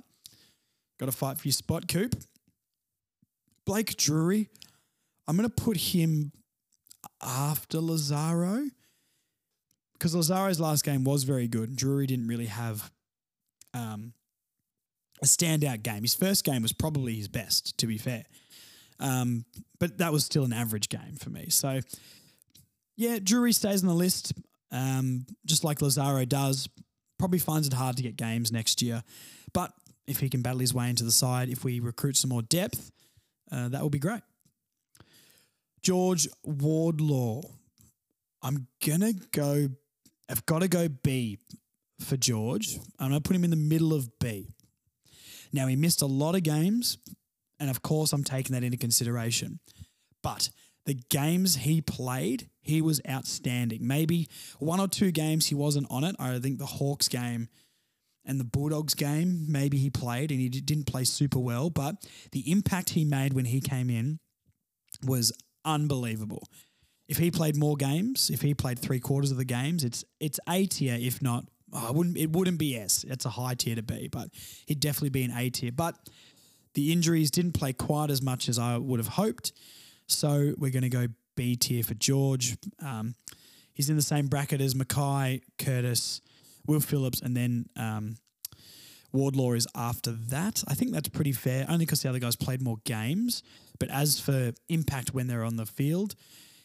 got 0.99 1.07
to 1.07 1.13
fight 1.13 1.39
for 1.39 1.47
your 1.47 1.53
spot, 1.53 1.89
Coop. 1.89 2.17
Blake 3.65 3.97
Drury, 3.97 4.51
I'm 5.27 5.37
going 5.37 5.49
to 5.49 5.55
put 5.55 5.77
him 5.77 6.33
after 7.23 7.79
Lazzaro 7.79 8.69
because 9.95 10.15
Lazzaro's 10.15 10.61
last 10.61 10.85
game 10.85 11.05
was 11.05 11.25
very 11.25 11.49
good. 11.49 11.77
Drury 11.77 12.07
didn't 12.07 12.29
really 12.29 12.47
have 12.47 12.91
um, 13.73 14.13
a 15.23 15.27
standout 15.27 15.83
game. 15.83 16.03
His 16.03 16.15
first 16.15 16.45
game 16.45 16.63
was 16.63 16.73
probably 16.73 17.15
his 17.15 17.29
best, 17.29 17.79
to 17.79 17.87
be 17.87 17.99
fair. 17.99 18.25
Um, 19.01 19.45
but 19.81 19.99
that 19.99 20.13
was 20.13 20.25
still 20.25 20.45
an 20.45 20.53
average 20.53 20.89
game 20.89 21.17
for 21.19 21.31
me. 21.31 21.49
So, 21.49 21.81
yeah, 22.97 23.19
Drury 23.23 23.53
stays 23.53 23.83
on 23.83 23.89
the 23.89 23.95
list, 23.95 24.33
um, 24.71 25.27
just 25.47 25.65
like 25.65 25.79
Lazzaro 25.79 26.29
does. 26.29 26.69
Probably 27.19 27.39
finds 27.39 27.67
it 27.67 27.73
hard 27.73 27.97
to 27.97 28.03
get 28.03 28.17
games 28.17 28.53
next 28.53 28.83
year. 28.83 29.03
But 29.53 29.73
if 30.07 30.21
he 30.21 30.29
can 30.29 30.43
battle 30.43 30.61
his 30.61 30.75
way 30.75 30.91
into 30.91 31.05
the 31.05 31.13
side, 31.13 31.49
if 31.49 31.65
we 31.65 31.81
recruit 31.81 32.17
some 32.17 32.31
more 32.31 32.43
depth, 32.43 32.91
uh, 33.51 33.69
that 33.69 33.81
will 33.83 33.91
be 33.91 33.99
great. 33.99 34.23
George 35.83 36.29
Wardlaw. 36.43 37.43
I'm 38.43 38.67
going 38.85 39.01
to 39.01 39.15
go 39.33 39.69
I've 40.29 40.47
got 40.47 40.61
to 40.61 40.69
go 40.69 40.89
B 40.89 41.39
for 42.01 42.17
George. 42.17 42.79
I'm 42.99 43.11
going 43.11 43.23
to 43.23 43.27
put 43.27 43.37
him 43.37 43.45
in 43.45 43.51
the 43.51 43.57
middle 43.57 43.93
of 43.93 44.19
B. 44.19 44.49
Now, 45.53 45.67
he 45.67 45.77
missed 45.77 46.03
a 46.03 46.07
lot 46.07 46.35
of 46.35 46.43
games, 46.43 46.99
and 47.61 47.71
of 47.71 47.83
course, 47.83 48.13
I'm 48.13 48.25
taking 48.25 48.55
that 48.55 48.65
into 48.65 48.77
consideration. 48.77 49.61
But 50.23 50.51
the 50.87 50.95
games 51.11 51.57
he 51.57 51.81
played, 51.81 52.49
he 52.61 52.83
was 52.83 53.01
outstanding. 53.09 53.87
Maybe 53.87 54.29
one 54.59 54.81
or 54.81 54.89
two 54.89 55.11
games 55.11 55.47
he 55.47 55.55
wasn't 55.55 55.87
on 55.91 56.05
it. 56.05 56.17
I 56.19 56.39
think 56.39 56.59
the 56.59 56.67
Hawks 56.67 57.09
game 57.09 57.49
and 58.25 58.41
the 58.41 58.45
Bulldogs 58.45 58.95
game, 58.95 59.45
maybe 59.49 59.77
he 59.77 59.91
played 59.91 60.31
and 60.31 60.41
he 60.41 60.49
didn't 60.49 60.87
play 60.87 61.05
super 61.05 61.39
well, 61.39 61.71
but 61.71 61.97
the 62.33 62.51
impact 62.51 62.91
he 62.91 63.05
made 63.05 63.35
when 63.35 63.45
he 63.45 63.61
came 63.61 63.91
in 63.91 64.19
was 65.07 65.33
unbelievable 65.65 66.49
if 67.09 67.19
he 67.19 67.31
played 67.31 67.57
more 67.57 67.77
games, 67.77 68.31
if 68.31 68.43
he 68.43 68.55
played 68.55 68.79
three 68.79 69.01
quarters 69.01 69.31
of 69.31 69.37
the 69.37 69.45
games, 69.45 69.85
it's 69.85 70.05
it's 70.21 70.41
A 70.49 70.67
tier, 70.67 70.97
if 70.99 71.21
not, 71.21 71.45
oh, 71.73 71.89
it 71.89 71.95
wouldn't 71.95 72.17
it 72.17 72.31
wouldn't 72.31 72.59
be 72.59 72.77
S. 72.77 73.05
It's 73.09 73.25
a 73.25 73.31
high 73.31 73.55
tier 73.55 73.77
to 73.77 73.83
B, 73.83 74.09
but 74.09 74.29
he'd 74.67 74.81
definitely 74.81 75.11
be 75.11 75.25
an 75.25 75.33
A 75.33 75.51
tier. 75.51 75.73
But 75.73 75.97
the 76.75 76.93
injuries 76.93 77.31
didn't 77.31 77.53
play 77.53 77.73
quite 77.73 78.11
as 78.11 78.23
much 78.23 78.49
as 78.49 78.59
I 78.59 78.79
would 78.79 79.01
have 79.01 79.09
hoped, 79.09 79.53
so 80.07 80.55
we're 80.59 80.73
going 80.73 80.83
to 80.83 80.89
go 80.89 81.09
B 81.37 81.57
tier 81.57 81.83
for 81.83 81.95
George. 81.95 82.57
Um, 82.83 83.15
he's 83.75 83.91
in 83.91 83.97
the 83.97 84.03
same 84.03 84.27
bracket 84.27 84.61
as 84.61 84.75
McKay, 84.75 85.43
Curtis, 85.59 86.21
Will 86.67 86.81
Phillips, 86.81 87.21
and 87.21 87.37
then 87.37 87.67
um, 87.77 88.17
Wardlaw 89.13 89.53
is 89.53 89.67
after 89.75 90.11
that. 90.11 90.65
I 90.67 90.75
think 90.75 90.93
that's 90.93 91.09
pretty 91.09 91.33
fair, 91.33 91.67
only 91.69 91.85
because 91.85 92.03
the 92.03 92.09
other 92.09 92.19
guys 92.19 92.37
played 92.37 92.63
more 92.63 92.79
games. 92.85 93.43
But 93.79 93.91
as 93.91 94.19
for 94.21 94.53
impact 94.69 95.13
when 95.13 95.27
they're 95.27 95.45
on 95.45 95.57
the 95.57 95.67
field, 95.67 96.15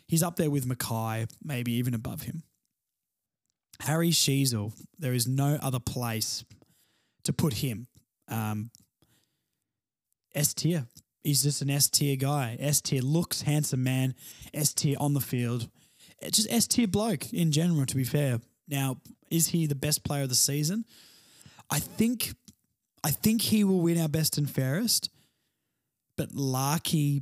He's 0.10 0.24
up 0.24 0.38
there 0.38 0.50
with 0.50 0.68
McKay, 0.68 1.30
maybe 1.44 1.72
even 1.74 1.94
above 1.94 2.24
him. 2.24 2.42
Harry 3.82 4.10
Sheezel, 4.10 4.74
there 4.98 5.14
is 5.14 5.28
no 5.28 5.60
other 5.62 5.80
place 5.80 6.44
to 7.26 7.32
put 7.32 7.54
him. 7.54 7.86
Um, 8.28 8.72
S 10.34 10.56
tier. 10.56 10.88
He's 11.24 11.44
just 11.44 11.62
an 11.62 11.70
S 11.70 11.92
tier 11.92 12.16
guy. 12.16 12.58
S 12.60 12.82
tier 12.82 13.04
looks, 13.04 13.44
handsome 13.44 13.84
man. 13.84 14.16
S 14.52 14.74
tier 14.74 14.98
on 15.00 15.14
the 15.14 15.22
field. 15.22 15.70
It's 16.20 16.38
just 16.38 16.52
S 16.52 16.66
tier 16.66 16.88
bloke 16.88 17.32
in 17.32 17.52
general, 17.52 17.86
to 17.86 17.96
be 17.96 18.04
fair. 18.04 18.42
Now, 18.68 18.98
is 19.30 19.50
he 19.50 19.68
the 19.68 19.76
best 19.76 20.04
player 20.04 20.24
of 20.24 20.30
the 20.30 20.36
season? 20.36 20.86
I 21.70 21.78
think 21.78 22.34
I 23.04 23.12
think 23.12 23.44
he 23.44 23.64
will 23.64 23.82
win 23.82 24.02
our 24.02 24.10
best 24.10 24.40
and 24.40 24.50
fairest. 24.50 25.12
But 26.18 26.34
Larkey 26.34 27.22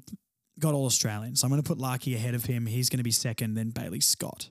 got 0.60 0.74
all 0.74 0.86
Australian. 0.86 1.36
So 1.36 1.46
I'm 1.46 1.52
going 1.52 1.62
to 1.62 1.68
put 1.68 1.78
Larkey 1.78 2.16
ahead 2.16 2.34
of 2.34 2.46
him. 2.46 2.66
He's 2.66 2.90
going 2.90 3.00
to 3.00 3.04
be 3.04 3.12
second, 3.12 3.56
then 3.56 3.70
Bailey 3.70 4.00
Scott. 4.00 4.50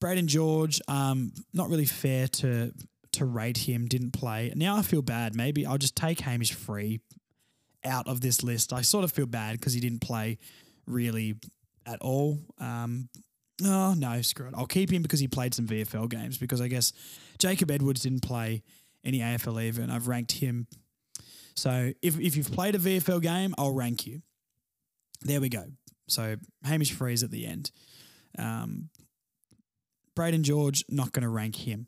Braden 0.00 0.28
George, 0.28 0.80
um, 0.86 1.32
not 1.52 1.68
really 1.68 1.84
fair 1.84 2.28
to 2.28 2.72
to 3.12 3.24
rate 3.24 3.58
him. 3.58 3.86
Didn't 3.86 4.12
play. 4.12 4.52
Now 4.54 4.76
I 4.76 4.82
feel 4.82 5.02
bad. 5.02 5.34
Maybe 5.34 5.66
I'll 5.66 5.78
just 5.78 5.96
take 5.96 6.20
Hamish 6.20 6.52
Free 6.52 7.00
out 7.84 8.06
of 8.06 8.20
this 8.20 8.42
list. 8.42 8.72
I 8.72 8.82
sort 8.82 9.04
of 9.04 9.12
feel 9.12 9.26
bad 9.26 9.58
because 9.58 9.72
he 9.72 9.80
didn't 9.80 10.00
play 10.00 10.38
really 10.86 11.34
at 11.86 12.00
all. 12.00 12.38
Um, 12.58 13.08
oh 13.64 13.94
no, 13.94 14.22
screw 14.22 14.46
it. 14.46 14.54
I'll 14.56 14.66
keep 14.66 14.92
him 14.92 15.02
because 15.02 15.20
he 15.20 15.26
played 15.26 15.54
some 15.54 15.66
VFL 15.66 16.08
games. 16.08 16.38
Because 16.38 16.60
I 16.60 16.68
guess 16.68 16.92
Jacob 17.38 17.70
Edwards 17.70 18.02
didn't 18.02 18.22
play 18.22 18.62
any 19.04 19.20
AFL 19.20 19.78
and 19.78 19.92
I've 19.92 20.08
ranked 20.08 20.32
him 20.32 20.66
So 21.54 21.92
if, 22.02 22.18
if 22.18 22.36
you've 22.36 22.52
played 22.52 22.74
a 22.74 22.78
VFL 22.78 23.22
game, 23.22 23.54
I'll 23.58 23.72
rank 23.72 24.06
you. 24.06 24.22
There 25.22 25.40
we 25.40 25.48
go. 25.48 25.64
So 26.08 26.36
Hamish 26.64 26.92
Free's 26.92 27.22
at 27.22 27.30
the 27.30 27.46
end. 27.46 27.70
Um, 28.38 28.88
Brayden 30.16 30.42
George, 30.42 30.84
not 30.88 31.12
going 31.12 31.22
to 31.22 31.28
rank 31.28 31.56
him. 31.56 31.86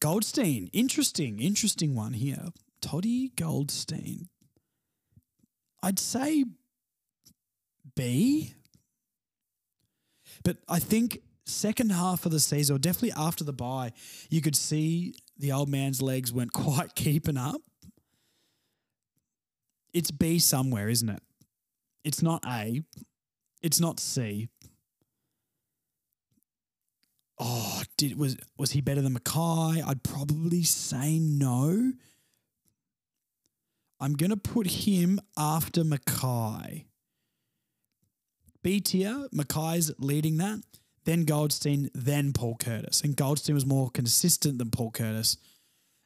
Goldstein, 0.00 0.68
interesting, 0.72 1.40
interesting 1.40 1.94
one 1.94 2.12
here. 2.12 2.48
Toddy 2.80 3.32
Goldstein. 3.36 4.28
I'd 5.82 5.98
say 5.98 6.44
B. 7.96 8.54
But 10.42 10.58
I 10.68 10.78
think 10.78 11.18
second 11.46 11.90
half 11.90 12.26
of 12.26 12.32
the 12.32 12.40
season, 12.40 12.76
or 12.76 12.78
definitely 12.78 13.12
after 13.16 13.44
the 13.44 13.52
bye, 13.52 13.92
you 14.30 14.40
could 14.40 14.56
see 14.56 15.14
the 15.38 15.52
old 15.52 15.68
man's 15.68 16.00
legs 16.00 16.32
weren't 16.32 16.52
quite 16.54 16.94
keeping 16.94 17.36
up. 17.36 17.60
It's 19.92 20.10
B 20.10 20.38
somewhere, 20.38 20.88
isn't 20.88 21.08
it? 21.08 21.22
It's 22.04 22.22
not 22.22 22.44
A. 22.46 22.82
It's 23.62 23.80
not 23.80 23.98
C. 23.98 24.48
Oh, 27.38 27.82
did 27.96 28.16
was 28.16 28.36
was 28.56 28.72
he 28.72 28.80
better 28.80 29.00
than 29.00 29.18
McKay? 29.18 29.82
I'd 29.84 30.04
probably 30.04 30.62
say 30.62 31.18
no. 31.18 31.92
I'm 33.98 34.14
gonna 34.14 34.36
put 34.36 34.66
him 34.66 35.18
after 35.36 35.82
McKay. 35.82 36.84
B 38.62 38.80
tier, 38.80 39.28
McKay's 39.34 39.92
leading 39.98 40.38
that, 40.38 40.60
then 41.04 41.24
Goldstein, 41.24 41.90
then 41.94 42.32
Paul 42.32 42.56
Curtis. 42.56 43.02
And 43.02 43.16
Goldstein 43.16 43.54
was 43.54 43.66
more 43.66 43.90
consistent 43.90 44.58
than 44.58 44.70
Paul 44.70 44.90
Curtis 44.90 45.36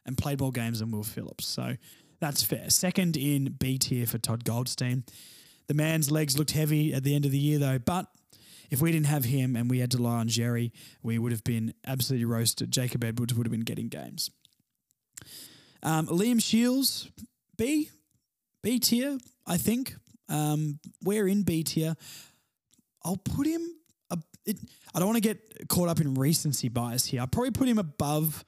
and 0.05 0.17
played 0.17 0.39
more 0.39 0.51
games 0.51 0.79
than 0.79 0.91
Will 0.91 1.03
Phillips. 1.03 1.45
So 1.45 1.75
that's 2.19 2.43
fair. 2.43 2.69
Second 2.69 3.15
in 3.15 3.55
B 3.59 3.77
tier 3.77 4.05
for 4.05 4.17
Todd 4.17 4.43
Goldstein. 4.43 5.03
The 5.69 5.75
man's 5.75 6.09
legs 6.09 6.35
looked 6.37 6.51
heavy 6.51 6.95
at 6.95 7.03
the 7.03 7.13
end 7.13 7.25
of 7.25 7.31
the 7.31 7.37
year, 7.37 7.59
though, 7.59 7.77
but 7.77 8.07
if 8.71 8.81
we 8.81 8.91
didn't 8.91 9.05
have 9.05 9.25
him 9.25 9.55
and 9.55 9.69
we 9.69 9.77
had 9.77 9.91
to 9.91 9.97
rely 9.97 10.15
on 10.17 10.27
Xerri, 10.27 10.71
we 11.03 11.19
would 11.19 11.31
have 11.31 11.43
been 11.43 11.75
absolutely 11.85 12.25
roasted. 12.25 12.71
Jacob 12.71 13.03
Edwards 13.03 13.35
would 13.35 13.45
have 13.45 13.51
been 13.51 13.61
getting 13.61 13.87
games. 13.87 14.31
Um, 15.83 16.07
Liam 16.07 16.43
Shields, 16.43 17.11
B, 17.55 17.91
B 18.63 18.79
tier, 18.79 19.19
I 19.45 19.57
think. 19.57 19.93
Um, 20.27 20.79
we're 21.03 21.27
in 21.27 21.43
B 21.43 21.63
tier. 21.63 21.95
I'll 23.05 23.17
put 23.17 23.45
him. 23.45 23.61
It, 24.47 24.57
I 24.95 24.99
don't 24.99 25.07
want 25.07 25.17
to 25.17 25.21
get 25.21 25.69
caught 25.69 25.87
up 25.87 26.01
in 26.01 26.15
recency 26.15 26.67
bias 26.67 27.05
here. 27.05 27.21
I'll 27.21 27.27
probably 27.27 27.51
put 27.51 27.67
him 27.67 27.77
above 27.77 28.43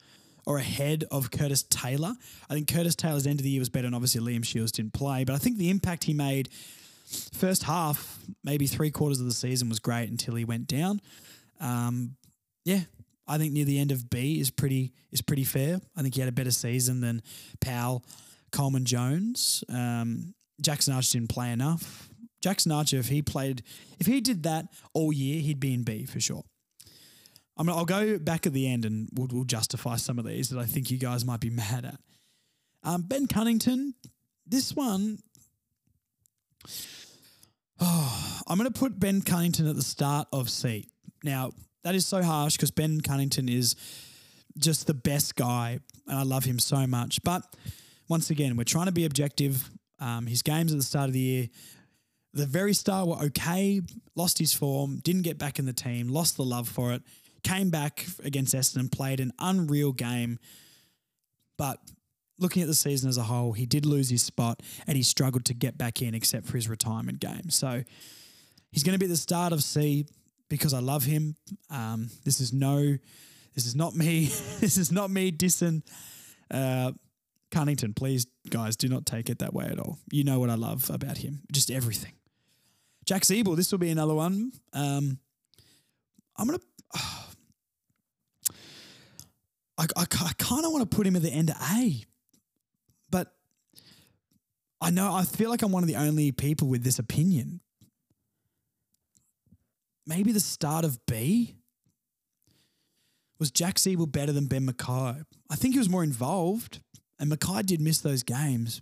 or 0.47 0.57
ahead 0.57 1.03
of 1.11 1.29
Curtis 1.29 1.61
Taylor. 1.69 2.13
I 2.49 2.53
think 2.55 2.67
Curtis 2.67 2.95
Taylor's 2.95 3.27
end 3.27 3.39
of 3.39 3.43
the 3.43 3.51
year 3.51 3.59
was 3.59 3.69
better, 3.69 3.85
and 3.85 3.93
obviously 3.93 4.21
Liam 4.21 4.43
Shields 4.43 4.71
didn't 4.71 4.93
play. 4.93 5.23
But 5.23 5.35
I 5.35 5.37
think 5.37 5.57
the 5.57 5.69
impact 5.69 6.05
he 6.05 6.15
made 6.15 6.49
first 7.33 7.63
half, 7.63 8.19
maybe 8.43 8.67
three 8.67 8.91
quarters 8.91 9.19
of 9.19 9.25
the 9.25 9.33
season 9.33 9.69
was 9.69 9.79
great 9.79 10.09
until 10.09 10.35
he 10.35 10.45
went 10.45 10.67
down. 10.67 11.01
Um, 11.59 12.15
yeah, 12.65 12.81
I 13.27 13.37
think 13.37 13.53
near 13.53 13.65
the 13.65 13.79
end 13.79 13.91
of 13.91 14.09
B 14.09 14.39
is 14.39 14.49
pretty 14.51 14.93
is 15.11 15.21
pretty 15.21 15.43
fair. 15.43 15.79
I 15.95 16.01
think 16.01 16.15
he 16.15 16.21
had 16.21 16.29
a 16.29 16.33
better 16.33 16.51
season 16.51 17.01
than 17.01 17.21
Powell, 17.59 18.03
Coleman 18.51 18.85
Jones. 18.85 19.63
Um, 19.69 20.33
Jackson 20.61 20.93
Archer 20.93 21.13
didn't 21.13 21.29
play 21.29 21.51
enough. 21.51 22.09
Jackson 22.41 22.71
Archer, 22.71 22.97
if 22.97 23.07
he 23.07 23.21
played, 23.21 23.63
if 23.99 24.07
he 24.07 24.19
did 24.19 24.43
that 24.43 24.67
all 24.93 25.13
year, 25.13 25.41
he'd 25.41 25.59
be 25.59 25.73
in 25.73 25.83
B 25.83 26.05
for 26.05 26.19
sure. 26.19 26.43
I 27.57 27.63
mean, 27.63 27.75
I'll 27.75 27.85
go 27.85 28.17
back 28.17 28.47
at 28.47 28.53
the 28.53 28.67
end 28.67 28.85
and 28.85 29.09
we'll, 29.13 29.27
we'll 29.31 29.43
justify 29.43 29.97
some 29.97 30.17
of 30.17 30.25
these 30.25 30.49
that 30.49 30.59
I 30.59 30.65
think 30.65 30.89
you 30.89 30.97
guys 30.97 31.23
might 31.23 31.39
be 31.39 31.49
mad 31.51 31.85
at. 31.85 31.99
Um, 32.83 33.03
ben 33.03 33.27
Cunnington, 33.27 33.93
this 34.47 34.75
one, 34.75 35.19
Oh, 37.79 38.41
I'm 38.47 38.57
going 38.57 38.71
to 38.71 38.79
put 38.79 38.99
Ben 38.99 39.21
Cunnington 39.21 39.67
at 39.67 39.75
the 39.75 39.81
start 39.81 40.27
of 40.31 40.49
C. 40.49 40.87
Now, 41.23 41.51
that 41.83 41.95
is 41.95 42.05
so 42.05 42.21
harsh 42.21 42.55
because 42.57 42.71
Ben 42.71 43.01
Cunnington 43.01 43.49
is 43.49 43.75
just 44.57 44.87
the 44.87 44.93
best 44.93 45.35
guy, 45.35 45.79
and 46.07 46.19
I 46.19 46.23
love 46.23 46.43
him 46.43 46.59
so 46.59 46.85
much. 46.87 47.23
But 47.23 47.43
once 48.07 48.29
again, 48.29 48.57
we're 48.57 48.63
trying 48.63 48.87
to 48.87 48.91
be 48.91 49.05
objective. 49.05 49.69
Um, 49.99 50.27
his 50.27 50.41
games 50.41 50.71
at 50.71 50.77
the 50.77 50.83
start 50.83 51.07
of 51.07 51.13
the 51.13 51.19
year, 51.19 51.47
the 52.33 52.45
very 52.45 52.73
start 52.73 53.07
were 53.07 53.23
okay, 53.25 53.81
lost 54.15 54.39
his 54.39 54.53
form, 54.53 54.99
didn't 55.03 55.23
get 55.23 55.37
back 55.37 55.59
in 55.59 55.65
the 55.65 55.73
team, 55.73 56.07
lost 56.07 56.37
the 56.37 56.43
love 56.43 56.67
for 56.67 56.93
it, 56.93 57.03
came 57.43 57.69
back 57.69 58.05
against 58.23 58.53
Essendon, 58.53 58.91
played 58.91 59.19
an 59.19 59.31
unreal 59.39 59.91
game. 59.91 60.39
But 61.57 61.79
looking 62.41 62.61
at 62.61 62.67
the 62.67 62.73
season 62.73 63.09
as 63.09 63.17
a 63.17 63.23
whole, 63.23 63.53
he 63.53 63.65
did 63.65 63.85
lose 63.85 64.09
his 64.09 64.23
spot 64.23 64.61
and 64.87 64.97
he 64.97 65.03
struggled 65.03 65.45
to 65.45 65.53
get 65.53 65.77
back 65.77 66.01
in 66.01 66.15
except 66.15 66.47
for 66.47 66.57
his 66.57 66.67
retirement 66.67 67.19
game. 67.19 67.49
So 67.49 67.83
he's 68.71 68.83
going 68.83 68.93
to 68.93 68.99
be 68.99 69.07
the 69.07 69.17
start 69.17 69.53
of 69.53 69.63
C 69.63 70.05
because 70.49 70.73
I 70.73 70.79
love 70.79 71.03
him. 71.03 71.35
Um, 71.69 72.09
this 72.25 72.41
is 72.41 72.51
no, 72.51 72.97
this 73.55 73.65
is 73.65 73.75
not 73.75 73.95
me. 73.95 74.25
this 74.59 74.77
is 74.77 74.91
not 74.91 75.09
me 75.09 75.31
dissing 75.31 75.83
uh, 76.49 76.91
Cunnington. 77.51 77.93
Please, 77.93 78.27
guys, 78.49 78.75
do 78.75 78.89
not 78.89 79.05
take 79.05 79.29
it 79.29 79.39
that 79.39 79.53
way 79.53 79.65
at 79.65 79.79
all. 79.79 79.99
You 80.11 80.23
know 80.23 80.39
what 80.39 80.49
I 80.49 80.55
love 80.55 80.89
about 80.89 81.17
him, 81.19 81.41
just 81.51 81.69
everything. 81.69 82.13
Jack 83.05 83.21
Ziebell, 83.23 83.55
this 83.55 83.71
will 83.71 83.79
be 83.79 83.89
another 83.89 84.13
one. 84.13 84.51
Um, 84.73 85.19
I'm 86.37 86.47
going 86.47 86.59
to. 86.93 88.53
I, 89.77 89.85
I, 89.95 90.01
I 90.01 90.31
kind 90.37 90.65
of 90.65 90.71
want 90.71 90.89
to 90.89 90.95
put 90.95 91.07
him 91.07 91.15
at 91.15 91.23
the 91.23 91.31
end 91.31 91.49
of 91.49 91.55
A 91.75 92.05
I 94.81 94.89
know 94.89 95.13
I 95.13 95.23
feel 95.23 95.49
like 95.49 95.61
I'm 95.61 95.71
one 95.71 95.83
of 95.83 95.87
the 95.87 95.95
only 95.95 96.31
people 96.31 96.67
with 96.67 96.83
this 96.83 96.97
opinion. 96.97 97.61
Maybe 100.07 100.31
the 100.31 100.39
start 100.39 100.83
of 100.83 101.05
B 101.05 101.55
was 103.39 103.51
Jack 103.51 103.75
Ziebell 103.75 104.11
better 104.11 104.31
than 104.31 104.47
Ben 104.47 104.67
McKay? 104.67 105.23
I 105.49 105.55
think 105.55 105.75
he 105.75 105.79
was 105.79 105.89
more 105.89 106.03
involved, 106.03 106.79
and 107.19 107.31
McKay 107.31 107.65
did 107.65 107.79
miss 107.79 107.99
those 107.99 108.23
games. 108.23 108.81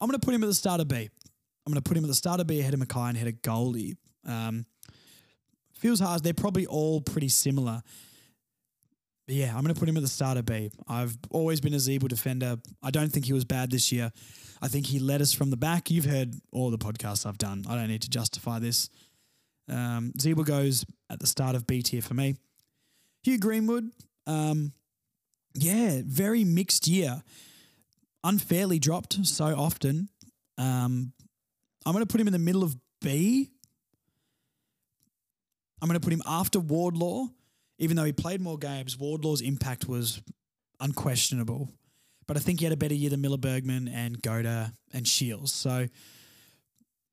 I'm 0.00 0.08
going 0.08 0.18
to 0.18 0.24
put 0.24 0.34
him 0.34 0.42
at 0.42 0.46
the 0.46 0.54
start 0.54 0.80
of 0.80 0.88
B. 0.88 1.08
I'm 1.64 1.72
going 1.72 1.82
to 1.82 1.88
put 1.88 1.96
him 1.96 2.04
at 2.04 2.08
the 2.08 2.14
start 2.14 2.40
of 2.40 2.48
B 2.48 2.58
ahead 2.58 2.74
of 2.74 2.80
McKay 2.80 3.08
and 3.08 3.16
ahead 3.16 3.28
of 3.28 3.40
Goldie. 3.42 3.96
Um, 4.26 4.66
feels 5.74 6.00
hard. 6.00 6.24
They're 6.24 6.34
probably 6.34 6.66
all 6.66 7.00
pretty 7.00 7.28
similar 7.28 7.82
yeah, 9.28 9.54
I'm 9.54 9.62
going 9.62 9.74
to 9.74 9.78
put 9.78 9.88
him 9.88 9.96
at 9.96 10.02
the 10.02 10.08
start 10.08 10.36
of 10.36 10.46
B. 10.46 10.70
I've 10.88 11.16
always 11.30 11.60
been 11.60 11.74
a 11.74 11.78
Ziebell 11.78 12.08
defender. 12.08 12.56
I 12.82 12.90
don't 12.90 13.10
think 13.10 13.26
he 13.26 13.32
was 13.32 13.44
bad 13.44 13.70
this 13.70 13.92
year. 13.92 14.10
I 14.60 14.68
think 14.68 14.86
he 14.86 14.98
led 14.98 15.22
us 15.22 15.32
from 15.32 15.50
the 15.50 15.56
back. 15.56 15.90
You've 15.90 16.04
heard 16.04 16.34
all 16.52 16.70
the 16.70 16.78
podcasts 16.78 17.24
I've 17.26 17.38
done. 17.38 17.64
I 17.68 17.76
don't 17.76 17.88
need 17.88 18.02
to 18.02 18.10
justify 18.10 18.58
this. 18.58 18.90
Um, 19.68 20.12
Ziebell 20.18 20.44
goes 20.44 20.84
at 21.08 21.20
the 21.20 21.26
start 21.26 21.54
of 21.54 21.66
B 21.66 21.82
tier 21.82 22.02
for 22.02 22.14
me. 22.14 22.36
Hugh 23.22 23.38
Greenwood, 23.38 23.90
um, 24.26 24.72
yeah, 25.54 26.00
very 26.04 26.44
mixed 26.44 26.88
year. 26.88 27.22
Unfairly 28.24 28.78
dropped 28.78 29.24
so 29.26 29.46
often. 29.46 30.08
Um, 30.58 31.12
I'm 31.86 31.92
going 31.92 32.04
to 32.04 32.10
put 32.10 32.20
him 32.20 32.26
in 32.26 32.32
the 32.32 32.38
middle 32.38 32.62
of 32.62 32.76
B. 33.00 33.50
I'm 35.80 35.88
going 35.88 35.98
to 35.98 36.04
put 36.04 36.12
him 36.12 36.22
after 36.26 36.60
Wardlaw 36.60 37.26
even 37.82 37.96
though 37.96 38.04
he 38.04 38.12
played 38.12 38.40
more 38.40 38.56
games, 38.56 38.96
Wardlaw's 38.96 39.40
impact 39.40 39.88
was 39.88 40.22
unquestionable. 40.78 41.68
But 42.28 42.36
I 42.36 42.40
think 42.40 42.60
he 42.60 42.64
had 42.64 42.72
a 42.72 42.76
better 42.76 42.94
year 42.94 43.10
than 43.10 43.20
Miller 43.20 43.38
Bergman 43.38 43.88
and 43.88 44.22
Goater 44.22 44.72
and 44.92 45.06
Shields. 45.06 45.50
So, 45.50 45.88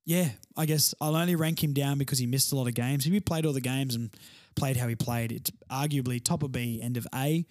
yeah, 0.06 0.30
I 0.56 0.68
guess 0.68 0.94
I'll 1.02 1.16
only 1.16 1.36
rank 1.36 1.64
him 1.64 1.74
down 1.74 1.98
because 1.98 2.20
he 2.20 2.28
missed 2.28 2.52
a 2.52 2.56
lot 2.56 2.68
of 2.68 2.76
games. 2.76 3.08
If 3.08 3.12
he 3.12 3.20
played 3.20 3.48
all 3.48 3.52
the 3.52 3.60
games 3.60 3.96
and 3.96 4.12
played 4.56 4.78
how 4.78 4.88
he 4.88 4.94
played, 4.94 5.32
it's 5.32 5.50
arguably 5.72 6.24
top 6.24 6.44
of 6.44 6.52
B, 6.52 6.80
end 6.84 6.98
of 6.98 7.08
A. 7.16 7.48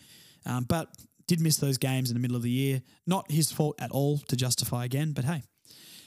Um, 0.46 0.62
but 0.68 0.88
did 1.26 1.40
miss 1.40 1.56
those 1.56 1.76
games 1.76 2.10
in 2.10 2.14
the 2.14 2.20
middle 2.20 2.36
of 2.36 2.44
the 2.44 2.50
year. 2.50 2.82
Not 3.04 3.32
his 3.32 3.50
fault 3.50 3.74
at 3.80 3.90
all 3.90 4.18
to 4.28 4.36
justify 4.36 4.84
again, 4.84 5.10
but 5.10 5.24
hey, 5.24 5.42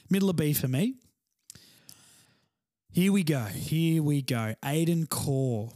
middle 0.08 0.30
of 0.30 0.36
B 0.36 0.54
for 0.54 0.66
me. 0.66 0.94
Here 2.90 3.12
we 3.12 3.22
go. 3.22 3.44
Here 3.44 4.02
we 4.02 4.22
go. 4.22 4.54
Aidan 4.64 5.08
Corr. 5.08 5.74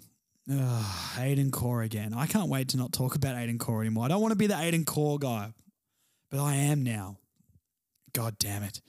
Ugh, 0.51 1.19
Aidan 1.19 1.51
Corr 1.51 1.85
again. 1.85 2.15
I 2.15 2.27
can't 2.27 2.49
wait 2.49 2.69
to 2.69 2.77
not 2.77 2.93
talk 2.93 3.17
about 3.17 3.37
Aidan 3.37 3.59
Corr 3.59 3.81
anymore. 3.81 4.05
I 4.05 4.09
don't 4.09 4.21
want 4.21 4.33
to 4.33 4.39
be 4.39 4.47
the 4.47 4.59
Aidan 4.59 4.85
Corr 4.85 5.19
guy, 5.19 5.53
but 6.31 6.41
I 6.41 6.55
am 6.55 6.85
now. 6.85 7.19
God 8.13 8.39
damn 8.39 8.63
it. 8.63 8.81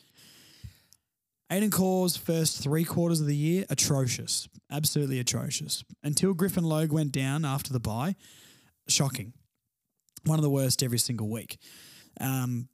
Aidan 1.52 1.72
Corr's 1.72 2.16
first 2.16 2.62
three 2.62 2.84
quarters 2.84 3.22
of 3.22 3.28
the 3.28 3.36
year, 3.36 3.66
atrocious. 3.70 4.48
Absolutely 4.72 5.20
atrocious. 5.20 5.84
Until 6.04 6.34
Griffin 6.34 6.64
Logue 6.66 6.92
went 6.92 7.12
down 7.12 7.46
after 7.46 7.72
the 7.74 7.80
bye, 7.80 8.16
shocking. 8.88 9.34
One 10.26 10.38
of 10.38 10.44
the 10.44 10.50
worst 10.50 10.84
every 10.84 11.00
single 11.00 11.30
week. 11.30 11.58
Um, 12.20 12.68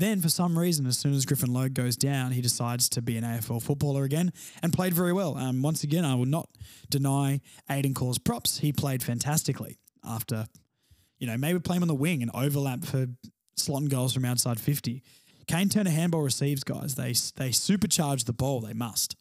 then, 0.00 0.20
for 0.20 0.28
some 0.28 0.58
reason, 0.58 0.86
as 0.86 0.98
soon 0.98 1.14
as 1.14 1.26
Griffin 1.26 1.52
Logue 1.52 1.74
goes 1.74 1.96
down, 1.96 2.32
he 2.32 2.40
decides 2.40 2.88
to 2.90 3.02
be 3.02 3.16
an 3.16 3.24
AFL 3.24 3.62
footballer 3.62 4.04
again 4.04 4.32
and 4.62 4.72
played 4.72 4.94
very 4.94 5.12
well. 5.12 5.36
Um, 5.36 5.62
once 5.62 5.84
again, 5.84 6.04
I 6.04 6.14
will 6.14 6.26
not 6.26 6.48
deny 6.88 7.40
Aidan 7.68 7.94
Corr's 7.94 8.18
props. 8.18 8.58
He 8.58 8.72
played 8.72 9.02
fantastically 9.02 9.78
after, 10.04 10.46
you 11.18 11.26
know, 11.26 11.36
maybe 11.36 11.58
play 11.58 11.76
him 11.76 11.82
on 11.82 11.88
the 11.88 11.94
wing 11.94 12.22
and 12.22 12.30
overlap 12.34 12.84
for 12.84 13.06
slotting 13.56 13.88
goals 13.88 14.14
from 14.14 14.24
outside 14.24 14.60
50. 14.60 15.02
Kayne 15.46 15.68
Turner 15.68 15.90
handball 15.90 16.22
receives, 16.22 16.62
guys. 16.62 16.94
They, 16.94 17.12
they 17.36 17.50
supercharge 17.50 18.24
the 18.24 18.32
ball. 18.32 18.60
They 18.60 18.72
must. 18.72 19.16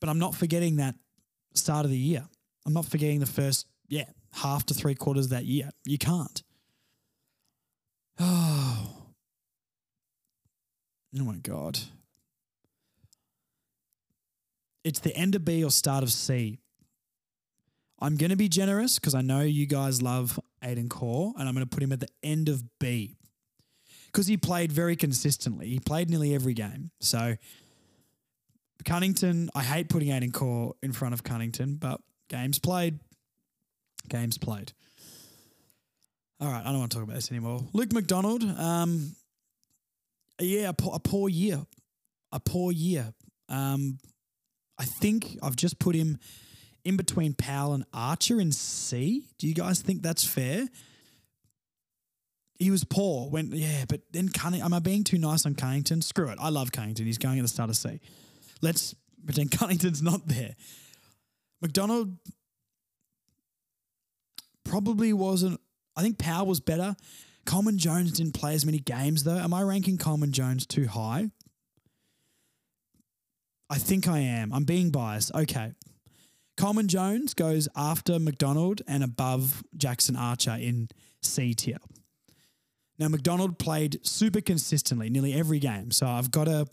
But 0.00 0.08
I'm 0.08 0.18
not 0.18 0.34
forgetting 0.34 0.76
that 0.76 0.94
start 1.54 1.84
of 1.84 1.90
the 1.90 1.98
year. 1.98 2.26
I'm 2.64 2.72
not 2.72 2.86
forgetting 2.86 3.20
the 3.20 3.26
first, 3.26 3.66
yeah, 3.88 4.04
half 4.32 4.66
to 4.66 4.74
three 4.74 4.94
quarters 4.94 5.26
of 5.26 5.30
that 5.30 5.44
year. 5.44 5.70
You 5.84 5.98
can't. 5.98 6.42
Oh. 8.18 8.95
Oh 11.18 11.24
my 11.24 11.36
God. 11.36 11.78
It's 14.84 15.00
the 15.00 15.16
end 15.16 15.34
of 15.34 15.44
B 15.44 15.64
or 15.64 15.70
start 15.70 16.02
of 16.02 16.12
C. 16.12 16.58
I'm 17.98 18.16
going 18.16 18.30
to 18.30 18.36
be 18.36 18.48
generous 18.48 18.98
because 18.98 19.14
I 19.14 19.22
know 19.22 19.40
you 19.40 19.66
guys 19.66 20.02
love 20.02 20.38
Aidan 20.62 20.88
Corr, 20.88 21.32
and 21.38 21.48
I'm 21.48 21.54
going 21.54 21.66
to 21.66 21.74
put 21.74 21.82
him 21.82 21.92
at 21.92 22.00
the 22.00 22.08
end 22.22 22.48
of 22.48 22.62
B 22.78 23.16
because 24.06 24.26
he 24.26 24.36
played 24.36 24.70
very 24.70 24.96
consistently. 24.96 25.68
He 25.68 25.78
played 25.78 26.10
nearly 26.10 26.34
every 26.34 26.54
game. 26.54 26.90
So 27.00 27.36
Cunnington, 28.84 29.50
I 29.54 29.62
hate 29.62 29.88
putting 29.88 30.10
Aidan 30.10 30.32
Corr 30.32 30.72
in 30.82 30.92
front 30.92 31.14
of 31.14 31.24
Cunnington, 31.24 31.76
but 31.76 32.00
games 32.28 32.58
played. 32.58 33.00
Games 34.08 34.38
played. 34.38 34.72
All 36.40 36.48
right, 36.48 36.60
I 36.60 36.70
don't 36.70 36.78
want 36.78 36.92
to 36.92 36.96
talk 36.98 37.04
about 37.04 37.16
this 37.16 37.30
anymore. 37.30 37.64
Luke 37.72 37.92
McDonald, 37.92 38.44
um, 38.44 39.16
yeah, 40.40 40.68
a 40.68 40.72
poor, 40.72 40.94
a 40.94 40.98
poor 40.98 41.28
year, 41.28 41.64
a 42.32 42.40
poor 42.40 42.72
year. 42.72 43.12
Um, 43.48 43.98
I 44.78 44.84
think 44.84 45.38
I've 45.42 45.56
just 45.56 45.78
put 45.78 45.94
him 45.94 46.18
in 46.84 46.96
between 46.96 47.34
Powell 47.34 47.72
and 47.72 47.84
Archer 47.92 48.40
in 48.40 48.52
C. 48.52 49.24
Do 49.38 49.48
you 49.48 49.54
guys 49.54 49.80
think 49.80 50.02
that's 50.02 50.24
fair? 50.24 50.68
He 52.58 52.70
was 52.70 52.84
poor 52.84 53.28
when, 53.28 53.50
yeah, 53.52 53.84
but 53.88 54.02
then 54.12 54.28
Cunning, 54.28 54.62
am 54.62 54.72
I 54.72 54.78
being 54.78 55.04
too 55.04 55.18
nice 55.18 55.44
on 55.44 55.54
Cunnington? 55.54 56.00
Screw 56.00 56.28
it. 56.28 56.38
I 56.40 56.48
love 56.48 56.72
Cunnington. 56.72 57.04
He's 57.04 57.18
going 57.18 57.38
at 57.38 57.42
the 57.42 57.48
start 57.48 57.70
of 57.70 57.76
C. 57.76 58.00
Let's 58.62 58.94
pretend 59.24 59.50
Cunnington's 59.58 60.02
not 60.02 60.26
there. 60.26 60.54
McDonald 61.60 62.16
probably 64.64 65.12
wasn't, 65.12 65.60
I 65.96 66.02
think 66.02 66.18
Powell 66.18 66.46
was 66.46 66.60
better. 66.60 66.96
Coleman 67.46 67.78
Jones 67.78 68.12
didn't 68.12 68.34
play 68.34 68.54
as 68.54 68.66
many 68.66 68.78
games 68.78 69.24
though. 69.24 69.38
Am 69.38 69.54
I 69.54 69.62
ranking 69.62 69.98
Coleman 69.98 70.32
Jones 70.32 70.66
too 70.66 70.86
high? 70.86 71.30
I 73.68 73.78
think 73.78 74.06
I 74.06 74.18
am. 74.18 74.52
I'm 74.52 74.64
being 74.64 74.90
biased. 74.90 75.34
Okay. 75.34 75.72
Coleman 76.56 76.88
Jones 76.88 77.34
goes 77.34 77.68
after 77.76 78.18
McDonald 78.18 78.80
and 78.86 79.02
above 79.04 79.62
Jackson 79.76 80.16
Archer 80.16 80.56
in 80.58 80.88
C 81.22 81.54
tier. 81.54 81.78
Now, 82.98 83.08
McDonald 83.08 83.58
played 83.58 83.98
super 84.06 84.40
consistently 84.40 85.10
nearly 85.10 85.34
every 85.34 85.58
game. 85.58 85.90
So 85.90 86.06
I've 86.06 86.30
got 86.30 86.44
to 86.44 86.66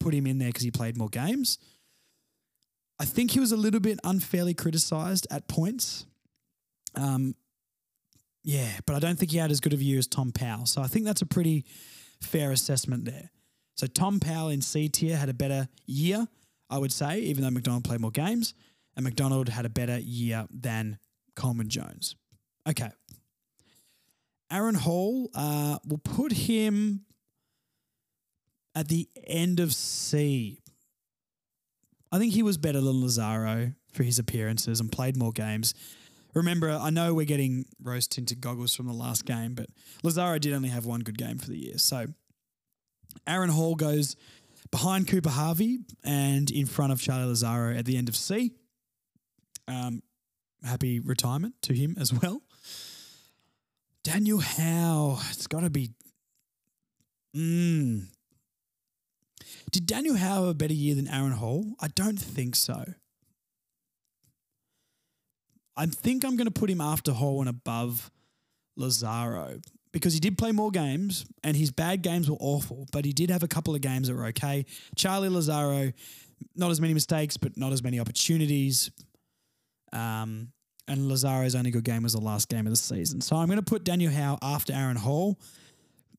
put 0.00 0.14
him 0.14 0.26
in 0.26 0.38
there 0.38 0.48
because 0.48 0.62
he 0.62 0.70
played 0.70 0.96
more 0.96 1.08
games. 1.08 1.58
I 2.98 3.04
think 3.04 3.32
he 3.32 3.40
was 3.40 3.52
a 3.52 3.56
little 3.56 3.80
bit 3.80 4.00
unfairly 4.02 4.54
criticised 4.54 5.26
at 5.30 5.48
points. 5.48 6.06
Um, 6.94 7.34
yeah, 8.46 8.78
but 8.86 8.94
I 8.94 9.00
don't 9.00 9.18
think 9.18 9.32
he 9.32 9.38
had 9.38 9.50
as 9.50 9.60
good 9.60 9.72
of 9.72 9.80
a 9.80 9.82
year 9.82 9.98
as 9.98 10.06
Tom 10.06 10.30
Powell. 10.30 10.66
So 10.66 10.80
I 10.80 10.86
think 10.86 11.04
that's 11.04 11.20
a 11.20 11.26
pretty 11.26 11.64
fair 12.22 12.52
assessment 12.52 13.04
there. 13.04 13.32
So 13.74 13.88
Tom 13.88 14.20
Powell 14.20 14.50
in 14.50 14.62
C 14.62 14.88
tier 14.88 15.16
had 15.16 15.28
a 15.28 15.34
better 15.34 15.66
year, 15.84 16.28
I 16.70 16.78
would 16.78 16.92
say, 16.92 17.18
even 17.18 17.42
though 17.42 17.50
McDonald 17.50 17.82
played 17.82 18.00
more 18.00 18.12
games 18.12 18.54
and 18.94 19.02
McDonald 19.02 19.48
had 19.48 19.66
a 19.66 19.68
better 19.68 19.98
year 19.98 20.46
than 20.48 20.98
Coleman 21.34 21.68
Jones. 21.68 22.14
Okay. 22.68 22.88
Aaron 24.48 24.76
Hall, 24.76 25.28
uh, 25.34 25.78
will 25.84 25.98
put 25.98 26.30
him 26.30 27.00
at 28.76 28.86
the 28.86 29.08
end 29.26 29.58
of 29.58 29.74
C. 29.74 30.62
I 32.12 32.18
think 32.18 32.32
he 32.32 32.44
was 32.44 32.58
better 32.58 32.80
than 32.80 33.02
Lazzaro 33.02 33.74
for 33.92 34.04
his 34.04 34.20
appearances 34.20 34.78
and 34.78 34.92
played 34.92 35.16
more 35.16 35.32
games. 35.32 35.74
Remember, 36.36 36.70
I 36.70 36.90
know 36.90 37.14
we're 37.14 37.24
getting 37.24 37.64
rose 37.82 38.06
tinted 38.06 38.42
goggles 38.42 38.74
from 38.74 38.86
the 38.86 38.92
last 38.92 39.24
game, 39.24 39.54
but 39.54 39.70
Lazzaro 40.04 40.38
did 40.38 40.52
only 40.52 40.68
have 40.68 40.84
one 40.84 41.00
good 41.00 41.16
game 41.16 41.38
for 41.38 41.48
the 41.48 41.56
year. 41.56 41.78
So 41.78 42.08
Aaron 43.26 43.48
Hall 43.48 43.74
goes 43.74 44.16
behind 44.70 45.08
Cooper 45.08 45.30
Harvey 45.30 45.78
and 46.04 46.50
in 46.50 46.66
front 46.66 46.92
of 46.92 47.00
Charlie 47.00 47.32
Lazzaro 47.32 47.78
at 47.78 47.86
the 47.86 47.96
end 47.96 48.10
of 48.10 48.16
C. 48.16 48.52
Um, 49.66 50.02
happy 50.62 51.00
retirement 51.00 51.54
to 51.62 51.72
him 51.72 51.96
as 51.98 52.12
well. 52.12 52.42
Daniel 54.04 54.40
Howe, 54.40 55.18
it's 55.30 55.46
got 55.46 55.60
to 55.60 55.70
be. 55.70 55.92
Mm. 57.34 58.08
Did 59.70 59.86
Daniel 59.86 60.16
Howe 60.16 60.40
have 60.40 60.48
a 60.48 60.54
better 60.54 60.74
year 60.74 60.94
than 60.94 61.08
Aaron 61.08 61.32
Hall? 61.32 61.64
I 61.80 61.88
don't 61.88 62.20
think 62.20 62.56
so. 62.56 62.84
I 65.76 65.86
think 65.86 66.24
I'm 66.24 66.36
going 66.36 66.46
to 66.46 66.52
put 66.52 66.70
him 66.70 66.80
after 66.80 67.12
Hall 67.12 67.40
and 67.40 67.48
above 67.48 68.10
Lazzaro 68.78 69.62
because 69.92 70.14
he 70.14 70.20
did 70.20 70.36
play 70.38 70.52
more 70.52 70.70
games 70.70 71.24
and 71.42 71.56
his 71.56 71.70
bad 71.70 72.02
games 72.02 72.30
were 72.30 72.36
awful, 72.40 72.86
but 72.92 73.04
he 73.04 73.12
did 73.12 73.30
have 73.30 73.42
a 73.42 73.48
couple 73.48 73.74
of 73.74 73.80
games 73.80 74.08
that 74.08 74.14
were 74.14 74.26
okay. 74.26 74.64
Charlie 74.94 75.28
Lazzaro, 75.28 75.92
not 76.54 76.70
as 76.70 76.80
many 76.80 76.94
mistakes, 76.94 77.36
but 77.36 77.56
not 77.56 77.72
as 77.72 77.82
many 77.82 78.00
opportunities. 78.00 78.90
Um, 79.92 80.48
and 80.88 81.10
Lazzaro's 81.10 81.54
only 81.54 81.70
good 81.70 81.84
game 81.84 82.02
was 82.02 82.12
the 82.12 82.20
last 82.20 82.48
game 82.48 82.66
of 82.66 82.70
the 82.70 82.76
season. 82.76 83.20
So 83.20 83.36
I'm 83.36 83.46
going 83.46 83.58
to 83.58 83.64
put 83.64 83.84
Daniel 83.84 84.12
Howe 84.12 84.38
after 84.42 84.72
Aaron 84.72 84.96
Hall 84.96 85.38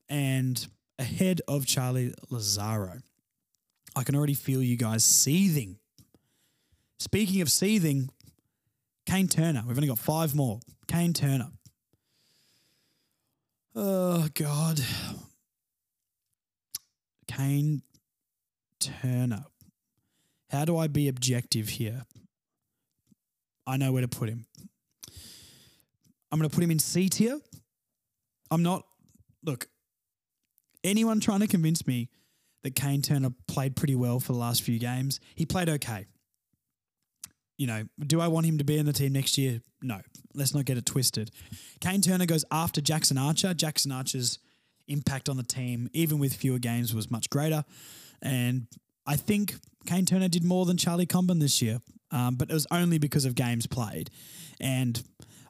and 0.08 0.66
ahead 0.98 1.40
of 1.48 1.66
Charlie 1.66 2.12
Lazzaro. 2.30 3.00
I 3.96 4.02
can 4.02 4.14
already 4.14 4.34
feel 4.34 4.62
you 4.62 4.76
guys 4.76 5.04
seething. 5.04 5.78
Speaking 6.98 7.40
of 7.40 7.50
seething, 7.50 8.10
Kayne 9.08 9.26
Turner. 9.26 9.64
We've 9.66 9.78
only 9.78 9.88
got 9.88 9.98
five 9.98 10.34
more. 10.34 10.60
Kayne 10.86 11.14
Turner. 11.14 11.48
Oh, 13.74 14.28
God. 14.34 14.80
Kayne 17.26 17.80
Turner. 18.78 19.46
How 20.50 20.66
do 20.66 20.76
I 20.76 20.88
be 20.88 21.08
objective 21.08 21.70
here? 21.70 22.04
I 23.66 23.78
know 23.78 23.92
where 23.92 24.02
to 24.02 24.08
put 24.08 24.28
him. 24.28 24.44
I'm 26.30 26.38
going 26.38 26.48
to 26.48 26.54
put 26.54 26.62
him 26.62 26.70
in 26.70 26.78
C 26.78 27.08
tier. 27.08 27.40
I'm 28.50 28.62
not, 28.62 28.84
look, 29.42 29.68
anyone 30.84 31.20
trying 31.20 31.40
to 31.40 31.46
convince 31.46 31.86
me 31.86 32.10
that 32.62 32.74
Kayne 32.74 33.00
Turner 33.00 33.30
played 33.46 33.74
pretty 33.74 33.94
well 33.94 34.20
for 34.20 34.34
the 34.34 34.38
last 34.38 34.60
few 34.60 34.78
games, 34.78 35.18
he 35.34 35.46
played 35.46 35.70
okay. 35.70 36.04
You 37.58 37.66
know, 37.66 37.84
do 38.00 38.20
I 38.20 38.28
want 38.28 38.46
him 38.46 38.58
to 38.58 38.64
be 38.64 38.78
in 38.78 38.86
the 38.86 38.92
team 38.92 39.12
next 39.12 39.36
year? 39.36 39.60
No. 39.82 40.00
Let's 40.34 40.54
not 40.54 40.64
get 40.64 40.78
it 40.78 40.86
twisted. 40.86 41.30
Kayne 41.80 42.00
Turner 42.00 42.24
goes 42.26 42.44
after 42.50 42.80
Jackson 42.80 43.18
Archer. 43.18 43.52
Jackson 43.52 43.92
Archer's 43.92 44.38
impact 44.86 45.28
on 45.28 45.36
the 45.36 45.42
team, 45.42 45.90
even 45.92 46.18
with 46.18 46.34
fewer 46.34 46.58
games, 46.58 46.94
was 46.94 47.10
much 47.10 47.28
greater. 47.28 47.64
And 48.22 48.68
I 49.06 49.16
think 49.16 49.56
Kayne 49.86 50.06
Turner 50.06 50.28
did 50.28 50.44
more 50.44 50.64
than 50.64 50.76
Charlie 50.76 51.06
Comben 51.06 51.40
this 51.40 51.60
year 51.60 51.80
um, 52.10 52.36
but 52.36 52.50
it 52.50 52.54
was 52.54 52.66
only 52.70 52.98
because 52.98 53.24
of 53.24 53.34
games 53.34 53.66
played. 53.66 54.10
And 54.60 55.02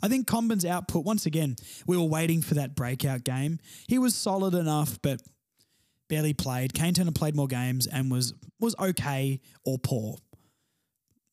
I 0.02 0.09
think 0.09 0.26
Comben's 0.26 0.64
output, 0.64 1.04
once 1.04 1.26
again, 1.26 1.56
we 1.86 1.96
were 1.96 2.04
waiting 2.04 2.42
for 2.42 2.54
that 2.54 2.74
breakout 2.74 3.24
game. 3.24 3.59
He 3.86 3.98
was 3.98 4.14
solid 4.14 4.54
enough, 4.54 4.98
but 5.02 5.20
barely 6.09 6.34
played. 6.34 6.74
Kayne 6.74 6.94
Turner 6.94 7.12
played 7.12 7.36
more 7.36 7.48
games 7.48 7.86
and 7.86 8.11
was 8.11 8.34
was 8.61 8.74
okay 8.78 9.40
or 9.64 9.78
poor. 9.78 10.16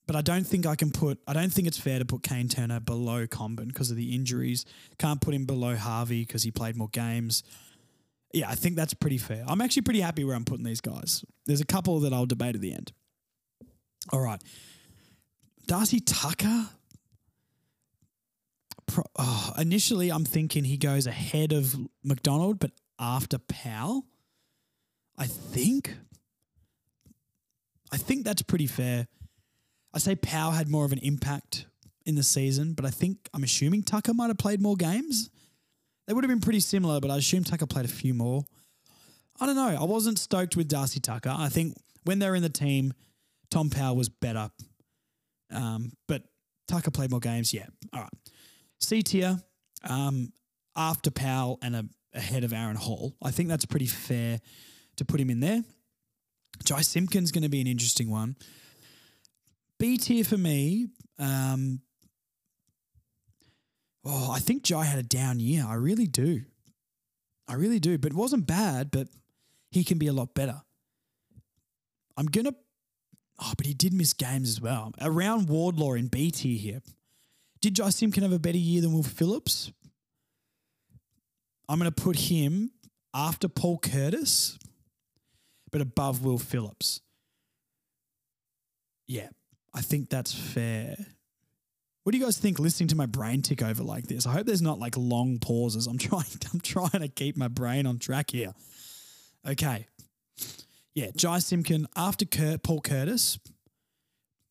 But 0.08 0.16
I 0.16 0.22
don't 0.22 0.46
think 0.46 0.66
I 0.66 0.76
can 0.76 0.92
put. 0.92 1.20
I 1.28 1.34
don't 1.34 1.52
think 1.52 1.68
it's 1.68 1.80
fair 1.80 2.00
to 2.00 2.06
put 2.06 2.22
Kayne 2.22 2.48
Turner 2.48 2.80
below 2.80 3.26
Comben 3.26 3.68
because 3.68 3.90
of 3.90 3.98
the 3.98 4.14
injuries. 4.14 4.66
Can't 5.00 5.20
put 5.20 5.34
him 5.34 5.46
below 5.46 5.76
Harvey 5.76 6.22
because 6.22 6.44
he 6.44 6.52
played 6.52 6.76
more 6.76 6.90
games. 6.90 7.44
Yeah, 8.34 8.50
I 8.50 8.56
think 8.56 8.76
that's 8.76 8.94
pretty 8.94 9.18
fair. 9.18 9.44
I'm 9.48 9.62
actually 9.62 9.84
pretty 9.84 10.02
happy 10.02 10.24
where 10.24 10.36
I'm 10.36 10.46
putting 10.46 10.66
these 10.66 10.82
guys. 10.82 11.24
There's 11.46 11.62
a 11.62 11.66
couple 11.66 12.00
that 12.02 12.14
I'll 12.14 12.26
debate 12.26 12.56
at 12.56 12.62
the 12.62 12.74
end. 12.74 12.92
All 14.12 14.20
right. 14.20 14.42
Darcy 15.68 16.00
Tucker. 16.00 16.68
Pro, 18.86 19.04
oh, 19.18 19.54
initially, 19.58 20.12
I'm 20.12 20.26
thinking 20.26 20.66
he 20.66 20.78
goes 20.78 21.08
ahead 21.08 21.52
of 21.52 21.76
McDonald, 22.04 22.60
but 22.60 22.72
after 23.00 23.38
Powell. 23.40 24.06
I 25.18 25.28
think. 25.28 25.96
I 27.92 27.98
think 27.98 28.26
that's 28.26 28.42
pretty 28.42 28.68
fair. 28.68 29.08
I 29.96 30.00
say 30.00 30.16
Powell 30.16 30.52
had 30.52 30.68
more 30.70 30.86
of 30.86 30.92
an 30.92 31.00
impact 31.00 31.66
in 32.06 32.16
the 32.16 32.24
season, 32.24 32.74
but 32.74 32.86
I 32.86 32.90
think 32.92 33.30
I'm 33.34 33.44
assuming 33.44 33.84
Tucker 33.84 34.14
might 34.14 34.28
have 34.28 34.38
played 34.38 34.62
more 34.62 34.76
games. 34.76 35.30
They 36.06 36.14
would 36.14 36.24
have 36.24 36.30
been 36.30 36.42
pretty 36.42 36.60
similar, 36.60 37.00
but 37.00 37.10
I 37.10 37.18
assume 37.18 37.44
Tucker 37.44 37.66
played 37.66 37.86
a 37.86 37.90
few 37.90 38.14
more. 38.14 38.44
I 39.40 39.48
don't 39.48 39.56
know. 39.56 39.76
I 39.80 39.86
wasn't 39.86 40.20
stoked 40.20 40.56
with 40.56 40.68
Darcy 40.68 41.00
Tucker. 41.00 41.34
I 41.36 41.50
think 41.50 41.76
when 42.04 42.20
they're 42.20 42.36
in 42.36 42.44
the 42.44 42.50
team, 42.50 42.94
Tom 43.50 43.70
Powell 43.70 43.96
was 43.96 44.10
better 44.10 44.52
um, 45.52 45.92
but 46.08 46.24
Tucker 46.68 46.92
played 46.92 47.12
more 47.12 47.20
games. 47.20 47.54
Yeah. 47.54 47.68
All 47.94 48.02
right. 48.02 48.14
C 48.80 49.02
tier, 49.02 49.40
um, 49.88 50.32
after 50.76 51.12
Powell 51.12 51.60
and 51.62 51.76
a, 51.76 51.86
ahead 52.14 52.44
of 52.44 52.54
Aaron 52.54 52.76
Hall. 52.76 53.16
I 53.24 53.32
think 53.32 53.50
that's 53.50 53.66
pretty 53.66 53.88
fair 53.88 54.40
to 54.98 55.06
put 55.06 55.20
him 55.20 55.30
in 55.30 55.40
there. 55.40 55.64
Jy 56.64 56.82
Simpkin's 56.82 57.32
going 57.32 57.44
to 57.44 57.50
be 57.50 57.62
an 57.62 57.68
interesting 57.68 58.10
one. 58.10 58.36
B 59.80 59.98
tier 59.98 60.24
for 60.24 60.38
me. 60.38 60.88
Um, 61.20 61.82
oh, 64.04 64.32
I 64.32 64.40
think 64.40 64.64
Jy 64.64 64.84
had 64.84 65.00
a 65.00 65.04
down 65.04 65.40
year. 65.40 65.66
I 65.68 65.76
really 65.76 66.08
do. 66.08 66.42
I 67.48 67.54
really 67.54 67.80
do. 67.80 67.98
But 67.98 68.12
it 68.12 68.18
wasn't 68.18 68.48
bad, 68.48 68.92
but 68.92 69.08
he 69.72 69.84
can 69.84 69.98
be 69.98 70.08
a 70.08 70.14
lot 70.14 70.34
better. 70.34 70.62
I'm 72.18 72.28
going 72.28 72.46
to. 72.46 72.56
Oh, 73.42 73.52
but 73.58 73.66
he 73.66 73.74
did 73.74 73.94
miss 73.94 74.14
games 74.14 74.48
as 74.48 74.62
well. 74.62 74.94
Around 75.02 75.50
Wardlaw 75.50 75.94
in 75.94 76.08
B 76.08 76.32
tier 76.32 76.58
here. 76.58 76.82
Did 77.60 77.78
Jy 77.78 77.90
Simpkin 77.90 78.24
have 78.24 78.32
a 78.32 78.40
better 78.40 78.58
year 78.58 78.82
than 78.82 78.94
Will 78.94 79.04
Phillips? 79.04 79.72
I'm 81.68 81.80
going 81.80 81.92
to 81.92 82.04
put 82.04 82.16
him 82.16 82.72
after 83.14 83.48
Paul 83.48 83.80
Curtis, 83.80 84.58
but 85.72 85.82
above 85.82 86.24
Will 86.24 86.38
Phillips. 86.38 87.02
Yeah, 89.08 89.30
I 89.76 89.82
think 89.82 90.10
that's 90.10 90.34
fair. 90.34 90.96
What 92.04 92.12
do 92.12 92.18
you 92.18 92.24
guys 92.24 92.38
think 92.38 92.60
listening 92.60 92.88
to 92.90 92.96
my 92.96 93.08
brain 93.08 93.42
tick 93.42 93.62
over 93.62 93.84
like 93.84 94.08
this? 94.08 94.26
I 94.26 94.32
hope 94.32 94.46
there's 94.46 94.62
not 94.62 94.80
like 94.80 94.96
long 94.96 95.40
pauses. 95.40 95.86
I'm 95.88 95.98
trying 96.00 96.26
I'm 96.54 96.62
trying 96.62 97.02
to 97.02 97.08
keep 97.08 97.36
my 97.36 97.50
brain 97.50 97.86
on 97.86 98.00
track 98.00 98.32
here. 98.32 98.54
Okay. 99.48 99.88
Yeah, 100.94 101.08
Jy 101.16 101.40
Simpkin 101.40 101.88
after 101.96 102.24
Kurt, 102.26 102.64
Paul 102.64 102.80
Curtis, 102.80 103.38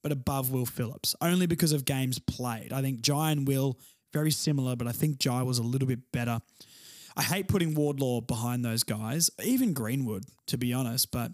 but 0.02 0.12
above 0.12 0.50
Will 0.50 0.66
Phillips, 0.66 1.14
only 1.22 1.46
because 1.46 1.72
of 1.72 1.86
games 1.86 2.18
played. 2.18 2.72
I 2.72 2.82
think 2.82 3.00
Jy 3.00 3.32
and 3.32 3.48
Will 3.48 3.78
very 4.12 4.30
similar, 4.30 4.76
but 4.76 4.86
I 4.86 4.92
think 4.92 5.18
Jy 5.18 5.42
was 5.42 5.58
a 5.58 5.62
little 5.62 5.88
bit 5.88 6.12
better. 6.12 6.40
I 7.16 7.22
hate 7.22 7.48
putting 7.48 7.74
Wardlaw 7.74 8.20
behind 8.20 8.64
those 8.64 8.82
guys, 8.82 9.30
even 9.42 9.72
Greenwood, 9.72 10.24
to 10.48 10.58
be 10.58 10.74
honest, 10.74 11.10
but 11.10 11.32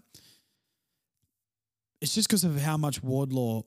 it's 1.99 2.15
just 2.15 2.29
because 2.29 2.43
of 2.43 2.59
how 2.61 2.77
much 2.77 3.03
Wardlaw 3.03 3.63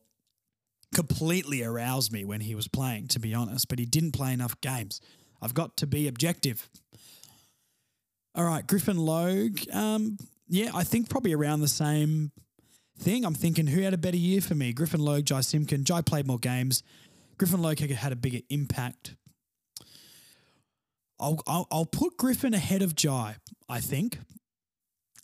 completely 0.95 1.63
aroused 1.63 2.13
me 2.13 2.25
when 2.25 2.41
he 2.41 2.55
was 2.55 2.69
playing, 2.69 3.09
to 3.09 3.19
be 3.19 3.35
honest, 3.35 3.69
but 3.69 3.79
he 3.79 3.87
didn't 3.87 4.13
play 4.13 4.33
enough 4.33 4.61
games. 4.61 5.01
I've 5.41 5.55
got 5.55 5.77
to 5.79 5.87
be 5.87 6.09
objective. 6.09 6.69
All 8.35 8.45
right, 8.45 8.67
Griffin 8.67 8.99
Logue. 8.99 9.61
Um, 9.73 10.19
yeah, 10.49 10.71
I 10.75 10.85
think 10.85 11.09
probably 11.09 11.33
around 11.33 11.61
the 11.61 11.69
same 11.69 12.33
thing. 12.99 13.25
I'm 13.25 13.35
thinking 13.35 13.69
who 13.69 13.83
had 13.83 13.95
a 13.95 13.99
better 13.99 14.17
year 14.17 14.41
for 14.41 14.55
me? 14.55 14.73
Griffin 14.73 15.01
Logue, 15.01 15.27
Jy 15.27 15.41
Simpkin. 15.41 15.85
Jy 15.85 16.03
played 16.03 16.27
more 16.27 16.39
games. 16.39 16.83
Griffin 17.39 17.63
Logue 17.63 17.79
had 17.79 18.13
a 18.13 18.17
bigger 18.17 18.41
impact. 18.51 19.17
I'll, 21.21 21.41
I'll, 21.47 21.67
I'll 21.71 21.87
put 21.87 22.17
Griffin 22.17 22.55
ahead 22.55 22.83
of 22.83 22.95
Jy, 22.95 23.35
I 23.69 23.81
think. 23.81 24.19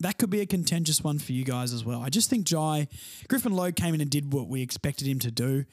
That 0.01 0.16
could 0.16 0.30
be 0.30 0.40
a 0.40 0.46
contentious 0.46 1.03
one 1.05 1.18
for 1.18 1.32
you 1.32 1.44
guys 1.44 1.72
as 1.74 1.84
well. 1.84 2.01
I 2.01 2.09
just 2.09 2.30
think 2.30 2.46
Jy, 2.46 2.88
Griffin 3.28 3.53
Logue 3.53 3.76
came 3.76 3.94
in 3.94 4.01
and 4.01 4.11
did 4.11 4.32
what 4.32 4.48
we 4.48 4.62
expected 4.62 5.07
him 5.07 5.18
to 5.20 5.30
do. 5.30 5.64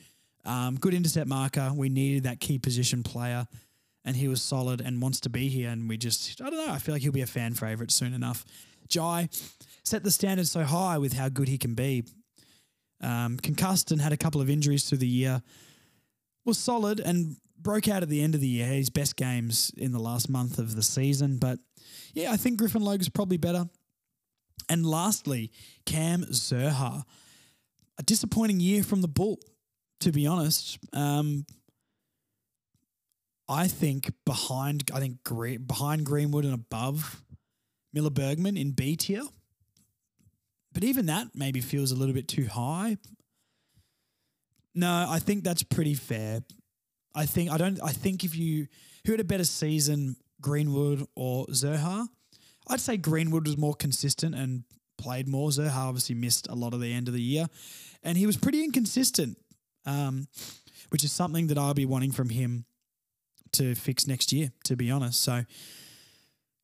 Um, 0.46 0.76
good 0.76 0.94
intercept 0.94 1.28
marker. 1.28 1.72
We 1.74 1.90
needed 1.90 2.24
that 2.24 2.40
key 2.40 2.60
position 2.60 3.04
player, 3.04 3.48
and 4.06 4.16
he 4.16 4.28
was 4.28 4.42
solid 4.42 4.82
and 4.82 5.02
wants 5.02 5.22
to 5.22 5.30
be 5.30 5.48
here. 5.48 5.70
And 5.70 5.88
we 5.88 5.98
just, 5.98 6.42
I 6.42 6.50
don't 6.50 6.66
know, 6.66 6.74
I 6.74 6.78
feel 6.78 6.94
like 6.94 7.02
he'll 7.02 7.12
be 7.12 7.22
a 7.22 7.28
fan 7.28 7.54
favorite 7.54 7.92
soon 7.92 8.14
enough. 8.14 8.46
Jy 8.90 9.30
set 9.84 10.04
the 10.04 10.12
standard 10.12 10.48
so 10.48 10.64
high 10.64 10.98
with 10.98 11.14
how 11.14 11.30
good 11.30 11.48
he 11.48 11.58
can 11.58 11.74
be. 11.74 12.04
Um, 13.00 13.38
concussed 13.38 13.92
and 13.92 14.02
had 14.02 14.12
a 14.12 14.18
couple 14.18 14.42
of 14.42 14.50
injuries 14.50 14.86
through 14.86 15.00
the 15.00 15.08
year. 15.08 15.42
Was 16.46 16.58
solid 16.58 17.00
and 17.00 17.38
broke 17.60 17.88
out 17.88 18.04
at 18.04 18.10
the 18.10 18.22
end 18.22 18.36
of 18.36 18.42
the 18.42 18.48
year. 18.48 18.68
His 18.68 18.90
best 18.90 19.16
games 19.16 19.72
in 19.78 19.92
the 19.92 20.00
last 20.00 20.30
month 20.30 20.60
of 20.60 20.76
the 20.76 20.84
season. 20.84 21.38
But 21.38 21.60
yeah, 22.14 22.32
I 22.32 22.38
think 22.38 22.58
Griffin 22.58 22.82
Logue 22.82 23.02
is 23.02 23.10
probably 23.10 23.38
better. 23.38 23.70
And 24.70 24.86
lastly, 24.86 25.52
Cam 25.86 26.24
Zurhaar. 26.24 27.04
A 28.00 28.04
disappointing 28.04 28.60
year 28.60 28.84
from 28.84 29.02
the 29.02 29.08
Bull, 29.08 29.40
to 30.02 30.12
be 30.12 30.28
honest. 30.28 30.78
Um, 30.94 31.46
I 33.50 33.68
think 33.68 34.12
behind, 34.26 34.92
I 34.94 35.00
think 35.00 35.24
behind 35.68 36.06
Greenwood 36.06 36.46
and 36.46 36.54
above 36.54 37.24
Miller 37.94 38.10
Bergman 38.10 38.58
in 38.58 38.72
B 38.72 38.96
tier. 38.96 39.24
But 40.74 40.84
even 40.84 41.08
that 41.08 41.30
maybe 41.34 41.62
feels 41.62 41.92
a 41.92 41.96
little 41.96 42.14
bit 42.14 42.28
too 42.28 42.46
high. 42.46 42.98
No, 44.76 45.08
I 45.10 45.18
think 45.18 45.44
that's 45.44 45.64
pretty 45.64 45.96
fair. 45.96 46.42
I 47.16 47.26
think 47.26 47.50
I 47.50 47.58
don't. 47.58 47.82
I 47.82 47.92
think 47.92 48.24
if 48.24 48.38
you 48.38 48.68
who 49.06 49.14
had 49.14 49.20
a 49.20 49.24
better 49.24 49.44
season, 49.44 50.18
Greenwood 50.40 51.08
or 51.16 51.48
Zurhaar, 51.48 52.08
I'd 52.70 52.82
say 52.82 52.98
Greenwood 52.98 53.48
was 53.48 53.58
more 53.58 53.74
consistent 53.74 54.36
and 54.36 54.64
played 54.98 55.28
more. 55.28 55.50
Zurhaar 55.50 55.88
obviously 55.88 56.16
missed 56.16 56.48
a 56.50 56.56
lot 56.56 56.74
of 56.74 56.82
the 56.82 56.94
end 56.94 57.08
of 57.08 57.14
the 57.14 57.22
year, 57.22 57.48
and 58.04 58.18
he 58.18 58.26
was 58.26 58.38
pretty 58.38 58.64
inconsistent, 58.64 59.38
um, 59.86 60.28
which 60.90 61.04
is 61.04 61.12
something 61.12 61.48
that 61.48 61.58
I'll 61.58 61.74
be 61.74 61.86
wanting 61.86 62.12
from 62.12 62.30
him 62.30 62.66
to 63.54 63.76
fix 63.76 64.08
next 64.08 64.34
year. 64.34 64.52
To 64.66 64.76
be 64.76 64.92
honest, 64.92 65.22
so 65.22 65.44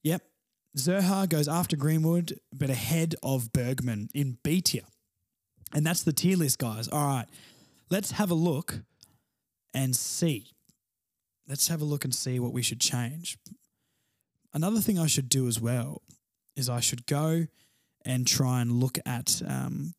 yep, 0.03 0.23
Zurhaar 0.77 1.29
goes 1.29 1.47
after 1.47 1.77
Greenwood, 1.77 2.39
but 2.51 2.69
ahead 2.69 3.15
of 3.23 3.53
Bergman 3.53 4.09
in 4.13 4.37
B 4.43 4.61
tier, 4.61 4.83
and 5.73 5.85
that's 5.85 6.03
the 6.03 6.13
tier 6.13 6.37
list, 6.37 6.59
guys. 6.59 6.87
All 6.87 7.07
right, 7.07 7.27
let's 7.89 8.11
have 8.11 8.31
a 8.31 8.35
look 8.35 8.81
and 9.73 9.95
see. 9.95 10.47
Let's 11.47 11.67
have 11.67 11.81
a 11.81 11.85
look 11.85 12.05
and 12.05 12.15
see 12.15 12.39
what 12.39 12.53
we 12.53 12.61
should 12.61 12.79
change. 12.79 13.37
Another 14.53 14.79
thing 14.79 14.99
I 14.99 15.07
should 15.07 15.29
do 15.29 15.47
as 15.47 15.59
well 15.59 16.01
is 16.55 16.69
I 16.69 16.79
should 16.79 17.05
go 17.05 17.47
and 18.05 18.27
try 18.27 18.61
and 18.61 18.71
look 18.71 18.99
at 19.05 19.41
um, 19.47 19.93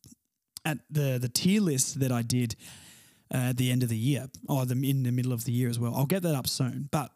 at 0.63 0.77
the 0.89 1.17
the 1.19 1.29
tier 1.29 1.61
list 1.61 1.99
that 1.99 2.11
I 2.11 2.21
did 2.21 2.55
uh, 3.33 3.49
at 3.49 3.57
the 3.57 3.71
end 3.71 3.83
of 3.83 3.89
the 3.89 3.97
year, 3.97 4.27
or 4.47 4.65
the, 4.65 4.73
in 4.89 5.03
the 5.03 5.11
middle 5.11 5.33
of 5.33 5.45
the 5.45 5.51
year 5.51 5.69
as 5.69 5.79
well. 5.79 5.93
I'll 5.95 6.05
get 6.05 6.23
that 6.23 6.35
up 6.35 6.47
soon. 6.47 6.89
But 6.91 7.11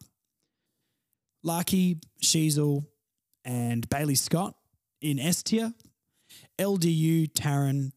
Larkey, 1.44 1.98
Sheezel, 2.22 2.86
and 3.46 3.88
Bailey 3.90 4.16
Scott 4.16 4.56
in 5.02 5.20
S 5.20 5.44
tier, 5.44 5.74
LDU, 6.58 7.32
Tarryn, 7.34 7.92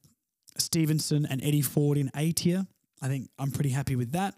Stephenson, 0.59 1.27
and 1.27 1.43
Eddie 1.43 1.63
Ford 1.63 1.99
in 1.99 2.11
A 2.15 2.33
tier. 2.33 2.67
I 3.01 3.09
think 3.09 3.29
I'm 3.39 3.51
pretty 3.51 3.71
happy 3.71 3.97
with 3.97 4.13
that. 4.13 4.37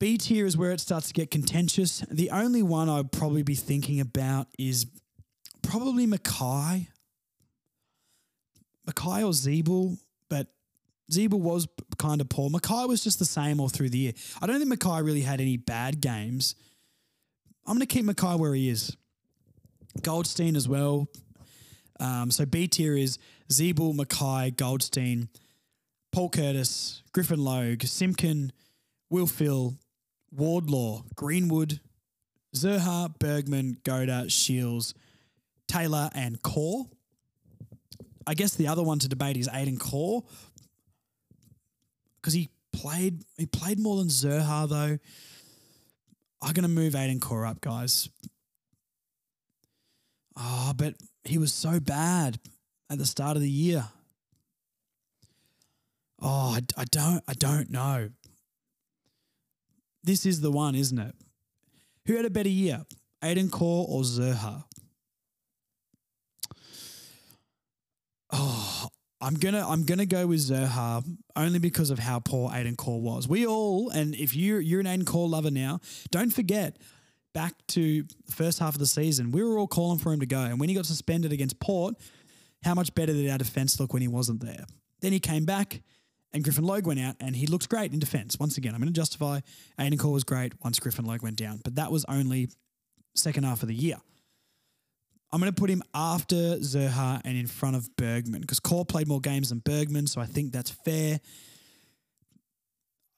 B 0.00 0.16
tier 0.16 0.46
is 0.46 0.56
where 0.56 0.70
it 0.70 0.80
starts 0.80 1.08
to 1.08 1.12
get 1.12 1.30
contentious. 1.30 2.04
The 2.10 2.30
only 2.30 2.62
one 2.62 2.88
I'd 2.88 3.10
probably 3.10 3.42
be 3.42 3.54
thinking 3.56 4.00
about 4.00 4.46
is 4.58 4.86
probably 5.62 6.06
McKay. 6.06 6.86
McKay 8.88 9.20
or 9.20 9.32
Ziebell, 9.32 9.98
but 10.30 10.46
Ziebell 11.10 11.40
was 11.40 11.66
kind 11.98 12.20
of 12.20 12.28
poor. 12.28 12.48
McKay 12.48 12.88
was 12.88 13.02
just 13.02 13.18
the 13.18 13.24
same 13.24 13.60
all 13.60 13.68
through 13.68 13.90
the 13.90 13.98
year. 13.98 14.12
I 14.40 14.46
don't 14.46 14.60
think 14.60 14.72
McKay 14.72 15.04
really 15.04 15.22
had 15.22 15.40
any 15.40 15.56
bad 15.56 16.00
games. 16.00 16.54
I'm 17.66 17.74
going 17.74 17.86
to 17.86 17.86
keep 17.86 18.06
McKay 18.06 18.38
where 18.38 18.54
he 18.54 18.68
is. 18.68 18.96
Goldstein 20.02 20.54
as 20.56 20.68
well. 20.68 21.08
Um, 22.00 22.30
so 22.30 22.46
B 22.46 22.68
tier 22.68 22.96
is 22.96 23.18
Ziebell, 23.50 23.94
McKay, 23.94 24.56
Goldstein, 24.56 25.28
Paul 26.12 26.30
Curtis, 26.30 27.02
Griffin 27.12 27.42
Logue, 27.42 27.82
Simpkin, 27.82 28.52
Will 29.10 29.26
Phil, 29.26 29.74
Wardlaw, 30.30 31.02
Greenwood, 31.14 31.80
Zurhaar, 32.54 33.18
Bergman, 33.18 33.78
Goater, 33.84 34.30
Shields, 34.30 34.94
Taylor, 35.66 36.10
and 36.14 36.40
Corr. 36.42 36.88
I 38.26 38.34
guess 38.34 38.54
the 38.54 38.68
other 38.68 38.82
one 38.82 38.98
to 39.00 39.08
debate 39.08 39.36
is 39.36 39.48
Aidan 39.52 39.78
Corr 39.78 40.22
because 42.16 42.34
he 42.34 42.50
played 42.72 43.24
he 43.36 43.46
played 43.46 43.78
more 43.78 43.96
than 43.96 44.08
Zurhaar 44.08 44.68
though. 44.68 44.98
I'm 46.42 46.52
gonna 46.52 46.68
move 46.68 46.94
Aidan 46.94 47.20
Corr 47.20 47.48
up, 47.48 47.60
guys. 47.60 48.08
Ah, 50.36 50.68
oh, 50.70 50.74
but 50.74 50.94
he 51.24 51.38
was 51.38 51.52
so 51.52 51.80
bad 51.80 52.38
at 52.90 52.98
the 52.98 53.06
start 53.06 53.36
of 53.36 53.42
the 53.42 53.50
year. 53.50 53.84
Oh, 56.20 56.56
I, 56.56 56.60
I 56.76 56.84
don't 56.84 57.22
I 57.26 57.32
don't 57.34 57.70
know. 57.70 58.10
This 60.08 60.24
is 60.24 60.40
the 60.40 60.50
one, 60.50 60.74
isn't 60.74 60.98
it? 60.98 61.14
Who 62.06 62.16
had 62.16 62.24
a 62.24 62.30
better 62.30 62.48
year, 62.48 62.82
Aidan 63.22 63.50
Corr 63.50 63.86
or 63.86 64.00
Zurhaar? 64.00 64.64
Oh, 68.32 68.88
I'm 69.20 69.34
gonna 69.34 69.68
I'm 69.68 69.84
gonna 69.84 70.06
go 70.06 70.26
with 70.26 70.40
Zurhaar 70.40 71.04
only 71.36 71.58
because 71.58 71.90
of 71.90 71.98
how 71.98 72.20
poor 72.20 72.50
Aidan 72.54 72.76
Corr 72.76 73.02
was. 73.02 73.28
We 73.28 73.46
all, 73.46 73.90
and 73.90 74.14
if 74.14 74.34
you 74.34 74.56
you're 74.56 74.80
an 74.80 74.86
Aidan 74.86 75.04
Corr 75.04 75.28
lover 75.28 75.50
now, 75.50 75.80
don't 76.10 76.30
forget 76.30 76.78
back 77.34 77.52
to 77.66 78.04
the 78.24 78.32
first 78.32 78.60
half 78.60 78.74
of 78.74 78.78
the 78.78 78.86
season, 78.86 79.30
we 79.30 79.42
were 79.42 79.58
all 79.58 79.68
calling 79.68 79.98
for 79.98 80.10
him 80.10 80.20
to 80.20 80.26
go. 80.26 80.40
And 80.40 80.58
when 80.58 80.70
he 80.70 80.74
got 80.74 80.86
suspended 80.86 81.32
against 81.32 81.60
Port, 81.60 81.96
how 82.64 82.72
much 82.72 82.94
better 82.94 83.12
did 83.12 83.28
our 83.28 83.36
defense 83.36 83.78
look 83.78 83.92
when 83.92 84.00
he 84.00 84.08
wasn't 84.08 84.40
there? 84.40 84.64
Then 85.02 85.12
he 85.12 85.20
came 85.20 85.44
back 85.44 85.82
and 86.32 86.44
Griffin 86.44 86.64
Logue 86.64 86.86
went 86.86 87.00
out 87.00 87.16
and 87.20 87.34
he 87.34 87.46
looked 87.46 87.68
great 87.68 87.92
in 87.92 87.98
defence. 87.98 88.38
Once 88.38 88.58
again, 88.58 88.74
I'm 88.74 88.80
going 88.80 88.92
to 88.92 88.98
justify 88.98 89.40
Aidan 89.78 89.98
Corr 89.98 90.12
was 90.12 90.24
great 90.24 90.52
once 90.62 90.78
Griffin 90.78 91.04
Logue 91.04 91.22
went 91.22 91.36
down, 91.36 91.60
but 91.64 91.76
that 91.76 91.90
was 91.90 92.04
only 92.08 92.48
second 93.14 93.44
half 93.44 93.62
of 93.62 93.68
the 93.68 93.74
year. 93.74 93.96
I'm 95.30 95.40
going 95.40 95.52
to 95.52 95.60
put 95.60 95.68
him 95.68 95.82
after 95.94 96.56
Zurhaar 96.56 97.20
and 97.24 97.36
in 97.36 97.46
front 97.46 97.76
of 97.76 97.94
Bergman 97.96 98.40
because 98.40 98.60
Corr 98.60 98.88
played 98.88 99.08
more 99.08 99.20
games 99.20 99.50
than 99.50 99.58
Bergman, 99.58 100.06
so 100.06 100.20
I 100.20 100.26
think 100.26 100.52
that's 100.52 100.70
fair. 100.70 101.20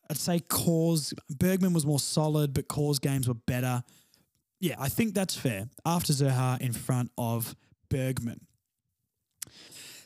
I'd 0.08 0.16
say 0.16 0.40
Corr's 0.40 1.14
Bergman 1.28 1.72
was 1.72 1.86
more 1.86 2.00
solid, 2.00 2.52
but 2.52 2.66
Corr's 2.66 2.98
games 2.98 3.28
were 3.28 3.34
better. 3.34 3.84
Yeah, 4.58 4.74
I 4.78 4.88
think 4.88 5.14
that's 5.14 5.36
fair. 5.36 5.68
After 5.86 6.12
Zurhaar 6.12 6.60
in 6.60 6.72
front 6.72 7.12
of 7.16 7.54
Bergman. 7.88 8.40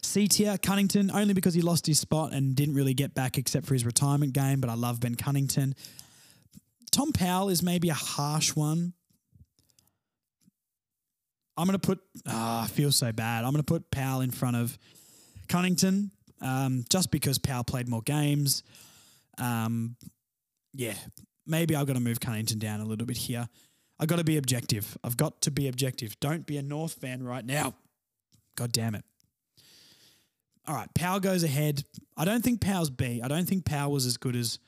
C 0.05 0.29
tier, 0.29 0.57
Cunnington, 0.59 1.11
only 1.11 1.35
because 1.35 1.55
he 1.55 1.63
lost 1.63 1.87
his 1.87 1.99
spot 1.99 2.33
and 2.33 2.55
didn't 2.55 2.75
really 2.75 2.95
get 2.95 3.15
back 3.15 3.39
except 3.39 3.67
for 3.67 3.75
his 3.75 3.85
retirement 3.85 4.33
game, 4.33 4.61
but 4.61 4.71
I 4.71 4.75
love 4.75 5.01
Ben 5.01 5.15
Cunnington. 5.15 5.75
Tom 6.93 7.13
Powell 7.13 7.49
is 7.49 7.63
maybe 7.63 7.89
a 7.89 7.95
harsh 7.95 8.55
one. 8.55 8.93
I'm 11.57 11.67
going 11.67 11.79
to 11.79 11.87
put, 11.87 12.01
ah, 12.27 12.65
I 12.65 12.67
feel 12.67 12.93
so 12.93 13.13
bad. 13.13 13.45
I'm 13.45 13.53
going 13.53 13.63
to 13.63 13.73
put 13.73 13.91
Powell 13.91 14.21
in 14.21 14.31
front 14.31 14.57
of 14.57 14.77
Cunnington 15.49 16.11
um, 16.41 16.85
just 16.91 17.11
because 17.11 17.39
Powell 17.39 17.65
played 17.65 17.89
more 17.89 18.03
games. 18.03 18.63
Um, 19.39 19.97
yeah, 20.73 20.95
maybe 21.47 21.77
I've 21.77 21.87
got 21.87 21.95
to 21.95 22.01
move 22.01 22.21
Cunnington 22.21 22.59
down 22.59 22.81
a 22.81 22.85
little 22.85 23.07
bit 23.07 23.17
here. 23.17 23.49
I've 23.99 24.09
got 24.09 24.19
to 24.19 24.25
be 24.25 24.37
objective. 24.37 24.99
I've 25.05 25.17
got 25.17 25.41
to 25.43 25.51
be 25.51 25.69
objective. 25.69 26.19
Don't 26.19 26.45
be 26.47 26.57
a 26.57 26.63
North 26.63 26.95
fan 26.95 27.23
right 27.23 27.45
now. 27.45 27.75
God 28.57 28.73
damn 28.73 28.95
it. 28.95 29.05
All 30.67 30.75
right, 30.75 30.89
Powell 30.95 31.21
goes 31.21 31.45
ahead. 31.45 31.85
I 32.17 32.25
don't 32.25 32.43
think 32.43 32.61
Powell's 32.61 32.91
B. 32.91 33.21
I 33.23 33.29
don't 33.29 33.47
think 33.47 33.65
Powell 33.65 33.93
was 33.93 34.07
as 34.07 34.17
good 34.17 34.35
as 34.35 34.59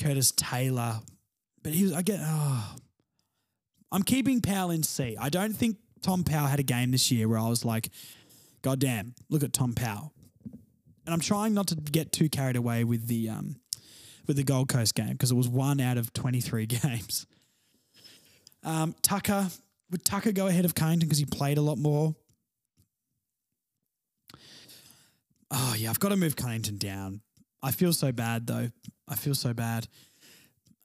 Curtis 0.00 0.32
Taylor, 0.32 1.00
but 1.62 1.72
he 1.72 1.84
was. 1.84 1.92
I 1.92 2.02
get. 2.02 2.20
Oh, 2.22 2.76
I'm 3.90 4.02
keeping 4.02 4.40
Powell 4.40 4.70
in 4.70 4.82
C. 4.82 5.16
I 5.18 5.28
don't 5.28 5.52
think 5.52 5.76
Tom 6.02 6.22
Powell 6.24 6.46
had 6.46 6.60
a 6.60 6.64
game 6.64 6.92
this 6.92 7.10
year 7.10 7.28
where 7.28 7.38
I 7.38 7.48
was 7.48 7.64
like, 7.64 7.90
God 8.62 8.78
damn, 8.78 9.14
look 9.28 9.42
at 9.42 9.52
Tom 9.52 9.74
Powell. 9.74 10.12
And 11.04 11.14
I'm 11.14 11.20
trying 11.20 11.54
not 11.54 11.68
to 11.68 11.74
get 11.74 12.12
too 12.12 12.28
carried 12.28 12.56
away 12.56 12.84
with 12.84 13.06
the 13.06 13.30
um, 13.30 13.56
with 14.26 14.36
the 14.36 14.44
Gold 14.44 14.68
Coast 14.68 14.94
game 14.94 15.12
because 15.12 15.30
it 15.32 15.36
was 15.36 15.48
one 15.48 15.80
out 15.80 15.96
of 15.98 16.12
23 16.12 16.66
games. 16.66 17.26
Um, 18.62 18.94
Tucker, 19.02 19.48
would 19.90 20.04
Tucker 20.04 20.32
go 20.32 20.46
ahead 20.46 20.64
of 20.64 20.74
Cunnington 20.74 21.08
because 21.08 21.18
he 21.18 21.24
played 21.24 21.58
a 21.58 21.62
lot 21.62 21.78
more? 21.78 22.14
Oh, 25.60 25.74
yeah, 25.76 25.90
I've 25.90 25.98
got 25.98 26.10
to 26.10 26.16
move 26.16 26.36
Cunnington 26.36 26.78
down. 26.78 27.20
I 27.64 27.72
feel 27.72 27.92
so 27.92 28.12
bad, 28.12 28.46
though. 28.46 28.70
I 29.08 29.16
feel 29.16 29.34
so 29.34 29.52
bad. 29.52 29.88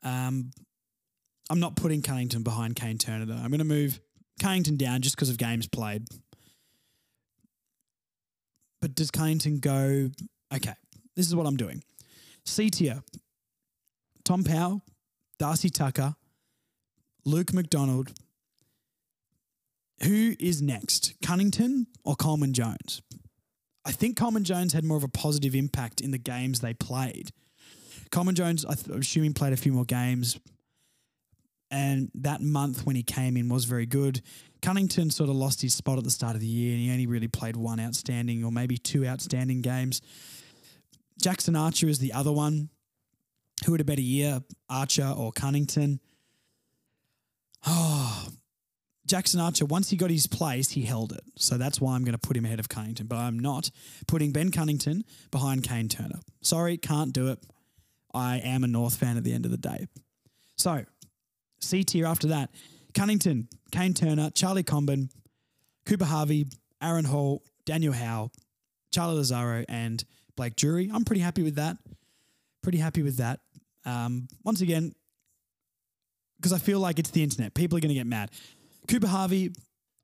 Um, 0.01 0.49
I'm 1.51 1.59
not 1.59 1.75
putting 1.75 2.01
Cunnington 2.01 2.41
behind 2.41 2.75
Kayne 2.75 2.97
Turner, 2.97 3.25
though. 3.25 3.35
I'm 3.35 3.49
going 3.49 3.59
to 3.59 3.65
move 3.65 3.99
Cunnington 4.41 4.77
down 4.77 5.01
just 5.01 5.15
because 5.15 5.29
of 5.29 5.37
games 5.37 5.67
played. 5.67 6.07
But 8.81 8.95
does 8.95 9.11
Cunnington 9.11 9.59
go? 9.59 10.09
Okay, 10.51 10.73
this 11.15 11.27
is 11.27 11.35
what 11.35 11.45
I'm 11.45 11.55
doing. 11.55 11.83
C 12.43 12.71
tier 12.71 13.03
Tom 14.25 14.43
Powell, 14.43 14.81
Darcy 15.37 15.69
Tucker, 15.69 16.15
Luke 17.25 17.53
McDonald. 17.53 18.11
Who 20.01 20.33
is 20.39 20.63
next, 20.63 21.13
Cunnington 21.21 21.85
or 22.03 22.15
Coleman 22.15 22.53
Jones? 22.53 23.03
I 23.85 23.91
think 23.91 24.17
Coleman 24.17 24.43
Jones 24.43 24.73
had 24.73 24.83
more 24.83 24.97
of 24.97 25.03
a 25.03 25.09
positive 25.09 25.55
impact 25.55 26.01
in 26.01 26.11
the 26.11 26.17
games 26.17 26.61
they 26.61 26.73
played. 26.73 27.31
Coleman 28.11 28.35
Jones, 28.35 28.65
I'm 28.65 28.99
assuming, 28.99 29.33
played 29.33 29.53
a 29.53 29.57
few 29.57 29.73
more 29.73 29.85
games. 29.85 30.39
And 31.69 32.11
that 32.15 32.39
month 32.39 32.85
when 32.85 32.95
he 32.95 33.03
came 33.03 33.35
in 33.35 33.49
was 33.49 33.65
very 33.65 33.87
good. 33.87 34.21
Cunnington 34.61 35.09
sort 35.09 35.29
of 35.29 35.35
lost 35.35 35.61
his 35.61 35.73
spot 35.73 35.97
at 35.97 36.03
the 36.03 36.11
start 36.11 36.35
of 36.35 36.41
the 36.41 36.47
year 36.47 36.73
and 36.73 36.81
he 36.81 36.91
only 36.91 37.07
really 37.07 37.27
played 37.27 37.55
one 37.55 37.79
outstanding 37.79 38.43
or 38.43 38.51
maybe 38.51 38.77
two 38.77 39.05
outstanding 39.05 39.61
games. 39.61 40.01
Jackson 41.21 41.55
Archer 41.55 41.87
is 41.87 41.99
the 41.99 42.13
other 42.13 42.31
one. 42.31 42.69
Who 43.65 43.71
had 43.71 43.81
a 43.81 43.85
better 43.85 44.01
year, 44.01 44.41
Archer 44.69 45.11
or 45.17 45.31
Cunnington? 45.31 45.99
Oh, 47.65 48.27
Jackson 49.05 49.39
Archer, 49.39 49.65
once 49.65 49.89
he 49.89 49.97
got 49.97 50.09
his 50.09 50.27
place, 50.27 50.71
he 50.71 50.83
held 50.83 51.11
it. 51.11 51.23
So 51.37 51.57
that's 51.57 51.81
why 51.81 51.95
I'm 51.95 52.03
going 52.03 52.17
to 52.17 52.27
put 52.27 52.37
him 52.37 52.45
ahead 52.45 52.59
of 52.59 52.69
Cunnington. 52.69 53.07
But 53.07 53.17
I'm 53.17 53.37
not 53.37 53.69
putting 54.07 54.31
Ben 54.31 54.51
Cunnington 54.51 55.03
behind 55.31 55.63
Kayne 55.63 55.89
Turner. 55.89 56.19
Sorry, 56.41 56.77
can't 56.77 57.11
do 57.11 57.29
it. 57.29 57.39
I 58.13 58.37
am 58.37 58.63
a 58.63 58.67
North 58.67 58.95
fan 58.95 59.17
at 59.17 59.23
the 59.23 59.33
end 59.33 59.45
of 59.45 59.51
the 59.51 59.57
day. 59.57 59.87
So, 60.57 60.85
C 61.59 61.83
tier 61.83 62.05
after 62.05 62.27
that 62.27 62.51
Cunnington, 62.93 63.47
Kayne 63.71 63.93
Turner, 63.93 64.29
Charlie 64.29 64.63
Comben, 64.63 65.09
Cooper 65.85 66.05
Harvey, 66.05 66.47
Aaron 66.81 67.05
Hall, 67.05 67.41
Daniel 67.65 67.93
Howe, 67.93 68.31
Charlie 68.91 69.19
Lazzaro, 69.19 69.65
and 69.67 70.03
Blake 70.35 70.55
Drury. 70.55 70.89
I'm 70.93 71.03
pretty 71.03 71.21
happy 71.21 71.43
with 71.43 71.55
that. 71.55 71.77
Pretty 72.61 72.77
happy 72.77 73.01
with 73.01 73.17
that. 73.17 73.39
Um, 73.85 74.27
once 74.43 74.61
again, 74.61 74.93
because 76.37 76.53
I 76.53 76.57
feel 76.57 76.79
like 76.79 76.99
it's 76.99 77.09
the 77.09 77.23
internet. 77.23 77.53
People 77.53 77.77
are 77.77 77.81
going 77.81 77.89
to 77.89 77.95
get 77.95 78.07
mad. 78.07 78.29
Cooper 78.87 79.07
Harvey, 79.07 79.51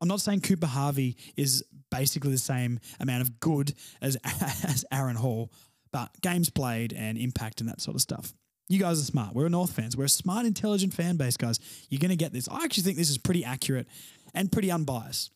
I'm 0.00 0.08
not 0.08 0.20
saying 0.20 0.40
Cooper 0.40 0.66
Harvey 0.66 1.16
is 1.36 1.64
basically 1.90 2.30
the 2.30 2.38
same 2.38 2.80
amount 3.00 3.22
of 3.22 3.40
good 3.40 3.74
as, 4.00 4.16
as 4.24 4.84
Aaron 4.92 5.16
Hall, 5.16 5.52
but 5.92 6.10
games 6.20 6.50
played 6.50 6.92
and 6.92 7.18
impact 7.18 7.60
and 7.60 7.68
that 7.68 7.80
sort 7.80 7.94
of 7.94 8.00
stuff. 8.00 8.32
You 8.68 8.78
guys 8.78 9.00
are 9.00 9.04
smart. 9.04 9.34
We're 9.34 9.48
North 9.48 9.72
fans. 9.72 9.96
We're 9.96 10.04
a 10.04 10.08
smart, 10.08 10.46
intelligent 10.46 10.94
fan 10.94 11.16
base, 11.16 11.36
guys. 11.36 11.58
You're 11.88 11.98
going 11.98 12.10
to 12.10 12.16
get 12.16 12.32
this. 12.32 12.48
I 12.48 12.62
actually 12.62 12.84
think 12.84 12.96
this 12.96 13.10
is 13.10 13.18
pretty 13.18 13.44
accurate 13.44 13.88
and 14.32 14.50
pretty 14.50 14.70
unbiased. 14.70 15.32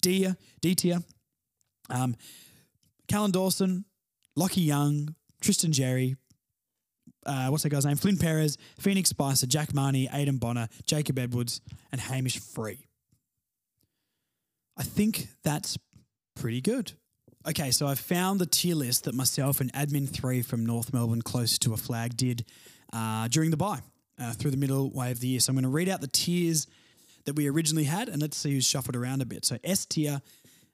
D, 0.00 0.28
D 0.60 0.74
tier, 0.76 1.00
um, 1.90 2.14
Kallan 3.08 3.32
Dawson, 3.32 3.84
Lachie 4.38 4.64
Young, 4.64 5.16
Tristan 5.40 5.72
Xerri, 5.72 6.16
uh, 7.26 7.48
what's 7.48 7.62
that 7.62 7.70
guy's 7.70 7.86
name? 7.86 7.96
Flynn 7.96 8.16
Perez, 8.16 8.56
Phoenix 8.78 9.10
Spicer, 9.10 9.46
Jack 9.46 9.74
Mahony, 9.74 10.08
Aiden 10.08 10.40
Bonar, 10.40 10.68
Jacob 10.86 11.18
Edwards, 11.18 11.60
and 11.92 12.00
Hamish 12.00 12.38
Free. 12.38 12.86
I 14.76 14.82
think 14.82 15.28
that's 15.42 15.76
pretty 16.34 16.60
good. 16.60 16.92
Okay, 17.46 17.70
so 17.70 17.86
I've 17.86 17.98
found 17.98 18.38
the 18.38 18.46
tier 18.46 18.74
list 18.74 19.04
that 19.04 19.14
myself 19.14 19.60
and 19.60 19.72
Admin 19.72 20.08
3 20.08 20.42
from 20.42 20.64
North 20.64 20.92
Melbourne, 20.92 21.22
close 21.22 21.58
to 21.60 21.72
a 21.72 21.76
flag, 21.76 22.16
did 22.16 22.44
uh, 22.92 23.28
during 23.28 23.50
the 23.50 23.56
buy 23.56 23.80
uh, 24.18 24.32
through 24.32 24.50
the 24.50 24.56
middle 24.56 24.90
way 24.90 25.10
of 25.10 25.20
the 25.20 25.28
year. 25.28 25.40
So 25.40 25.50
I'm 25.50 25.56
going 25.56 25.62
to 25.64 25.70
read 25.70 25.88
out 25.88 26.00
the 26.00 26.06
tiers 26.06 26.66
that 27.24 27.34
we 27.34 27.48
originally 27.48 27.84
had 27.84 28.08
and 28.08 28.20
let's 28.20 28.36
see 28.36 28.52
who's 28.52 28.66
shuffled 28.66 28.96
around 28.96 29.22
a 29.22 29.26
bit. 29.26 29.44
So 29.44 29.58
S 29.64 29.86
tier, 29.86 30.20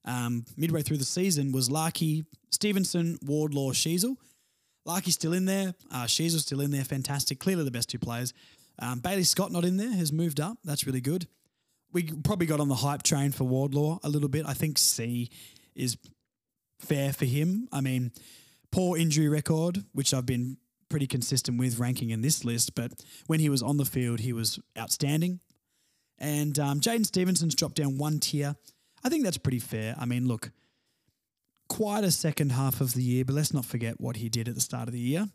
um, 0.04 0.44
midway 0.56 0.82
through 0.82 0.98
the 0.98 1.04
season, 1.04 1.52
was 1.52 1.70
Larkey, 1.70 2.24
Stephenson, 2.50 3.18
Wardlaw, 3.24 3.70
Sheezel. 3.70 4.16
Larkey's 4.86 5.14
still 5.14 5.32
in 5.32 5.44
there. 5.44 5.74
Uh, 5.90 6.04
Sheezel's 6.04 6.42
still 6.42 6.60
in 6.60 6.70
there. 6.70 6.84
Fantastic. 6.84 7.38
Clearly 7.40 7.64
the 7.64 7.70
best 7.70 7.90
two 7.90 7.98
players. 7.98 8.32
Um, 8.78 9.00
Bailey 9.00 9.24
Scott 9.24 9.52
not 9.52 9.64
in 9.64 9.76
there. 9.76 9.90
Has 9.90 10.12
moved 10.12 10.40
up. 10.40 10.58
That's 10.64 10.86
really 10.86 11.00
good. 11.00 11.26
We 11.92 12.04
probably 12.24 12.46
got 12.46 12.60
on 12.60 12.68
the 12.68 12.76
hype 12.76 13.02
train 13.02 13.32
for 13.32 13.44
Wardlaw 13.44 13.98
a 14.02 14.08
little 14.08 14.28
bit. 14.28 14.44
I 14.46 14.54
think 14.54 14.78
C 14.78 15.30
is 15.74 15.96
fair 16.78 17.12
for 17.12 17.24
him. 17.24 17.68
I 17.72 17.80
mean, 17.80 18.12
poor 18.70 18.98
injury 18.98 19.28
record, 19.28 19.84
which 19.92 20.12
I've 20.12 20.26
been 20.26 20.58
pretty 20.88 21.06
consistent 21.06 21.58
with 21.58 21.78
ranking 21.78 22.10
in 22.10 22.20
this 22.20 22.44
list, 22.44 22.74
but 22.74 22.92
when 23.26 23.40
he 23.40 23.48
was 23.48 23.62
on 23.62 23.76
the 23.76 23.84
field, 23.84 24.20
he 24.20 24.32
was 24.32 24.60
outstanding. 24.78 25.40
And 26.18 26.58
um, 26.58 26.80
Jaidyn 26.80 27.06
Stephenson's 27.06 27.54
dropped 27.54 27.76
down 27.76 27.98
one 27.98 28.20
tier. 28.20 28.56
I 29.02 29.08
think 29.08 29.24
that's 29.24 29.38
pretty 29.38 29.58
fair. 29.58 29.94
I 29.98 30.04
mean, 30.04 30.26
look, 30.28 30.50
quite 31.68 32.04
a 32.04 32.10
second 32.10 32.52
half 32.52 32.80
of 32.80 32.94
the 32.94 33.02
year, 33.02 33.24
but 33.24 33.34
let's 33.34 33.52
not 33.52 33.64
forget 33.64 34.00
what 34.00 34.16
he 34.16 34.28
did 34.28 34.48
at 34.48 34.54
the 34.54 34.60
start 34.60 34.88
of 34.88 34.92
the 34.92 35.00
year. 35.00 35.28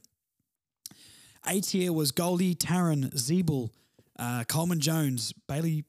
A 1.48 1.60
tier 1.60 1.92
was 1.92 2.12
Goldie, 2.12 2.56
Tarryn, 2.56 3.12
Ziebell, 3.14 3.70
uh, 4.20 4.44
Coleman 4.48 4.80
Jones, 4.80 5.34
Bailey. 5.48 5.84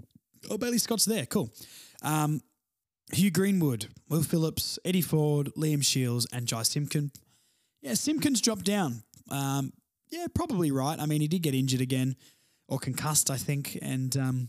Oh, 0.50 0.58
Bailey 0.58 0.78
Scott's 0.78 1.04
there. 1.04 1.26
Cool. 1.26 1.52
Um, 2.02 2.40
Hugh 3.12 3.30
Greenwood, 3.30 3.88
Will 4.08 4.22
Phillips, 4.22 4.78
Eddie 4.84 5.02
Ford, 5.02 5.50
Liam 5.56 5.84
Shields, 5.84 6.26
and 6.32 6.46
Jy 6.46 6.62
Simpkin. 6.62 7.12
Yeah, 7.82 7.94
Simpkin's 7.94 8.40
dropped 8.40 8.64
down. 8.64 9.02
Um, 9.30 9.72
yeah, 10.10 10.26
probably 10.34 10.70
right. 10.70 10.98
I 10.98 11.06
mean, 11.06 11.20
he 11.20 11.28
did 11.28 11.42
get 11.42 11.54
injured 11.54 11.80
again 11.80 12.16
or 12.68 12.78
concussed, 12.78 13.30
I 13.30 13.36
think. 13.36 13.78
And 13.82 14.16
um, 14.16 14.48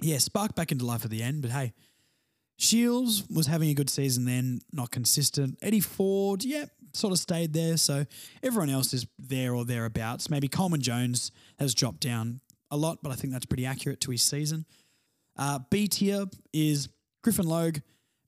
yeah, 0.00 0.18
sparked 0.18 0.54
back 0.54 0.72
into 0.72 0.84
life 0.84 1.04
at 1.04 1.10
the 1.10 1.22
end. 1.22 1.42
But 1.42 1.50
hey, 1.50 1.72
Shields 2.62 3.24
was 3.28 3.48
having 3.48 3.70
a 3.70 3.74
good 3.74 3.90
season 3.90 4.24
then, 4.24 4.60
not 4.72 4.92
consistent. 4.92 5.58
Eddie 5.60 5.80
Ford, 5.80 6.44
yeah, 6.44 6.66
sort 6.92 7.12
of 7.12 7.18
stayed 7.18 7.52
there. 7.52 7.76
So 7.76 8.06
everyone 8.42 8.70
else 8.70 8.94
is 8.94 9.04
there 9.18 9.54
or 9.54 9.64
thereabouts. 9.64 10.30
Maybe 10.30 10.46
Coleman 10.46 10.80
Jones 10.80 11.32
has 11.58 11.74
dropped 11.74 12.00
down 12.00 12.40
a 12.70 12.76
lot, 12.76 12.98
but 13.02 13.10
I 13.10 13.16
think 13.16 13.32
that's 13.32 13.46
pretty 13.46 13.66
accurate 13.66 14.00
to 14.02 14.12
his 14.12 14.22
season. 14.22 14.64
Uh, 15.36 15.58
B 15.70 15.88
tier 15.88 16.26
is 16.52 16.88
Griffin 17.24 17.48
Logue, 17.48 17.78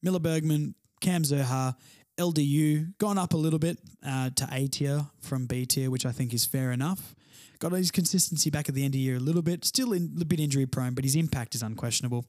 Miller 0.02 0.18
Bergman, 0.18 0.74
Cam 1.00 1.22
Zurhaar, 1.22 1.76
LDU 2.18 2.96
gone 2.98 3.18
up 3.18 3.34
a 3.34 3.36
little 3.36 3.58
bit 3.58 3.78
uh, 4.04 4.30
to 4.30 4.48
A 4.50 4.66
tier 4.66 5.06
from 5.20 5.46
B 5.46 5.64
tier, 5.64 5.90
which 5.90 6.06
I 6.06 6.12
think 6.12 6.34
is 6.34 6.44
fair 6.44 6.72
enough. 6.72 7.14
Got 7.60 7.72
his 7.72 7.92
consistency 7.92 8.50
back 8.50 8.68
at 8.68 8.74
the 8.74 8.84
end 8.84 8.94
of 8.94 8.98
the 8.98 8.98
year 8.98 9.16
a 9.16 9.20
little 9.20 9.42
bit, 9.42 9.64
still 9.64 9.92
in, 9.92 10.16
a 10.20 10.24
bit 10.24 10.40
injury 10.40 10.66
prone, 10.66 10.94
but 10.94 11.04
his 11.04 11.14
impact 11.14 11.54
is 11.54 11.62
unquestionable. 11.62 12.24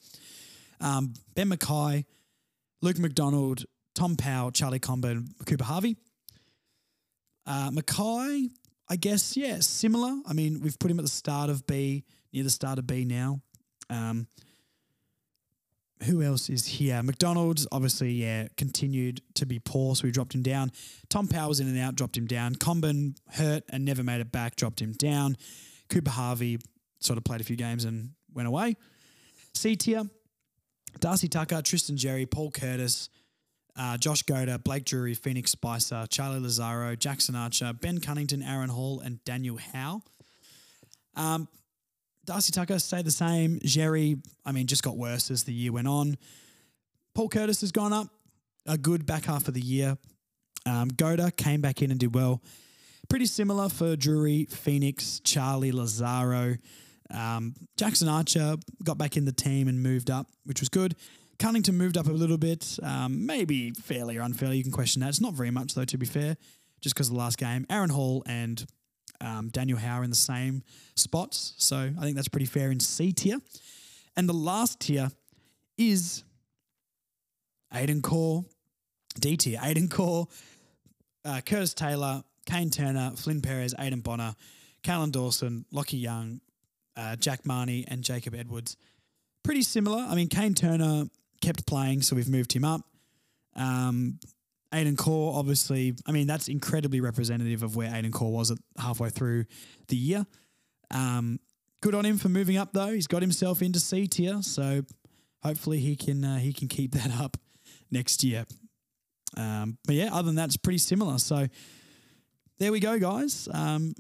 Um, 0.82 1.14
ben 1.36 1.50
McKay, 1.50 2.06
Luke 2.82 3.00
McDonald, 3.00 3.66
Tom 3.94 4.16
Powell, 4.16 4.52
Charlie 4.52 4.80
Comben, 4.80 5.12
and 5.12 5.46
Cooper 5.46 5.64
Harvey. 5.64 5.98
Uh, 7.48 7.72
McKay, 7.72 8.50
I 8.90 8.96
guess, 8.96 9.38
yeah, 9.38 9.60
similar. 9.60 10.20
I 10.28 10.34
mean, 10.34 10.60
we've 10.62 10.78
put 10.78 10.92
him 10.92 11.00
at 11.00 11.06
the 11.06 11.12
start 11.12 11.50
of 11.50 11.66
B, 11.66 12.04
near 12.34 12.44
the 12.44 12.50
start 12.50 12.80
of 12.80 12.88
B 12.88 13.06
now. 13.06 13.42
Um, 13.90 14.28
who 16.04 16.22
else 16.22 16.50
is 16.50 16.66
here? 16.66 17.02
McDonald's, 17.02 17.68
obviously, 17.72 18.12
yeah, 18.12 18.48
continued 18.58 19.22
to 19.36 19.46
be 19.46 19.60
poor, 19.60 19.96
so 19.96 20.04
we 20.04 20.12
dropped 20.12 20.36
him 20.36 20.44
down. 20.44 20.72
Tom 21.10 21.28
Powell 21.28 21.50
was 21.50 21.60
in 21.60 21.68
and 21.68 21.80
out, 21.80 21.96
dropped 21.96 22.18
him 22.18 22.28
down. 22.28 22.56
Comben 22.56 23.16
hurt 23.32 23.64
and 23.70 23.86
never 23.86 24.04
made 24.04 24.20
it 24.22 24.32
back, 24.32 24.56
dropped 24.56 24.82
him 24.82 24.92
down. 24.92 25.38
Cooper 25.90 26.12
Harvey 26.12 26.60
sort 27.00 27.18
of 27.18 27.24
played 27.24 27.42
a 27.42 27.44
few 27.44 27.56
games 27.56 27.86
and 27.86 28.12
went 28.34 28.48
away. 28.48 28.76
C 29.54 29.76
tier, 29.76 30.04
Darcy 31.00 31.28
Tucker, 31.28 31.62
Tristan 31.62 31.96
Xerri, 31.98 32.30
Paul 32.30 32.52
Curtis, 32.52 33.10
uh, 33.78 33.98
Josh 33.98 34.24
Goater, 34.24 34.62
Blake 34.64 34.86
Drury, 34.86 35.14
Phoenix 35.14 35.52
Spicer, 35.52 36.06
Charlie 36.10 36.40
Lazzaro, 36.40 36.98
Jackson 36.98 37.36
Archer, 37.36 37.74
Ben 37.74 38.00
Cunnington, 38.00 38.42
Aaron 38.42 38.70
Hall, 38.70 39.02
and 39.02 39.24
Daniel 39.26 39.58
Howe. 39.58 40.02
Um, 41.16 41.48
Darcy 42.26 42.52
Tucker 42.52 42.80
stayed 42.80 43.06
the 43.06 43.12
same. 43.12 43.60
Xerri, 43.60 44.24
I 44.46 44.52
mean, 44.52 44.68
just 44.68 44.84
got 44.84 44.98
worse 44.98 45.30
as 45.30 45.44
the 45.44 45.54
year 45.54 45.72
went 45.72 45.88
on. 45.88 46.18
Paul 47.14 47.30
Curtis 47.30 47.62
has 47.62 47.72
gone 47.72 47.94
up 47.94 48.08
a 48.66 48.78
good 48.78 49.06
back 49.06 49.26
half 49.26 49.48
of 49.48 49.54
the 49.54 49.62
year. 49.62 49.98
Um, 50.66 50.90
Goater 50.90 51.36
came 51.36 51.62
back 51.62 51.82
in 51.82 51.92
and 51.92 52.00
did 52.00 52.16
well. 52.16 52.42
Pretty 53.08 53.28
similar 53.28 53.70
for 53.70 53.96
Drury, 53.96 54.46
Phoenix, 54.46 55.20
Charlie, 55.24 55.72
Lazzaro. 55.72 56.58
Um, 57.14 57.56
Jackson 57.78 58.08
Archer 58.08 58.56
got 58.84 58.98
back 58.98 59.18
in 59.18 59.26
the 59.26 59.32
team 59.32 59.68
and 59.68 59.82
moved 59.82 60.10
up, 60.10 60.28
which 60.46 60.60
was 60.60 60.70
good. 60.70 60.96
Cunnington 61.38 61.78
moved 61.78 61.98
up 61.98 62.08
a 62.08 62.12
little 62.12 62.38
bit, 62.38 62.80
um, 62.82 63.26
maybe 63.26 63.72
fairly 63.72 64.18
or 64.18 64.22
unfairly. 64.22 64.58
You 64.58 64.64
can 64.64 64.72
question 64.72 65.02
that. 65.02 65.10
It's 65.10 65.22
not 65.22 65.34
very 65.34 65.52
much, 65.52 65.76
though, 65.76 65.86
to 65.86 65.98
be 65.98 66.06
fair, 66.06 66.38
just 66.82 66.96
because 66.96 67.08
of 67.08 67.14
the 67.14 67.20
last 67.20 67.38
game. 67.38 67.66
Aaron 67.70 67.90
Hall 67.90 68.24
and 68.26 68.66
um, 69.22 69.50
Daniel 69.50 69.78
Howe 69.78 70.00
are 70.00 70.04
in 70.04 70.10
the 70.10 70.16
same 70.16 70.64
spots. 70.96 71.54
So 71.58 71.78
I 71.78 72.02
think 72.02 72.16
that's 72.16 72.30
pretty 72.30 72.46
fair 72.46 72.72
in 72.72 72.80
C 72.80 73.12
tier. 73.12 73.40
And 74.16 74.30
the 74.30 74.34
last 74.34 74.80
tier 74.80 75.10
is 75.78 76.24
Aidan 77.74 78.02
Corr, 78.02 78.46
D 79.20 79.36
tier. 79.36 79.60
Aidan 79.62 79.90
Corr, 79.90 80.30
uh, 81.26 81.42
Curtis 81.46 81.74
Taylor, 81.74 82.24
Kayne 82.46 82.70
Turner, 82.70 83.12
Flynn 83.16 83.42
Perez, 83.42 83.74
Aiden 83.74 84.02
Bonar, 84.04 84.36
Kallan 84.84 85.12
Dawson, 85.12 85.66
Lachie 85.74 86.00
Young, 86.00 86.40
uh, 86.98 87.16
Jack 87.16 87.46
Mahony, 87.46 87.86
and 87.88 88.04
Jacob 88.04 88.36
Edwards. 88.36 88.78
Pretty 89.44 89.62
similar. 89.62 90.00
I 90.00 90.16
mean, 90.16 90.28
Kayne 90.28 90.54
Turner 90.54 91.06
kept 91.42 91.66
playing, 91.66 92.02
so 92.02 92.16
we've 92.16 92.30
moved 92.30 92.54
him 92.54 92.64
up. 92.64 92.82
Um, 93.56 94.20
Aidan 94.74 94.98
Corr, 94.98 95.36
obviously, 95.36 95.96
I 96.06 96.12
mean, 96.12 96.28
that's 96.28 96.48
incredibly 96.48 97.00
representative 97.00 97.64
of 97.64 97.76
where 97.76 97.94
Aidan 97.94 98.12
Corr 98.12 98.32
was 98.32 98.52
at 98.52 98.58
halfway 98.78 99.10
through 99.10 99.46
the 99.88 99.96
year. 99.96 100.26
Um, 100.92 101.40
good 101.82 101.96
on 101.96 102.06
him 102.06 102.18
for 102.18 102.30
moving 102.30 102.58
up, 102.58 102.74
though. 102.74 102.92
He's 102.92 103.08
got 103.08 103.22
himself 103.22 103.62
into 103.62 103.80
C 103.80 104.08
tier, 104.08 104.42
so 104.42 104.82
hopefully 105.44 105.80
he 105.80 105.96
can 105.96 106.24
uh, 106.26 106.38
he 106.38 106.52
can 106.52 106.68
keep 106.68 106.92
that 106.96 107.12
up 107.20 107.38
next 107.92 108.24
year. 108.24 108.46
Um, 109.38 109.78
but 109.86 109.96
yeah, 109.96 110.10
other 110.12 110.24
than 110.24 110.36
that, 110.36 110.46
it's 110.46 110.58
pretty 110.58 110.80
similar. 110.80 111.18
So 111.20 111.48
there 112.58 112.72
we 112.72 112.80
go, 112.80 113.00
guys. 113.00 113.48
Um, 113.54 113.94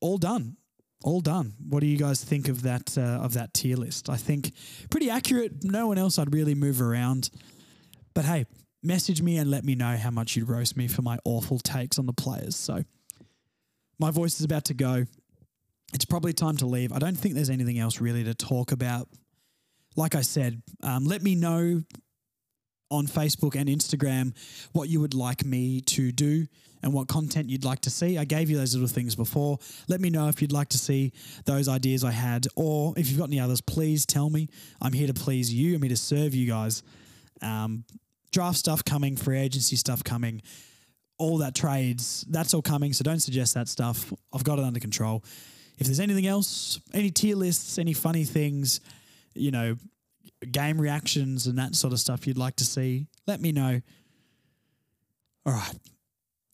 all 0.00 0.18
done 0.18 0.56
all 1.04 1.20
done. 1.20 1.54
What 1.68 1.80
do 1.80 1.86
you 1.86 1.98
guys 1.98 2.22
think 2.22 2.48
of 2.48 2.62
that 2.62 2.96
uh, 2.96 3.24
of 3.24 3.34
that 3.34 3.54
tier 3.54 3.76
list? 3.76 4.08
I 4.08 4.16
think 4.16 4.52
pretty 4.90 5.10
accurate. 5.10 5.64
No 5.64 5.86
one 5.86 5.98
else 5.98 6.18
I'd 6.18 6.32
really 6.32 6.54
move 6.54 6.80
around. 6.80 7.30
But 8.14 8.24
hey, 8.24 8.46
message 8.82 9.22
me 9.22 9.36
and 9.38 9.50
let 9.50 9.64
me 9.64 9.74
know 9.74 9.96
how 9.96 10.10
much 10.10 10.36
you'd 10.36 10.48
roast 10.48 10.76
me 10.76 10.88
for 10.88 11.02
my 11.02 11.18
awful 11.24 11.58
takes 11.58 11.98
on 11.98 12.06
the 12.06 12.12
players. 12.12 12.56
So 12.56 12.84
my 13.98 14.10
voice 14.10 14.38
is 14.38 14.44
about 14.44 14.64
to 14.66 14.74
go. 14.74 15.06
It's 15.94 16.04
probably 16.04 16.32
time 16.32 16.56
to 16.58 16.66
leave. 16.66 16.92
I 16.92 16.98
don't 16.98 17.16
think 17.16 17.34
there's 17.34 17.50
anything 17.50 17.78
else 17.78 18.00
really 18.00 18.24
to 18.24 18.34
talk 18.34 18.72
about. 18.72 19.08
Like 19.94 20.14
I 20.14 20.22
said, 20.22 20.62
um, 20.82 21.04
let 21.04 21.22
me 21.22 21.34
know 21.34 21.82
on 22.90 23.06
Facebook 23.06 23.56
and 23.56 23.68
Instagram 23.68 24.34
what 24.72 24.88
you 24.88 25.00
would 25.00 25.14
like 25.14 25.44
me 25.44 25.80
to 25.80 26.12
do 26.12 26.46
and 26.82 26.92
what 26.92 27.08
content 27.08 27.48
you'd 27.48 27.64
like 27.64 27.80
to 27.80 27.90
see. 27.90 28.18
I 28.18 28.24
gave 28.24 28.50
you 28.50 28.56
those 28.56 28.74
little 28.74 28.88
things 28.88 29.14
before. 29.14 29.58
Let 29.88 30.00
me 30.00 30.10
know 30.10 30.28
if 30.28 30.42
you'd 30.42 30.52
like 30.52 30.68
to 30.70 30.78
see 30.78 31.12
those 31.44 31.68
ideas 31.68 32.04
I 32.04 32.10
had, 32.10 32.46
or 32.56 32.94
if 32.96 33.08
you've 33.08 33.18
got 33.18 33.28
any 33.28 33.40
others, 33.40 33.60
please 33.60 34.04
tell 34.04 34.30
me. 34.30 34.48
I'm 34.80 34.92
here 34.92 35.06
to 35.06 35.14
please 35.14 35.52
you. 35.52 35.76
I'm 35.76 35.82
here 35.82 35.90
to 35.90 35.96
serve 35.96 36.34
you 36.34 36.48
guys. 36.48 36.82
Um, 37.40 37.84
draft 38.32 38.58
stuff 38.58 38.84
coming, 38.84 39.16
free 39.16 39.38
agency 39.38 39.76
stuff 39.76 40.02
coming, 40.02 40.42
all 41.18 41.38
that 41.38 41.54
trades, 41.54 42.24
that's 42.28 42.54
all 42.54 42.62
coming. 42.62 42.92
So 42.92 43.04
don't 43.04 43.20
suggest 43.20 43.54
that 43.54 43.68
stuff. 43.68 44.12
I've 44.32 44.44
got 44.44 44.58
it 44.58 44.64
under 44.64 44.80
control. 44.80 45.22
If 45.78 45.86
there's 45.86 46.00
anything 46.00 46.26
else, 46.26 46.80
any 46.92 47.10
tier 47.10 47.36
lists, 47.36 47.78
any 47.78 47.92
funny 47.92 48.24
things, 48.24 48.80
you 49.34 49.50
know, 49.50 49.76
game 50.50 50.80
reactions 50.80 51.46
and 51.46 51.58
that 51.58 51.74
sort 51.74 51.92
of 51.92 52.00
stuff 52.00 52.26
you'd 52.26 52.38
like 52.38 52.56
to 52.56 52.64
see, 52.64 53.06
let 53.26 53.40
me 53.40 53.52
know. 53.52 53.80
All 55.46 55.52
right. 55.52 55.74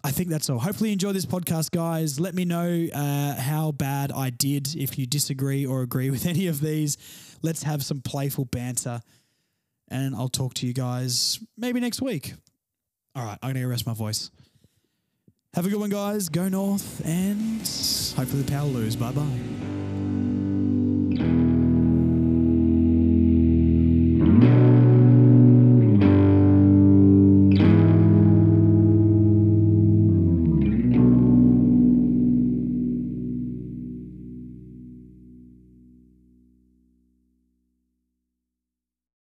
I 0.09 0.11
think 0.11 0.30
that's 0.30 0.48
all. 0.48 0.59
Hopefully, 0.59 0.88
you 0.88 0.94
enjoy 0.94 1.12
this 1.12 1.26
podcast, 1.26 1.70
guys. 1.70 2.18
Let 2.18 2.34
me 2.34 2.46
know 2.46 2.88
uh, 2.94 3.34
how 3.34 3.72
bad 3.72 4.11
I 4.11 4.30
did. 4.30 4.74
If 4.74 4.98
you 4.98 5.04
disagree 5.04 5.66
or 5.66 5.82
agree 5.82 6.09
with 6.14 6.24
any 6.24 6.46
of 6.46 6.62
these, 6.62 6.96
let's 7.42 7.64
have 7.64 7.84
some 7.84 8.00
playful 8.00 8.46
banter. 8.46 9.02
And 9.88 10.16
I'll 10.16 10.30
talk 10.30 10.54
to 10.54 10.66
you 10.66 10.72
guys 10.72 11.38
maybe 11.59 11.78
next 11.78 12.00
week. 12.00 12.32
All 13.14 13.22
right, 13.22 13.38
I'm 13.42 13.52
going 13.52 13.62
to 13.62 13.68
rest 13.68 13.86
my 13.86 13.92
voice. 13.92 14.30
Have 15.52 15.66
a 15.66 15.68
good 15.68 15.78
one, 15.78 15.90
guys. 15.90 16.30
Go 16.30 16.48
north, 16.48 17.04
and 17.04 17.59
hopefully 18.16 18.42
the 18.42 18.50
power 18.50 18.64
lose. 18.64 18.96
Bye 18.96 19.12
bye. 19.12 19.77